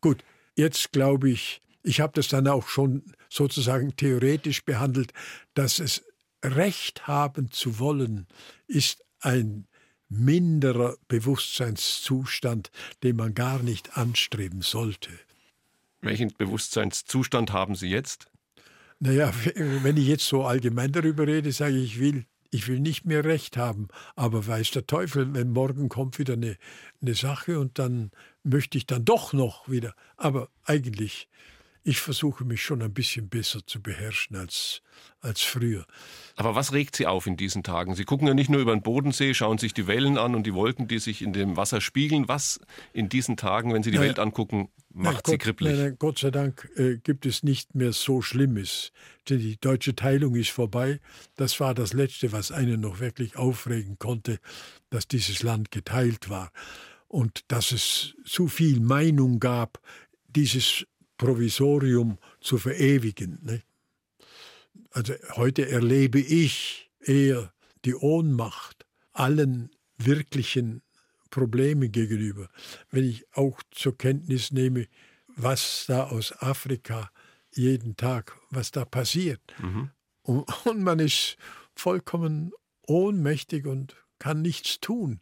Gut, 0.00 0.22
jetzt 0.54 0.92
glaube 0.92 1.30
ich, 1.30 1.62
ich 1.82 2.00
habe 2.00 2.12
das 2.14 2.28
dann 2.28 2.46
auch 2.46 2.68
schon 2.68 3.12
sozusagen 3.30 3.96
theoretisch 3.96 4.64
behandelt, 4.64 5.12
dass 5.54 5.78
es 5.78 6.04
Recht 6.44 7.06
haben 7.06 7.50
zu 7.50 7.78
wollen, 7.78 8.26
ist 8.66 9.02
ein 9.20 9.66
minderer 10.08 10.96
Bewusstseinszustand, 11.08 12.70
den 13.02 13.16
man 13.16 13.34
gar 13.34 13.62
nicht 13.62 13.96
anstreben 13.96 14.60
sollte. 14.62 15.10
Welchen 16.00 16.32
Bewusstseinszustand 16.36 17.52
haben 17.52 17.74
Sie 17.74 17.88
jetzt? 17.88 18.26
Naja, 18.98 19.32
wenn 19.54 19.96
ich 19.96 20.06
jetzt 20.06 20.26
so 20.26 20.44
allgemein 20.44 20.92
darüber 20.92 21.26
rede, 21.26 21.52
sage 21.52 21.76
ich, 21.76 21.94
ich 21.94 22.00
will, 22.00 22.24
ich 22.50 22.66
will 22.66 22.80
nicht 22.80 23.04
mehr 23.06 23.24
Recht 23.24 23.56
haben. 23.56 23.88
Aber 24.16 24.46
weiß 24.46 24.72
der 24.72 24.86
Teufel, 24.86 25.32
wenn 25.34 25.50
morgen 25.50 25.88
kommt 25.88 26.18
wieder 26.18 26.34
eine, 26.34 26.56
eine 27.00 27.14
Sache 27.14 27.60
und 27.60 27.78
dann 27.78 28.10
möchte 28.42 28.78
ich 28.78 28.86
dann 28.86 29.04
doch 29.04 29.32
noch 29.32 29.68
wieder. 29.68 29.94
Aber 30.16 30.48
eigentlich 30.64 31.28
ich 31.90 32.00
versuche 32.00 32.44
mich 32.44 32.62
schon 32.62 32.82
ein 32.82 32.94
bisschen 32.94 33.28
besser 33.28 33.66
zu 33.66 33.82
beherrschen 33.82 34.36
als, 34.36 34.80
als 35.20 35.40
früher. 35.42 35.84
Aber 36.36 36.54
was 36.54 36.72
regt 36.72 36.94
Sie 36.94 37.08
auf 37.08 37.26
in 37.26 37.36
diesen 37.36 37.64
Tagen? 37.64 37.96
Sie 37.96 38.04
gucken 38.04 38.28
ja 38.28 38.34
nicht 38.34 38.48
nur 38.48 38.60
über 38.60 38.72
den 38.72 38.82
Bodensee, 38.82 39.34
schauen 39.34 39.58
sich 39.58 39.74
die 39.74 39.88
Wellen 39.88 40.16
an 40.16 40.36
und 40.36 40.46
die 40.46 40.54
Wolken, 40.54 40.86
die 40.86 41.00
sich 41.00 41.20
in 41.20 41.32
dem 41.32 41.56
Wasser 41.56 41.80
spiegeln. 41.80 42.28
Was 42.28 42.60
in 42.92 43.08
diesen 43.08 43.36
Tagen, 43.36 43.74
wenn 43.74 43.82
Sie 43.82 43.90
die 43.90 43.98
nein, 43.98 44.06
Welt 44.06 44.18
angucken, 44.20 44.68
macht 44.90 45.26
nein, 45.26 45.32
Sie 45.32 45.38
kribbelig? 45.38 45.78
Nein, 45.78 45.96
Gott 45.98 46.20
sei 46.20 46.30
Dank 46.30 46.70
äh, 46.76 46.98
gibt 46.98 47.26
es 47.26 47.42
nicht 47.42 47.74
mehr 47.74 47.92
so 47.92 48.22
Schlimmes. 48.22 48.92
Denn 49.28 49.40
die 49.40 49.58
deutsche 49.58 49.96
Teilung 49.96 50.36
ist 50.36 50.50
vorbei. 50.50 51.00
Das 51.34 51.58
war 51.58 51.74
das 51.74 51.92
Letzte, 51.92 52.30
was 52.30 52.52
einen 52.52 52.80
noch 52.80 53.00
wirklich 53.00 53.36
aufregen 53.36 53.98
konnte, 53.98 54.38
dass 54.90 55.08
dieses 55.08 55.42
Land 55.42 55.72
geteilt 55.72 56.30
war. 56.30 56.52
Und 57.08 57.50
dass 57.50 57.72
es 57.72 58.14
zu 58.24 58.46
viel 58.46 58.78
Meinung 58.78 59.40
gab, 59.40 59.80
dieses 60.28 60.86
Provisorium 61.20 62.16
zu 62.40 62.56
verewigen. 62.56 63.40
Ne? 63.42 63.62
Also 64.92 65.12
heute 65.36 65.68
erlebe 65.68 66.18
ich 66.18 66.90
eher 66.98 67.52
die 67.84 67.94
Ohnmacht 67.94 68.86
allen 69.12 69.70
wirklichen 69.98 70.80
Problemen 71.28 71.92
gegenüber. 71.92 72.48
Wenn 72.90 73.04
ich 73.04 73.26
auch 73.34 73.60
zur 73.70 73.98
Kenntnis 73.98 74.50
nehme, 74.50 74.86
was 75.26 75.84
da 75.86 76.04
aus 76.04 76.32
Afrika 76.40 77.10
jeden 77.52 77.96
Tag, 77.96 78.38
was 78.48 78.70
da 78.70 78.86
passiert. 78.86 79.42
Mhm. 79.58 79.90
Und, 80.22 80.66
und 80.66 80.82
man 80.82 81.00
ist 81.00 81.36
vollkommen 81.74 82.52
ohnmächtig 82.86 83.66
und 83.66 83.94
kann 84.18 84.40
nichts 84.40 84.80
tun. 84.80 85.20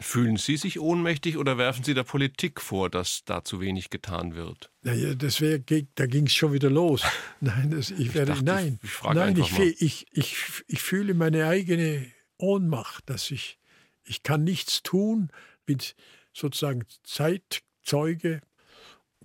Fühlen 0.00 0.36
Sie 0.38 0.56
sich 0.56 0.80
ohnmächtig 0.80 1.36
oder 1.36 1.56
werfen 1.56 1.84
Sie 1.84 1.94
der 1.94 2.02
Politik 2.02 2.60
vor, 2.60 2.90
dass 2.90 3.24
da 3.24 3.44
zu 3.44 3.60
wenig 3.60 3.90
getan 3.90 4.34
wird? 4.34 4.72
Naja, 4.82 5.14
das 5.14 5.40
wär, 5.40 5.60
da 5.60 6.06
ging 6.06 6.26
es 6.26 6.34
schon 6.34 6.52
wieder 6.52 6.68
los. 6.68 7.02
Nein, 7.40 7.70
das, 7.70 7.90
ich, 7.92 8.12
werde, 8.12 8.32
ich 8.32 8.38
dachte, 8.38 8.44
nein, 8.44 8.80
ich, 8.82 8.90
ich 8.90 9.02
nein, 9.14 9.36
ich, 9.36 9.82
ich, 9.82 10.06
ich, 10.10 10.36
ich 10.66 10.82
fühle 10.82 11.14
meine 11.14 11.46
eigene 11.46 12.10
Ohnmacht, 12.38 13.08
dass 13.08 13.30
ich, 13.30 13.58
ich 14.02 14.24
kann 14.24 14.42
nichts 14.42 14.82
tun, 14.82 15.30
bin 15.64 15.78
sozusagen 16.32 16.84
Zeitzeuge. 17.04 18.40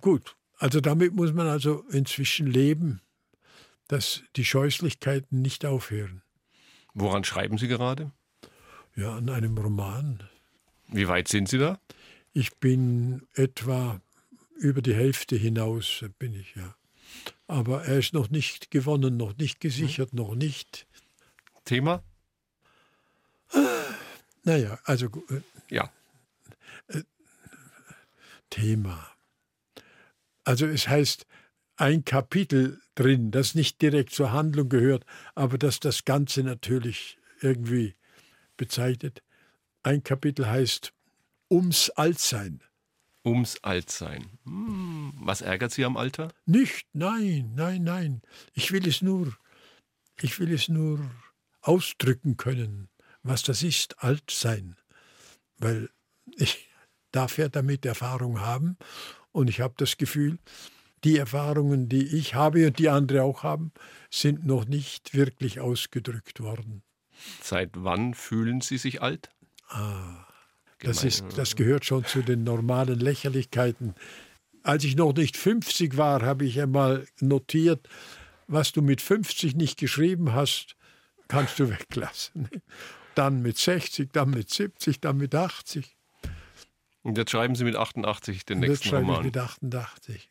Gut, 0.00 0.36
also 0.56 0.80
damit 0.80 1.14
muss 1.14 1.32
man 1.32 1.48
also 1.48 1.84
inzwischen 1.90 2.46
leben, 2.46 3.00
dass 3.88 4.22
die 4.36 4.44
Scheußlichkeiten 4.44 5.42
nicht 5.42 5.66
aufhören. 5.66 6.22
Woran 6.94 7.24
schreiben 7.24 7.58
Sie 7.58 7.66
gerade? 7.66 8.12
Ja, 8.94 9.16
an 9.16 9.28
einem 9.30 9.58
Roman. 9.58 10.22
Wie 10.92 11.08
weit 11.08 11.28
sind 11.28 11.48
Sie 11.48 11.58
da? 11.58 11.78
Ich 12.32 12.56
bin 12.56 13.26
etwa 13.34 14.00
über 14.56 14.82
die 14.82 14.94
Hälfte 14.94 15.36
hinaus, 15.36 16.04
bin 16.18 16.34
ich 16.34 16.54
ja. 16.54 16.74
Aber 17.46 17.84
er 17.84 17.98
ist 17.98 18.12
noch 18.12 18.30
nicht 18.30 18.70
gewonnen, 18.70 19.16
noch 19.16 19.36
nicht 19.36 19.60
gesichert, 19.60 20.14
noch 20.14 20.34
nicht. 20.34 20.86
Thema? 21.64 22.02
Naja, 24.44 24.78
also. 24.84 25.06
Äh, 25.06 25.40
ja. 25.74 25.90
Äh, 26.88 27.02
Thema. 28.48 29.06
Also 30.44 30.66
es 30.66 30.88
heißt 30.88 31.26
ein 31.76 32.04
Kapitel 32.04 32.80
drin, 32.94 33.30
das 33.30 33.54
nicht 33.54 33.80
direkt 33.80 34.10
zur 34.12 34.32
Handlung 34.32 34.68
gehört, 34.68 35.04
aber 35.34 35.58
das 35.58 35.80
das 35.80 36.04
Ganze 36.04 36.42
natürlich 36.42 37.18
irgendwie 37.40 37.94
bezeichnet. 38.56 39.22
Ein 39.82 40.02
Kapitel 40.02 40.46
heißt 40.46 40.92
Ums 41.50 41.88
Altsein. 41.90 42.62
Ums 43.24 43.58
Altsein. 43.62 44.38
Hm, 44.44 45.12
was 45.16 45.40
ärgert 45.40 45.72
Sie 45.72 45.84
am 45.84 45.96
Alter? 45.96 46.32
Nicht, 46.44 46.86
nein, 46.92 47.52
nein, 47.54 47.84
nein. 47.84 48.22
Ich 48.52 48.72
will 48.72 48.86
es 48.86 49.00
nur, 49.00 49.34
ich 50.20 50.38
will 50.38 50.52
es 50.52 50.68
nur 50.68 51.10
ausdrücken 51.62 52.36
können, 52.36 52.88
was 53.22 53.42
das 53.42 53.62
ist, 53.62 54.02
Altsein. 54.02 54.76
Weil 55.58 55.88
ich 56.36 56.68
darf 57.10 57.38
ja 57.38 57.48
damit 57.48 57.86
Erfahrung 57.86 58.40
haben 58.40 58.76
und 59.32 59.48
ich 59.48 59.60
habe 59.60 59.74
das 59.78 59.96
Gefühl, 59.96 60.38
die 61.04 61.16
Erfahrungen, 61.16 61.88
die 61.88 62.06
ich 62.18 62.34
habe 62.34 62.66
und 62.66 62.78
die 62.78 62.90
andere 62.90 63.22
auch 63.22 63.42
haben, 63.42 63.72
sind 64.10 64.44
noch 64.44 64.66
nicht 64.66 65.14
wirklich 65.14 65.58
ausgedrückt 65.58 66.40
worden. 66.40 66.82
Seit 67.42 67.70
wann 67.74 68.12
fühlen 68.12 68.60
Sie 68.60 68.76
sich 68.76 69.00
alt? 69.00 69.30
Ah, 69.70 70.26
das, 70.80 71.04
ist, 71.04 71.24
das 71.36 71.56
gehört 71.56 71.84
schon 71.84 72.04
zu 72.04 72.22
den 72.22 72.44
normalen 72.44 72.98
Lächerlichkeiten. 72.98 73.94
Als 74.62 74.84
ich 74.84 74.96
noch 74.96 75.14
nicht 75.14 75.36
50 75.36 75.96
war, 75.96 76.22
habe 76.22 76.44
ich 76.44 76.60
einmal 76.60 77.06
notiert, 77.20 77.88
was 78.46 78.72
du 78.72 78.82
mit 78.82 79.00
50 79.00 79.54
nicht 79.54 79.78
geschrieben 79.78 80.32
hast, 80.34 80.76
kannst 81.28 81.58
du 81.58 81.70
weglassen. 81.70 82.48
Dann 83.14 83.42
mit 83.42 83.56
60, 83.56 84.10
dann 84.12 84.30
mit 84.30 84.50
70, 84.50 85.00
dann 85.00 85.16
mit 85.16 85.34
80. 85.34 85.96
Und 87.02 87.16
jetzt 87.16 87.30
schreiben 87.30 87.54
Sie 87.54 87.64
mit 87.64 87.76
88 87.76 88.44
den 88.44 88.60
nächsten 88.60 88.74
jetzt 88.74 88.84
schreibe 88.86 89.06
Roman. 89.06 89.20
Ich 89.20 89.24
mit 89.26 89.38
88. 89.38 90.30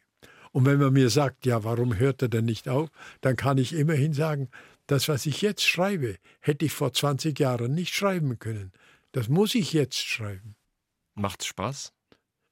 Und 0.51 0.65
wenn 0.65 0.79
man 0.79 0.93
mir 0.93 1.09
sagt, 1.09 1.45
ja, 1.45 1.63
warum 1.63 1.97
hört 1.97 2.21
er 2.21 2.29
denn 2.29 2.45
nicht 2.45 2.69
auf, 2.69 2.89
dann 3.21 3.35
kann 3.35 3.57
ich 3.57 3.73
immerhin 3.73 4.13
sagen, 4.13 4.49
das, 4.87 5.07
was 5.07 5.25
ich 5.25 5.41
jetzt 5.41 5.63
schreibe, 5.67 6.17
hätte 6.39 6.65
ich 6.65 6.73
vor 6.73 6.93
20 6.93 7.39
Jahren 7.39 7.73
nicht 7.73 7.93
schreiben 7.93 8.39
können. 8.39 8.71
Das 9.11 9.27
muss 9.27 9.55
ich 9.55 9.73
jetzt 9.73 9.97
schreiben. 9.97 10.55
Macht's 11.15 11.45
Spaß? 11.45 11.93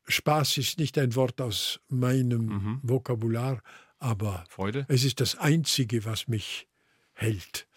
Spaß 0.08 0.58
ist 0.58 0.80
nicht 0.80 0.98
ein 0.98 1.16
Wort 1.16 1.42
aus 1.42 1.80
meinem 1.90 2.46
mhm. 2.46 2.80
Vokabular, 2.82 3.62
aber 4.00 4.46
Freude? 4.50 4.86
es 4.88 5.04
ist 5.04 5.20
das 5.20 5.36
Einzige, 5.36 6.06
was 6.06 6.28
mich 6.28 6.68
hält. 7.14 7.68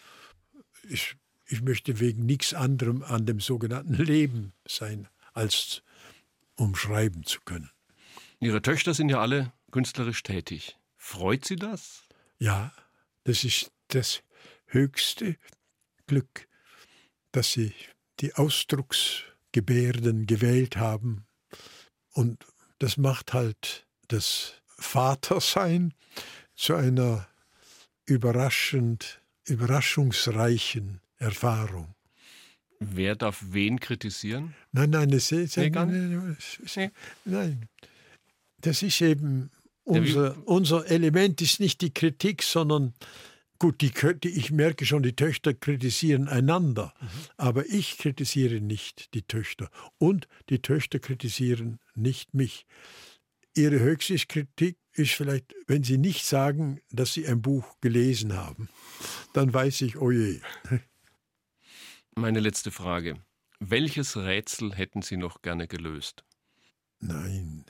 Ich, 0.89 1.16
ich 1.47 1.62
möchte 1.62 1.99
wegen 1.99 2.24
nichts 2.26 2.55
anderem 2.55 3.03
an 3.03 3.26
dem 3.26 3.41
sogenannten 3.41 3.95
Leben 3.95 4.53
sein, 4.66 5.09
als 5.33 5.83
um 6.57 6.74
schreiben 6.76 7.24
zu 7.24 7.41
können. 7.41 7.70
Ihre 8.39 8.62
Töchter 8.62 8.95
sind 8.95 9.09
ja 9.09 9.20
alle 9.20 9.53
künstlerisch 9.70 10.22
tätig. 10.22 10.78
Freut 10.97 11.45
Sie 11.45 11.57
das? 11.57 12.05
Ja, 12.39 12.72
das 13.24 13.45
ist 13.45 13.72
das 13.89 14.22
höchste 14.66 15.37
Glück, 16.07 16.49
dass 17.33 17.53
sie 17.53 17.72
die 18.21 18.35
Ausdrucksgebärden 18.35 20.27
gewählt 20.27 20.77
haben. 20.77 21.27
Und 22.12 22.45
das 22.79 22.97
macht 22.97 23.33
halt 23.33 23.87
das 24.09 24.55
Vatersein 24.66 25.95
zu 26.55 26.75
einer 26.75 27.29
überraschend, 28.07 29.21
überraschungsreichen 29.47 31.01
Erfahrung. 31.16 31.95
Wer 32.81 33.14
darf 33.14 33.43
wen 33.51 33.79
kritisieren? 33.79 34.55
Nein, 34.73 34.91
nein, 34.91 35.11
das 35.11 35.31
ist, 35.33 35.57
nee, 35.59 35.68
nein, 35.68 36.37
nein. 37.25 37.68
Das 38.62 38.83
ist 38.83 39.01
eben 39.01 39.51
unser, 39.85 40.37
unser 40.47 40.91
Element 40.91 41.41
ist 41.43 41.61
nicht 41.61 41.81
die 41.83 41.93
Kritik, 41.93 42.43
sondern 42.43 42.95
Gut, 43.61 43.82
die, 43.82 43.92
die, 43.92 44.30
ich 44.30 44.50
merke 44.50 44.86
schon, 44.86 45.02
die 45.02 45.14
Töchter 45.14 45.52
kritisieren 45.52 46.28
einander, 46.28 46.94
mhm. 46.98 47.08
aber 47.36 47.66
ich 47.66 47.98
kritisiere 47.98 48.58
nicht 48.62 49.12
die 49.12 49.20
Töchter 49.20 49.70
und 49.98 50.28
die 50.48 50.62
Töchter 50.62 50.98
kritisieren 50.98 51.78
nicht 51.94 52.32
mich. 52.32 52.66
Ihre 53.54 53.78
höchste 53.78 54.16
Kritik 54.16 54.78
ist 54.94 55.12
vielleicht, 55.12 55.54
wenn 55.66 55.84
sie 55.84 55.98
nicht 55.98 56.24
sagen, 56.24 56.80
dass 56.90 57.12
sie 57.12 57.26
ein 57.26 57.42
Buch 57.42 57.76
gelesen 57.82 58.32
haben, 58.32 58.70
dann 59.34 59.52
weiß 59.52 59.82
ich, 59.82 59.98
oh 59.98 60.11
je. 60.11 60.40
Meine 62.14 62.40
letzte 62.40 62.70
Frage. 62.70 63.22
Welches 63.58 64.16
Rätsel 64.16 64.74
hätten 64.74 65.02
Sie 65.02 65.18
noch 65.18 65.42
gerne 65.42 65.68
gelöst? 65.68 66.24
Nein, 66.98 67.66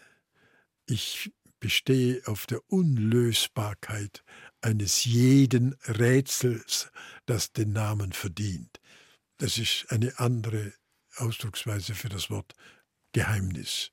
ich 0.86 1.32
bestehe 1.58 2.22
auf 2.26 2.46
der 2.46 2.60
Unlösbarkeit 2.70 4.22
eines 4.60 5.04
jeden 5.04 5.74
Rätsels, 5.86 6.90
das 7.26 7.52
den 7.52 7.72
Namen 7.72 8.12
verdient. 8.12 8.80
Das 9.38 9.58
ist 9.58 9.86
eine 9.90 10.18
andere 10.18 10.72
Ausdrucksweise 11.16 11.94
für 11.94 12.08
das 12.08 12.30
Wort 12.30 12.54
Geheimnis. 13.12 13.90